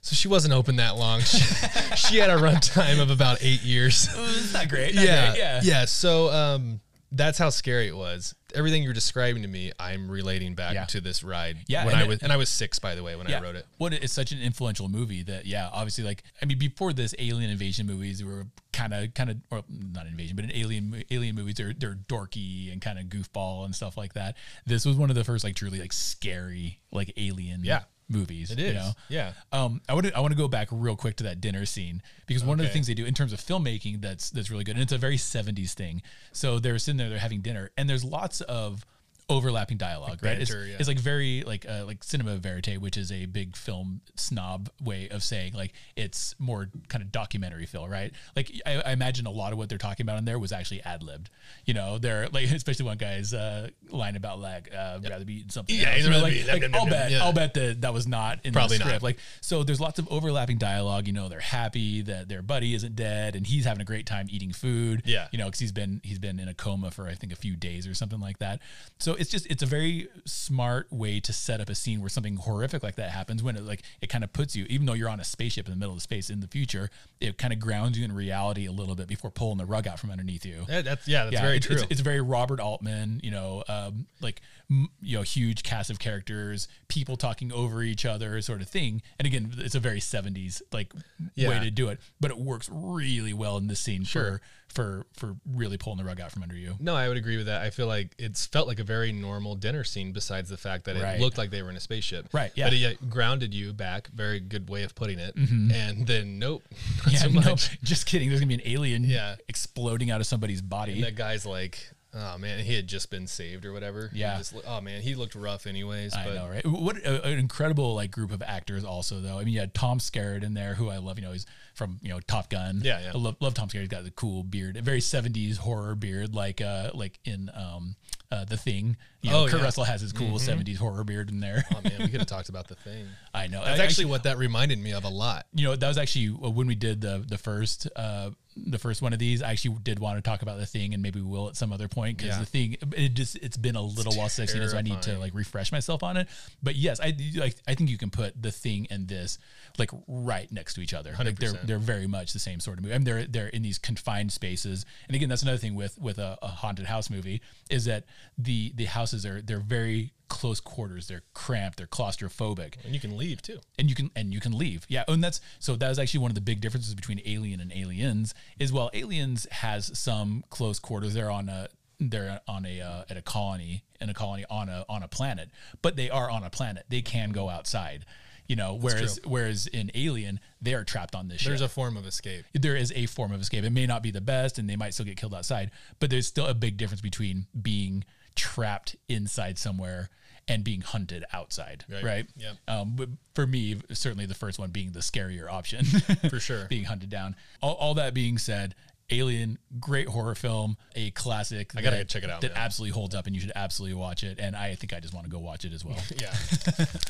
So 0.00 0.14
she 0.14 0.28
wasn't 0.28 0.54
open 0.54 0.76
that 0.76 0.96
long. 0.96 1.20
She, 1.20 1.38
she 1.96 2.16
had 2.18 2.30
a 2.30 2.36
runtime 2.36 3.00
of 3.00 3.10
about 3.10 3.38
eight 3.40 3.62
years 3.62 4.08
it's 4.16 4.52
not 4.52 4.68
great. 4.68 4.94
Not 4.94 5.04
yeah, 5.04 5.30
great, 5.30 5.38
yeah, 5.38 5.60
yeah. 5.62 5.84
So 5.86 6.30
um, 6.30 6.80
that's 7.10 7.38
how 7.38 7.50
scary 7.50 7.88
it 7.88 7.96
was. 7.96 8.34
Everything 8.54 8.82
you're 8.82 8.92
describing 8.92 9.42
to 9.42 9.48
me, 9.48 9.72
I'm 9.78 10.10
relating 10.10 10.54
back 10.54 10.74
Yeah. 10.74 10.84
to 10.86 11.00
this 11.00 11.22
ride. 11.24 11.58
Yeah, 11.68 11.84
when 11.86 11.94
I 11.94 12.02
it- 12.02 12.08
was 12.08 12.18
and 12.22 12.32
I 12.32 12.36
was 12.36 12.48
six, 12.48 12.78
by 12.78 12.94
the 12.94 13.02
way, 13.02 13.16
when 13.16 13.26
I 13.32 13.40
wrote 13.40 13.56
it. 13.56 13.66
What 13.78 13.92
it's 13.92 14.12
such 14.12 14.32
an 14.32 14.40
influential 14.40 14.88
movie 14.88 15.22
that 15.24 15.46
yeah, 15.46 15.68
obviously 15.72 16.04
like 16.04 16.22
I 16.40 16.44
mean 16.46 16.58
before 16.58 16.92
this 16.92 17.14
alien 17.18 17.50
invasion 17.50 17.86
movies 17.86 18.22
were 18.22 18.46
kind 18.72 18.94
of 18.94 19.12
kind 19.14 19.30
of 19.30 19.36
or 19.50 19.64
not 19.68 20.06
invasion 20.06 20.34
but 20.34 20.44
an 20.46 20.52
alien 20.54 21.04
alien 21.10 21.34
movies 21.34 21.54
they're 21.56 21.74
they're 21.74 21.94
dorky 22.08 22.72
and 22.72 22.80
kind 22.80 22.98
of 22.98 23.06
goofball 23.06 23.64
and 23.64 23.74
stuff 23.74 23.96
like 23.96 24.14
that. 24.14 24.36
This 24.66 24.84
was 24.86 24.96
one 24.96 25.10
of 25.10 25.16
the 25.16 25.24
first 25.24 25.44
like 25.44 25.54
truly 25.56 25.78
like 25.80 25.92
scary 25.92 26.80
like 26.90 27.12
alien 27.16 27.64
Yeah. 27.64 27.82
Movies. 28.12 28.50
It 28.50 28.58
You 28.58 28.72
know? 28.74 28.90
Yeah. 29.08 29.32
Um, 29.52 29.80
I 29.88 29.94
want 29.94 30.06
to 30.06 30.16
I 30.16 30.20
want 30.20 30.32
to 30.32 30.38
go 30.38 30.48
back 30.48 30.68
real 30.70 30.96
quick 30.96 31.16
to 31.16 31.24
that 31.24 31.40
dinner 31.40 31.64
scene 31.66 32.02
because 32.26 32.44
one 32.44 32.60
of 32.60 32.66
the 32.66 32.72
things 32.72 32.86
they 32.86 32.94
do 32.94 33.04
in 33.04 33.14
terms 33.14 33.32
of 33.32 33.40
filmmaking 33.40 34.00
that's 34.00 34.30
that's 34.30 34.50
really 34.50 34.64
good 34.64 34.76
and 34.76 34.82
it's 34.82 34.92
a 34.92 34.98
very 34.98 35.16
70s 35.16 35.72
thing. 35.74 36.02
So 36.32 36.58
they're 36.58 36.78
sitting 36.78 36.98
there 36.98 37.08
they're 37.08 37.18
having 37.18 37.40
dinner 37.40 37.70
and 37.76 37.88
there's 37.88 38.04
lots 38.04 38.40
of 38.42 38.84
overlapping 39.32 39.76
dialogue, 39.76 40.20
right? 40.22 40.38
It's, 40.38 40.50
yeah. 40.50 40.76
it's 40.78 40.88
like 40.88 40.98
very 40.98 41.42
like 41.46 41.66
uh, 41.68 41.84
like 41.86 42.04
cinema 42.04 42.36
verite, 42.36 42.80
which 42.80 42.96
is 42.96 43.10
a 43.10 43.26
big 43.26 43.56
film 43.56 44.00
snob 44.16 44.70
way 44.82 45.08
of 45.08 45.22
saying 45.22 45.54
like 45.54 45.72
it's 45.96 46.34
more 46.38 46.68
kind 46.88 47.02
of 47.02 47.10
documentary 47.10 47.66
feel, 47.66 47.88
right? 47.88 48.12
Like 48.36 48.50
I, 48.66 48.82
I 48.86 48.92
imagine 48.92 49.26
a 49.26 49.30
lot 49.30 49.52
of 49.52 49.58
what 49.58 49.68
they're 49.68 49.78
talking 49.78 50.04
about 50.04 50.18
in 50.18 50.24
there 50.24 50.38
was 50.38 50.52
actually 50.52 50.82
ad 50.82 51.02
libbed. 51.02 51.30
You 51.64 51.74
know, 51.74 51.98
they're 51.98 52.28
like 52.28 52.50
especially 52.50 52.86
one 52.86 52.98
guy's 52.98 53.34
uh, 53.34 53.68
line 53.90 54.16
about 54.16 54.38
like 54.38 54.72
uh, 54.74 55.00
rather 55.08 55.24
be 55.24 55.38
eating 55.38 55.50
something. 55.50 55.74
Yeah, 55.74 55.88
else. 55.88 55.96
he'd 55.96 56.04
You 56.04 56.10
know, 56.10 56.16
rather 56.16 56.22
like, 56.22 56.60
be- 56.60 56.66
like, 56.66 56.74
I'll 56.74 56.86
bet 56.86 57.10
yeah. 57.10 57.24
I'll 57.24 57.32
bet 57.32 57.54
that 57.54 57.80
that 57.80 57.94
was 57.94 58.06
not 58.06 58.40
in 58.44 58.52
Probably 58.52 58.78
the 58.78 58.84
not. 58.84 58.88
script. 58.88 59.02
Like 59.02 59.18
so, 59.40 59.62
there's 59.62 59.80
lots 59.80 59.98
of 59.98 60.08
overlapping 60.10 60.58
dialogue. 60.58 61.06
You 61.06 61.12
know, 61.12 61.28
they're 61.28 61.40
happy 61.40 62.02
that 62.02 62.28
their 62.28 62.42
buddy 62.42 62.74
isn't 62.74 62.96
dead 62.96 63.34
and 63.36 63.46
he's 63.46 63.64
having 63.64 63.80
a 63.80 63.84
great 63.84 64.06
time 64.06 64.26
eating 64.30 64.52
food. 64.52 65.02
Yeah. 65.04 65.28
you 65.32 65.38
know, 65.38 65.46
because 65.46 65.60
he's 65.60 65.72
been 65.72 66.00
he's 66.04 66.18
been 66.18 66.38
in 66.38 66.48
a 66.48 66.54
coma 66.54 66.90
for 66.90 67.06
I 67.08 67.14
think 67.14 67.32
a 67.32 67.36
few 67.36 67.56
days 67.56 67.86
or 67.86 67.94
something 67.94 68.20
like 68.20 68.38
that. 68.38 68.60
So 68.98 69.14
it's 69.22 69.30
just 69.30 69.46
it's 69.46 69.62
a 69.62 69.66
very 69.66 70.08
smart 70.24 70.92
way 70.92 71.20
to 71.20 71.32
set 71.32 71.60
up 71.60 71.68
a 71.68 71.76
scene 71.76 72.00
where 72.00 72.08
something 72.08 72.36
horrific 72.38 72.82
like 72.82 72.96
that 72.96 73.10
happens. 73.10 73.40
When 73.40 73.56
it 73.56 73.62
like 73.62 73.82
it 74.00 74.08
kind 74.08 74.24
of 74.24 74.32
puts 74.32 74.56
you, 74.56 74.66
even 74.68 74.84
though 74.84 74.94
you're 74.94 75.08
on 75.08 75.20
a 75.20 75.24
spaceship 75.24 75.66
in 75.66 75.72
the 75.72 75.78
middle 75.78 75.94
of 75.94 76.02
space 76.02 76.28
in 76.28 76.40
the 76.40 76.48
future, 76.48 76.90
it 77.20 77.38
kind 77.38 77.52
of 77.52 77.60
grounds 77.60 77.96
you 77.96 78.04
in 78.04 78.12
reality 78.12 78.66
a 78.66 78.72
little 78.72 78.96
bit 78.96 79.06
before 79.06 79.30
pulling 79.30 79.58
the 79.58 79.64
rug 79.64 79.86
out 79.86 80.00
from 80.00 80.10
underneath 80.10 80.44
you. 80.44 80.66
Yeah, 80.68 80.82
that's 80.82 81.06
yeah, 81.06 81.24
that's 81.26 81.40
very 81.40 81.58
it's, 81.58 81.66
true. 81.66 81.76
It's, 81.76 81.86
it's 81.88 82.00
very 82.00 82.20
Robert 82.20 82.58
Altman, 82.58 83.20
you 83.22 83.30
know, 83.30 83.62
um, 83.68 84.06
like 84.20 84.40
m- 84.68 84.90
you 85.00 85.16
know, 85.16 85.22
huge 85.22 85.62
cast 85.62 85.88
of 85.88 86.00
characters, 86.00 86.66
people 86.88 87.16
talking 87.16 87.52
over 87.52 87.80
each 87.80 88.04
other, 88.04 88.40
sort 88.40 88.60
of 88.60 88.68
thing. 88.68 89.02
And 89.20 89.26
again, 89.26 89.54
it's 89.58 89.76
a 89.76 89.80
very 89.80 90.00
'70s 90.00 90.62
like 90.72 90.92
way 91.36 91.60
to 91.60 91.70
do 91.70 91.90
it, 91.90 92.00
but 92.20 92.32
it 92.32 92.38
works 92.38 92.68
really 92.72 93.32
well 93.32 93.56
in 93.56 93.68
this 93.68 93.78
scene 93.78 94.02
Sure. 94.02 94.24
for 94.24 94.40
for 94.72 95.06
for 95.14 95.36
really 95.46 95.76
pulling 95.78 95.98
the 95.98 96.04
rug 96.04 96.20
out 96.20 96.32
from 96.32 96.42
under 96.42 96.56
you. 96.56 96.74
no, 96.80 96.94
I 96.96 97.08
would 97.08 97.16
agree 97.16 97.36
with 97.36 97.46
that. 97.46 97.62
I 97.62 97.70
feel 97.70 97.86
like 97.86 98.14
it's 98.18 98.46
felt 98.46 98.66
like 98.66 98.78
a 98.78 98.84
very 98.84 99.12
normal 99.12 99.54
dinner 99.54 99.84
scene, 99.84 100.12
besides 100.12 100.48
the 100.50 100.56
fact 100.56 100.84
that 100.84 100.96
it 100.96 101.02
Right. 101.02 101.20
looked 101.20 101.38
like 101.38 101.50
they 101.50 101.62
were 101.62 101.70
in 101.70 101.76
a 101.76 101.80
spaceship. 101.80 102.28
Right, 102.32 102.50
yeah. 102.54 102.66
But 102.66 102.72
it 102.74 103.10
grounded 103.10 103.52
you 103.54 103.72
back. 103.72 104.08
Very 104.08 104.40
good 104.40 104.68
way 104.68 104.82
of 104.84 104.94
putting 104.94 105.18
it. 105.18 105.36
Mm-hmm. 105.36 105.70
And 105.72 106.06
then 106.06 106.38
nope, 106.38 106.62
Yeah, 107.10 107.18
so 107.18 107.28
no, 107.28 107.54
just 107.82 108.06
kidding. 108.06 108.28
There's 108.28 108.40
gonna 108.40 108.48
be 108.48 108.54
an 108.54 108.62
alien 108.64 109.04
Yeah. 109.04 109.36
exploding 109.48 110.10
out 110.10 110.20
of 110.20 110.26
somebody's 110.26 110.62
body. 110.62 110.92
And 110.94 111.02
that 111.04 111.16
guy's 111.16 111.44
like, 111.46 111.78
oh 112.14 112.38
man, 112.38 112.60
he 112.64 112.74
had 112.74 112.86
just 112.86 113.10
been 113.10 113.26
saved 113.26 113.64
or 113.64 113.72
whatever. 113.72 114.10
Yeah. 114.12 114.38
just, 114.38 114.54
oh 114.66 114.80
man, 114.80 115.00
he 115.02 115.14
looked 115.14 115.34
rough 115.34 115.66
anyways. 115.66 116.14
I 116.14 116.24
but 116.24 116.34
know, 116.34 116.48
right? 116.48 116.66
What 116.66 116.98
a, 116.98 117.24
an 117.26 117.38
incredible 117.38 117.94
like 117.94 118.10
group 118.10 118.32
of 118.32 118.42
actors, 118.42 118.84
also 118.84 119.20
though. 119.20 119.38
I 119.38 119.44
mean, 119.44 119.54
you 119.54 119.60
had 119.60 119.74
Tom 119.74 119.98
Skerritt 119.98 120.42
in 120.42 120.54
there, 120.54 120.74
who 120.74 120.88
I 120.90 120.98
love. 120.98 121.18
You 121.18 121.24
know, 121.24 121.32
he's 121.32 121.46
from 121.74 121.98
you 122.02 122.10
know 122.10 122.20
Top 122.20 122.50
Gun. 122.50 122.80
Yeah, 122.82 123.00
yeah. 123.00 123.12
I 123.14 123.18
love, 123.18 123.36
love 123.40 123.54
Tom 123.54 123.68
Skerritt. 123.68 123.80
He's 123.80 123.88
got 123.88 124.04
the 124.04 124.10
cool 124.10 124.42
beard, 124.42 124.76
a 124.76 124.82
very 124.82 125.00
'70s 125.00 125.58
horror 125.58 125.94
beard, 125.94 126.34
like 126.34 126.60
uh 126.60 126.90
like 126.94 127.18
in 127.24 127.50
um 127.54 127.96
uh 128.30 128.44
the 128.44 128.56
Thing. 128.56 128.96
You 129.22 129.30
know, 129.30 129.44
Oh, 129.44 129.48
Kurt 129.48 129.60
yeah. 129.60 129.64
Russell 129.66 129.84
has 129.84 130.00
his 130.00 130.12
cool 130.12 130.38
'70s 130.38 130.76
horror 130.76 131.04
beard 131.04 131.30
in 131.30 131.38
there. 131.40 131.64
Oh 131.72 131.80
man, 131.82 131.94
we 132.00 132.08
could 132.08 132.20
have 132.20 132.26
talked 132.26 132.48
about 132.48 132.66
the 132.68 132.74
thing. 132.86 133.06
I 133.32 133.46
know. 133.46 133.64
That's 133.64 133.80
I- 133.80 133.84
actually 133.84 134.06
what 134.06 134.24
that 134.24 134.36
reminded 134.36 134.78
me 134.80 134.92
of 134.92 135.04
a 135.04 135.08
lot. 135.08 135.46
you 135.54 135.64
know 135.64 135.76
that 135.76 135.88
was 135.88 135.96
actually 135.98 136.28
uh, 136.44 136.50
when 136.50 136.66
we 136.66 136.74
did 136.74 137.00
the 137.00 137.24
the 137.26 137.38
first 137.38 137.88
uh 137.96 138.30
the 138.54 138.78
first 138.78 139.00
one 139.00 139.14
of 139.14 139.18
these. 139.18 139.40
I 139.42 139.50
actually 139.52 139.76
did 139.82 139.98
want 139.98 140.18
to 140.18 140.22
talk 140.22 140.42
about 140.42 140.58
the 140.58 140.66
thing, 140.66 140.92
and 140.92 141.02
maybe 141.02 141.22
we 141.22 141.26
will 141.30 141.48
at 141.48 141.56
some 141.56 141.72
other 141.72 141.88
point 141.88 142.18
because 142.18 142.34
Yeah. 142.34 142.40
the 142.40 142.44
thing 142.46 142.76
it 142.96 143.14
just 143.14 143.36
it's 143.36 143.56
been 143.56 143.76
a 143.76 143.80
little 143.80 144.12
while 144.14 144.28
since 144.28 144.50
I've 144.50 144.54
seen 144.54 144.62
it, 144.62 144.68
so 144.70 144.76
I 144.76 144.82
need 144.82 145.00
to 145.02 145.18
like 145.18 145.32
refresh 145.34 145.72
myself 145.72 146.02
on 146.02 146.16
it. 146.18 146.28
But 146.62 146.74
yes, 146.76 147.00
I 147.00 147.16
like 147.36 147.54
I 147.66 147.74
think 147.74 147.88
you 147.90 147.96
can 147.96 148.10
put 148.10 148.40
the 148.42 148.50
thing 148.50 148.88
and 148.90 149.08
this 149.08 149.38
like 149.78 149.90
right 150.06 150.50
next 150.52 150.74
to 150.74 150.80
each 150.82 150.92
other. 150.92 151.14
Like 151.18 151.38
they're 151.38 151.52
they're 151.64 151.78
very 151.78 152.06
much 152.06 152.32
the 152.34 152.38
same 152.40 152.60
sort 152.60 152.76
of 152.78 152.82
movie. 152.84 152.94
I 152.94 152.98
mean, 152.98 153.04
they're 153.04 153.24
they're 153.26 153.46
in 153.48 153.62
these 153.62 153.78
confined 153.78 154.32
spaces, 154.32 154.84
and 155.08 155.14
again, 155.16 155.28
that's 155.30 155.42
another 155.42 155.56
thing 155.58 155.74
with 155.74 155.96
with 155.98 156.18
a, 156.18 156.36
a 156.42 156.48
haunted 156.48 156.84
house 156.86 157.08
movie 157.08 157.40
is 157.70 157.86
that 157.86 158.04
the 158.36 158.72
the 158.76 158.84
houses 159.12 159.26
are 159.26 159.42
they're 159.42 159.60
very 159.60 160.12
close 160.28 160.60
quarters. 160.60 161.08
They're 161.08 161.22
cramped. 161.34 161.78
They're 161.78 161.86
claustrophobic 161.86 162.74
And 162.84 162.94
you 162.94 163.00
can 163.00 163.16
leave 163.16 163.42
too. 163.42 163.58
and 163.78 163.88
you 163.88 163.94
can 163.94 164.10
and 164.16 164.32
you 164.32 164.40
can 164.40 164.56
leave 164.56 164.86
yeah 164.88 165.04
and 165.08 165.22
that's 165.22 165.40
so 165.58 165.76
that 165.76 165.90
is 165.90 165.98
actually 165.98 166.20
one 166.20 166.30
of 166.30 166.34
the 166.34 166.40
big 166.40 166.60
differences 166.60 166.94
between 166.94 167.20
alien 167.26 167.60
and 167.60 167.72
aliens 167.72 168.34
is 168.58 168.72
well 168.72 168.90
aliens 168.94 169.46
has 169.50 169.96
some 169.98 170.44
close 170.50 170.78
quarters 170.78 171.14
they're 171.14 171.30
on 171.30 171.48
a 171.48 171.68
they're 172.00 172.40
on 172.48 172.64
a 172.66 172.80
uh, 172.80 173.04
at 173.10 173.16
a 173.16 173.22
colony 173.22 173.84
in 174.00 174.08
a 174.10 174.14
colony 174.14 174.44
on 174.50 174.68
a 174.68 174.84
on 174.88 175.02
a 175.02 175.08
planet 175.08 175.50
but 175.82 175.96
they 175.96 176.10
are 176.10 176.30
on 176.30 176.42
a 176.42 176.50
planet 176.50 176.84
they 176.88 177.02
can 177.02 177.30
go 177.30 177.48
outside 177.48 178.04
you 178.48 178.56
know 178.56 178.74
whereas 178.74 179.20
whereas 179.24 179.66
in 179.68 179.90
alien 179.94 180.40
they 180.60 180.74
are 180.74 180.84
trapped 180.84 181.14
on 181.14 181.28
this 181.28 181.44
There's 181.44 181.60
ship 181.60 181.66
a 181.70 181.72
form 181.72 181.96
of 181.96 182.06
escape. 182.06 182.44
there 182.54 182.76
is 182.76 182.92
a 182.92 183.06
form 183.06 183.32
of 183.32 183.40
escape. 183.40 183.64
It 183.64 183.70
may 183.70 183.86
not 183.86 184.02
be 184.02 184.10
the 184.10 184.20
best, 184.20 184.58
and 184.58 184.68
they 184.68 184.76
might 184.76 184.94
still 184.94 185.06
get 185.06 185.16
killed 185.16 185.34
outside, 185.34 185.70
but 186.00 186.10
there's 186.10 186.26
still 186.26 186.46
a 186.46 186.54
big 186.54 186.76
difference 186.76 187.00
between 187.00 187.46
being 187.60 188.04
trapped 188.34 188.96
inside 189.08 189.58
somewhere 189.58 190.10
and 190.48 190.64
being 190.64 190.80
hunted 190.80 191.24
outside, 191.32 191.84
Right. 191.88 192.04
right? 192.04 192.26
Yep. 192.36 192.56
Um, 192.66 192.92
but 192.96 193.08
for 193.34 193.46
me, 193.46 193.80
certainly 193.92 194.26
the 194.26 194.34
first 194.34 194.58
one 194.58 194.70
being 194.70 194.90
the 194.92 195.00
scarier 195.00 195.50
option, 195.50 195.84
For 196.30 196.40
sure. 196.40 196.66
being 196.66 196.84
hunted 196.84 197.10
down. 197.10 197.36
All, 197.62 197.74
all 197.74 197.94
that 197.94 198.12
being 198.12 198.38
said, 198.38 198.74
Alien, 199.10 199.58
great 199.78 200.08
horror 200.08 200.34
film, 200.34 200.76
a 200.96 201.10
classic. 201.10 201.72
I 201.76 201.82
gotta 201.82 202.04
check 202.04 202.24
it 202.24 202.30
out, 202.30 202.40
That 202.40 202.52
absolutely 202.56 202.92
holds 202.94 203.14
up, 203.14 203.26
and 203.26 203.34
you 203.36 203.40
should 203.42 203.52
absolutely 203.54 203.94
watch 203.96 204.24
it. 204.24 204.38
And 204.40 204.56
I 204.56 204.74
think 204.74 204.92
I 204.92 205.00
just 205.00 205.12
want 205.14 205.26
to 205.26 205.30
go 205.30 205.38
watch 205.38 205.64
it 205.64 205.72
as 205.72 205.84
well. 205.84 205.98
Yeah. 206.20 206.34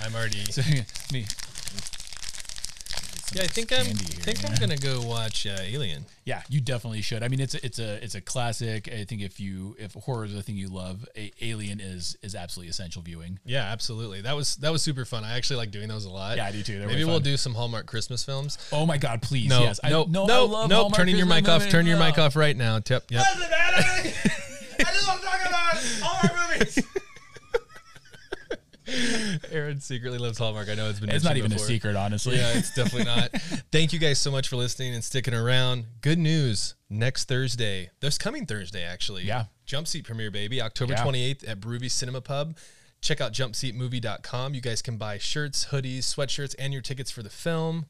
I'm 0.03 0.15
already. 0.15 0.41
So, 0.51 0.63
me, 1.13 1.25
Yeah, 3.35 3.43
I 3.43 3.47
think 3.47 3.73
I'm. 3.73 3.87
candy 3.87 4.05
here, 4.05 4.23
think 4.23 4.45
I'm 4.45 4.55
gonna 4.57 4.77
go 4.77 5.01
watch 5.03 5.47
uh, 5.47 5.57
Alien. 5.61 6.05
Yeah, 6.25 6.43
you 6.49 6.61
definitely 6.61 7.01
should. 7.01 7.23
I 7.23 7.29
mean, 7.29 7.41
it's 7.41 7.55
a, 7.55 7.65
it's 7.65 7.79
a 7.79 8.05
it's 8.05 8.15
a 8.15 8.21
classic. 8.21 8.89
I 8.93 9.05
think 9.05 9.23
if 9.23 9.41
you 9.41 9.75
if 9.79 9.95
horror 9.95 10.25
is 10.25 10.35
a 10.35 10.43
thing 10.43 10.57
you 10.57 10.69
love, 10.69 11.09
a, 11.17 11.33
Alien 11.41 11.81
is 11.81 12.17
is 12.23 12.35
absolutely 12.35 12.71
essential 12.71 13.01
viewing. 13.01 13.39
Yeah, 13.45 13.65
absolutely. 13.65 14.21
That 14.21 14.37
was 14.37 14.57
that 14.57 14.71
was 14.71 14.83
super 14.83 15.05
fun. 15.05 15.25
I 15.25 15.37
actually 15.37 15.57
like 15.57 15.71
doing 15.71 15.89
those 15.89 16.05
a 16.05 16.11
lot. 16.11 16.37
Yeah, 16.37 16.47
I 16.47 16.53
do 16.53 16.63
too. 16.63 16.79
They're 16.79 16.87
Maybe 16.87 17.01
really 17.01 17.11
we'll 17.11 17.21
do 17.21 17.37
some 17.37 17.55
Hallmark 17.55 17.87
Christmas 17.87 18.23
films. 18.23 18.59
Oh 18.71 18.85
my 18.85 18.99
God, 18.99 19.23
please, 19.23 19.49
No, 19.49 19.63
yes, 19.63 19.81
no, 19.83 20.03
I, 20.03 20.07
no, 20.07 20.27
no, 20.27 20.57
I 20.57 20.67
no. 20.67 20.75
Hallmark 20.77 20.95
Turning 20.95 21.17
your 21.17 21.27
mic 21.27 21.49
off. 21.49 21.69
Turn 21.69 21.87
your 21.87 21.99
mic 21.99 22.19
off 22.19 22.37
right 22.37 22.57
now. 22.57 22.81
Tip. 22.81 23.11
Yep. 23.11 23.25
Listen, 23.35 23.51
man, 23.51 23.51
I 24.81 24.93
just 24.93 25.09
want 25.09 25.21
to 25.21 25.27
talk 25.27 25.41
about 25.47 25.77
Hallmark 26.03 26.59
movies. 26.59 26.79
Aaron 29.51 29.81
secretly 29.81 30.19
loves 30.19 30.39
Hallmark. 30.39 30.69
I 30.69 30.75
know 30.75 30.89
it's 30.89 31.01
been. 31.01 31.11
It's 31.11 31.25
not 31.25 31.37
even 31.37 31.53
a 31.53 31.59
secret, 31.59 31.97
honestly. 31.97 32.37
Yeah, 32.37 32.53
it's 32.55 32.75
definitely 32.75 33.05
not. 33.05 33.31
Thank 33.73 33.93
you 33.93 33.99
guys 33.99 34.19
so 34.19 34.31
much 34.31 34.49
for 34.49 34.57
listening 34.57 34.95
and 34.95 35.03
sticking 35.03 35.35
around. 35.35 35.87
Good 36.01 36.19
news. 36.19 36.75
Next 36.91 37.27
Thursday, 37.29 37.91
this 38.01 38.19
coming 38.19 38.45
Thursday, 38.47 38.83
actually. 38.85 39.25
Yeah. 39.25 39.47
Jump 39.65 39.87
Seat 39.87 40.05
premiere, 40.05 40.31
baby. 40.31 40.61
October 40.61 40.93
Yeah. 40.93 41.05
28th 41.05 41.49
at 41.49 41.61
Brewvies 41.61 41.93
Cinema 41.93 42.21
Pub. 42.21 42.57
Check 43.01 43.21
out 43.21 43.33
jumpseatmovie.com. 43.33 44.55
You 44.55 44.61
guys 44.61 44.83
can 44.83 44.97
buy 44.97 45.19
shirts, 45.19 45.67
hoodies, 45.71 46.01
sweatshirts, 46.01 46.55
and 46.59 46.73
your 46.73 46.83
tickets 46.83 47.11
for 47.11 47.23
the 47.23 47.31
film. 47.31 47.87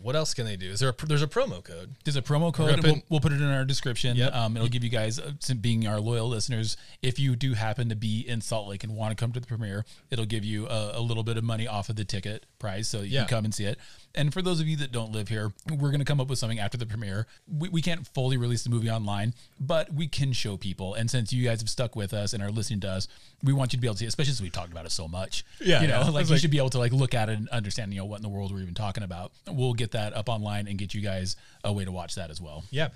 What 0.00 0.14
else 0.16 0.32
can 0.34 0.44
they 0.44 0.56
do? 0.56 0.70
Is 0.70 0.80
there 0.80 0.90
a, 0.90 1.06
there's 1.06 1.22
a 1.22 1.26
promo 1.26 1.62
code? 1.62 1.94
There's 2.04 2.16
a 2.16 2.22
promo 2.22 2.52
code. 2.52 2.82
We'll, 2.82 3.02
we'll 3.08 3.20
put 3.20 3.32
it 3.32 3.40
in 3.40 3.50
our 3.50 3.64
description. 3.64 4.16
Yep. 4.16 4.32
Um, 4.34 4.56
it'll 4.56 4.68
give 4.68 4.84
you 4.84 4.90
guys, 4.90 5.18
uh, 5.18 5.32
being 5.60 5.86
our 5.86 6.00
loyal 6.00 6.28
listeners, 6.28 6.76
if 7.02 7.18
you 7.18 7.34
do 7.36 7.54
happen 7.54 7.88
to 7.88 7.96
be 7.96 8.20
in 8.26 8.40
Salt 8.40 8.68
Lake 8.68 8.84
and 8.84 8.94
want 8.94 9.16
to 9.16 9.20
come 9.20 9.32
to 9.32 9.40
the 9.40 9.46
premiere, 9.46 9.84
it'll 10.10 10.24
give 10.24 10.44
you 10.44 10.66
a, 10.68 10.92
a 10.94 11.00
little 11.00 11.22
bit 11.24 11.36
of 11.36 11.44
money 11.44 11.66
off 11.66 11.88
of 11.88 11.96
the 11.96 12.04
ticket 12.04 12.46
price, 12.58 12.88
so 12.88 12.98
you 13.00 13.06
Yeah. 13.14 13.20
can 13.20 13.28
come 13.28 13.44
and 13.44 13.54
see 13.54 13.64
it. 13.64 13.78
And 14.18 14.32
for 14.34 14.42
those 14.42 14.60
of 14.60 14.66
you 14.66 14.76
that 14.78 14.90
don't 14.90 15.12
live 15.12 15.28
here, 15.28 15.52
we're 15.70 15.90
going 15.90 16.00
to 16.00 16.04
come 16.04 16.20
up 16.20 16.28
with 16.28 16.40
something 16.40 16.58
after 16.58 16.76
the 16.76 16.86
premiere. 16.86 17.28
We, 17.46 17.68
we 17.68 17.80
can't 17.80 18.04
fully 18.08 18.36
release 18.36 18.64
the 18.64 18.70
movie 18.70 18.90
online, 18.90 19.32
but 19.60 19.94
we 19.94 20.08
can 20.08 20.32
show 20.32 20.56
people. 20.56 20.94
And 20.94 21.08
since 21.08 21.32
you 21.32 21.44
guys 21.44 21.60
have 21.60 21.70
stuck 21.70 21.94
with 21.94 22.12
us 22.12 22.32
and 22.32 22.42
are 22.42 22.50
listening 22.50 22.80
to 22.80 22.90
us, 22.90 23.06
we 23.44 23.52
want 23.52 23.72
you 23.72 23.76
to 23.76 23.80
be 23.80 23.86
able 23.86 23.94
to 23.94 24.00
see, 24.00 24.06
especially 24.06 24.32
since 24.32 24.40
we've 24.42 24.52
talked 24.52 24.72
about 24.72 24.86
it 24.86 24.90
so 24.90 25.06
much. 25.06 25.44
Yeah, 25.60 25.82
you 25.82 25.86
know, 25.86 26.00
yeah. 26.00 26.10
Like 26.10 26.26
you 26.26 26.32
like- 26.32 26.40
should 26.40 26.50
be 26.50 26.58
able 26.58 26.70
to 26.70 26.78
like 26.78 26.92
look 26.92 27.14
at 27.14 27.28
it 27.28 27.38
and 27.38 27.48
understand, 27.50 27.94
you 27.94 28.00
know, 28.00 28.06
what 28.06 28.16
in 28.16 28.22
the 28.22 28.28
world 28.28 28.52
we're 28.52 28.60
even 28.60 28.74
talking 28.74 29.04
about. 29.04 29.30
We'll 29.48 29.74
get 29.74 29.92
that 29.92 30.14
up 30.14 30.28
online 30.28 30.66
and 30.66 30.76
get 30.76 30.94
you 30.94 31.00
guys 31.00 31.36
a 31.62 31.72
way 31.72 31.84
to 31.84 31.92
watch 31.92 32.16
that 32.16 32.28
as 32.30 32.40
well. 32.40 32.64
Yeah. 32.72 32.88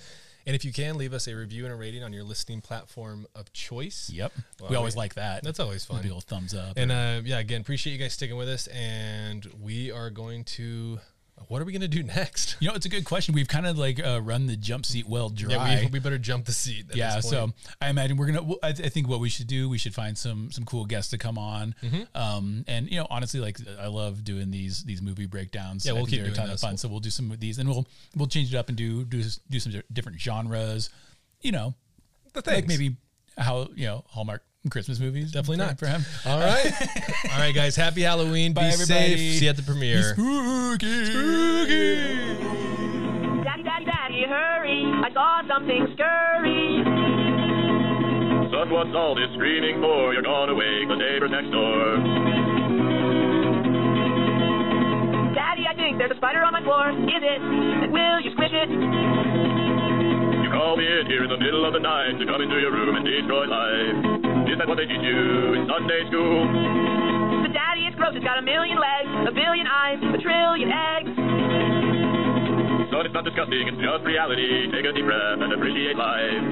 And 0.45 0.57
if 0.57 0.65
you 0.65 0.73
can, 0.73 0.99
leave 0.99 1.13
us 1.13 1.29
a 1.29 1.37
review 1.37 1.67
and 1.67 1.73
a 1.73 1.77
rating 1.77 2.03
on 2.03 2.13
your 2.13 2.25
listening 2.25 2.63
platform 2.63 3.29
of 3.37 3.53
choice. 3.53 4.11
Yep. 4.13 4.33
Well, 4.61 4.71
we 4.71 4.77
always 4.77 4.97
we- 4.97 4.99
like 4.99 5.15
that. 5.15 5.45
That's 5.45 5.61
always 5.61 5.85
fun. 5.85 5.99
Maybe 5.99 6.09
a 6.09 6.15
little 6.15 6.21
thumbs 6.23 6.53
up. 6.53 6.73
And 6.77 6.91
uh, 6.91 7.21
yeah, 7.25 7.39
again, 7.39 7.61
appreciate 7.61 7.93
you 7.93 7.99
guys 8.01 8.15
sticking 8.15 8.37
with 8.37 8.49
us. 8.49 8.67
And 8.67 9.47
we 9.63 9.93
are 9.93 10.11
going 10.11 10.43
to. 10.45 10.99
What 11.49 11.61
are 11.63 11.65
we 11.65 11.73
going 11.73 11.83
to 11.83 11.89
do 11.89 12.03
next? 12.03 12.57
you 12.61 12.69
know, 12.69 12.75
it's 12.75 12.87
a 12.87 12.89
good 12.89 13.05
question. 13.05 13.35
We've 13.35 13.49
kind 13.49 13.67
of 13.67 13.79
like 13.79 14.05
uh, 14.05 14.21
run 14.23 14.47
the 14.47 14.57
jump 14.57 14.87
seat 14.87 15.07
well 15.09 15.29
dry. 15.29 15.53
Yeah, 15.53 15.81
we, 15.83 15.87
we 15.87 15.99
better 15.99 16.19
jump 16.19 16.45
the 16.47 16.53
seat. 16.53 16.87
at 16.91 16.97
yeah 16.97 17.17
this 17.17 17.29
so 17.31 17.51
i 17.81 17.89
imagine 17.89 18.17
we're 18.17 18.27
gonna 18.33 18.55
I, 18.63 18.69
I 18.69 18.73
think 18.73 19.09
what 19.09 19.21
we 19.21 19.29
should 19.29 19.47
do 19.47 19.69
we 19.69 19.79
should 19.79 19.95
find 19.95 20.17
some 20.17 20.51
some 20.51 20.65
cool 20.65 20.85
guests 20.85 21.11
to 21.11 21.19
come 21.19 21.39
on 21.39 21.75
Mm-hmm. 21.83 22.03
um 22.17 22.65
and 22.69 22.91
you 22.91 22.97
know 22.99 23.07
honestly 23.11 23.41
like 23.41 23.59
i 23.81 23.87
love 23.87 24.25
doing 24.25 24.51
these 24.51 24.85
these 24.85 25.01
movie 25.03 25.27
breakdowns 25.27 25.85
Yeah, 25.87 25.93
we'll 25.93 26.07
keep 26.07 26.23
they're 26.23 26.31
a 26.33 26.35
ton 26.35 26.49
those. 26.49 26.63
of 26.63 26.69
fun 26.69 26.77
so 26.77 26.89
we'll 26.89 27.01
do 27.01 27.11
some 27.11 27.31
of 27.31 27.41
these 27.41 27.59
and 27.59 27.69
we'll 27.69 27.87
we'll 28.17 28.27
change 28.29 28.53
it 28.55 28.57
up 28.57 28.69
and 28.69 28.77
do 28.77 29.05
do 29.05 29.23
do 29.51 29.59
some 29.61 29.73
different 29.93 30.21
genres 30.21 30.91
you 31.41 31.53
know 31.53 31.75
the 32.33 32.43
like 32.47 32.67
things. 32.67 32.69
maybe 32.69 32.97
how 33.39 33.69
you 33.75 33.87
know 33.87 34.05
hallmark 34.09 34.43
christmas 34.71 35.01
movies 35.01 35.33
Definitely 35.33 35.57
not. 35.59 35.79
for 35.79 35.87
him 35.87 36.05
All 36.25 36.39
right. 36.39 36.73
All 37.33 37.39
right, 37.39 37.55
guys. 37.55 37.75
Happy 37.77 38.03
Halloween. 38.03 38.53
Bye, 38.53 38.69
Be 38.69 38.75
everybody. 38.75 39.17
safe. 39.17 39.39
See 39.39 39.45
you 39.45 39.51
at 39.51 39.57
the 39.57 39.63
premiere. 39.63 40.15
spooky 40.15 40.87
Daddy, 43.43 43.63
daddy, 43.65 43.85
daddy, 43.85 44.23
hurry. 44.29 44.85
I 45.03 45.11
saw 45.13 45.43
something 45.49 45.83
scurry. 45.95 46.83
Son, 48.55 48.71
what's 48.71 48.95
all 48.95 49.15
this 49.19 49.31
screaming 49.35 49.81
for? 49.83 50.13
You're 50.15 50.23
gonna 50.23 50.55
wake 50.55 50.87
the 50.89 50.95
neighbors 50.97 51.31
next 51.33 51.51
door. 51.51 51.97
Daddy, 55.35 55.65
I 55.67 55.75
think 55.75 55.99
there's 55.99 56.13
a 56.13 56.17
spider 56.21 56.43
on 56.45 56.53
my 56.53 56.63
floor. 56.63 56.91
Is 56.93 57.23
it? 57.25 57.41
Will 57.91 58.21
you 58.21 58.31
squish 58.37 58.53
it? 58.53 58.69
You 58.71 60.49
call 60.53 60.77
me 60.77 60.85
in 60.87 61.07
here 61.09 61.25
in 61.25 61.31
the 61.31 61.39
middle 61.41 61.65
of 61.67 61.73
the 61.73 61.81
night 61.81 62.15
to 62.21 62.25
come 62.27 62.41
into 62.43 62.59
your 62.61 62.71
room 62.73 62.95
and 62.97 63.05
destroy 63.05 63.45
life. 63.49 64.32
That 64.53 64.69
what 64.69 64.77
they 64.77 64.85
teach 64.85 65.01
you 65.01 65.57
in 65.57 65.65
Sunday 65.65 66.05
school? 66.13 66.45
Daddy, 67.57 67.89
it's 67.89 67.97
gross. 67.97 68.13
It's 68.13 68.21
got 68.23 68.37
a 68.37 68.45
million 68.45 68.77
legs, 68.77 69.09
a 69.27 69.33
billion 69.33 69.65
eyes, 69.65 69.97
a 69.97 70.21
trillion 70.21 70.69
eggs. 70.69 71.09
Son, 72.93 73.03
it's 73.03 73.17
not 73.17 73.25
disgusting, 73.25 73.65
it's 73.65 73.81
just 73.81 74.05
reality. 74.05 74.69
Take 74.69 74.85
a 74.85 74.93
deep 74.93 75.09
breath 75.09 75.41
and 75.41 75.57
appreciate 75.57 75.97
life. 75.97 76.45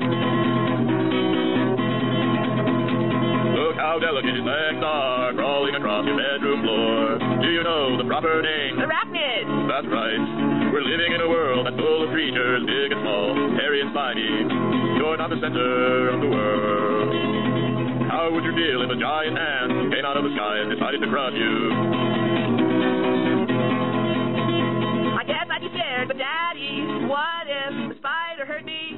Look 3.53 3.77
how 3.77 4.01
delicate 4.01 4.33
his 4.33 4.49
legs 4.49 4.81
are, 4.81 5.37
crawling 5.37 5.77
across 5.77 6.09
your 6.09 6.17
bedroom 6.17 6.65
floor. 6.65 7.21
Do 7.45 7.53
you 7.53 7.63
know 7.63 8.01
the 8.01 8.09
proper 8.09 8.41
name? 8.41 8.81
Arachnid. 8.81 9.45
That's 9.69 9.87
right. 9.93 10.73
We're 10.73 10.89
living 10.89 11.13
in 11.15 11.21
a 11.21 11.29
world 11.29 11.69
that's 11.69 11.77
full 11.77 12.09
of 12.09 12.11
creatures, 12.17 12.65
big 12.65 12.97
and 12.97 13.05
small, 13.05 13.37
hairy 13.61 13.85
and 13.85 13.93
spiny. 13.93 14.49
You're 14.97 15.21
not 15.21 15.29
the 15.29 15.37
center 15.37 16.17
of 16.17 16.19
the 16.25 16.31
world. 16.33 17.40
How 18.21 18.29
would 18.31 18.45
you 18.45 18.53
feel 18.53 18.83
if 18.85 18.91
a 18.91 19.01
giant 19.01 19.39
ant 19.39 19.95
came 19.95 20.05
out 20.05 20.15
of 20.15 20.25
the 20.25 20.37
sky 20.37 20.61
and 20.61 20.69
decided 20.69 21.01
to 21.01 21.09
crush 21.09 21.33
you? 21.33 21.73
I 25.17 25.25
guess 25.25 25.49
I'd 25.49 25.63
be 25.65 25.73
scared, 25.73 26.09
but 26.09 26.19
daddy, 26.19 26.85
what 27.09 27.49
if 27.49 27.73
the 27.89 27.97
spider 27.97 28.45
hurt 28.45 28.67
me? 28.67 28.90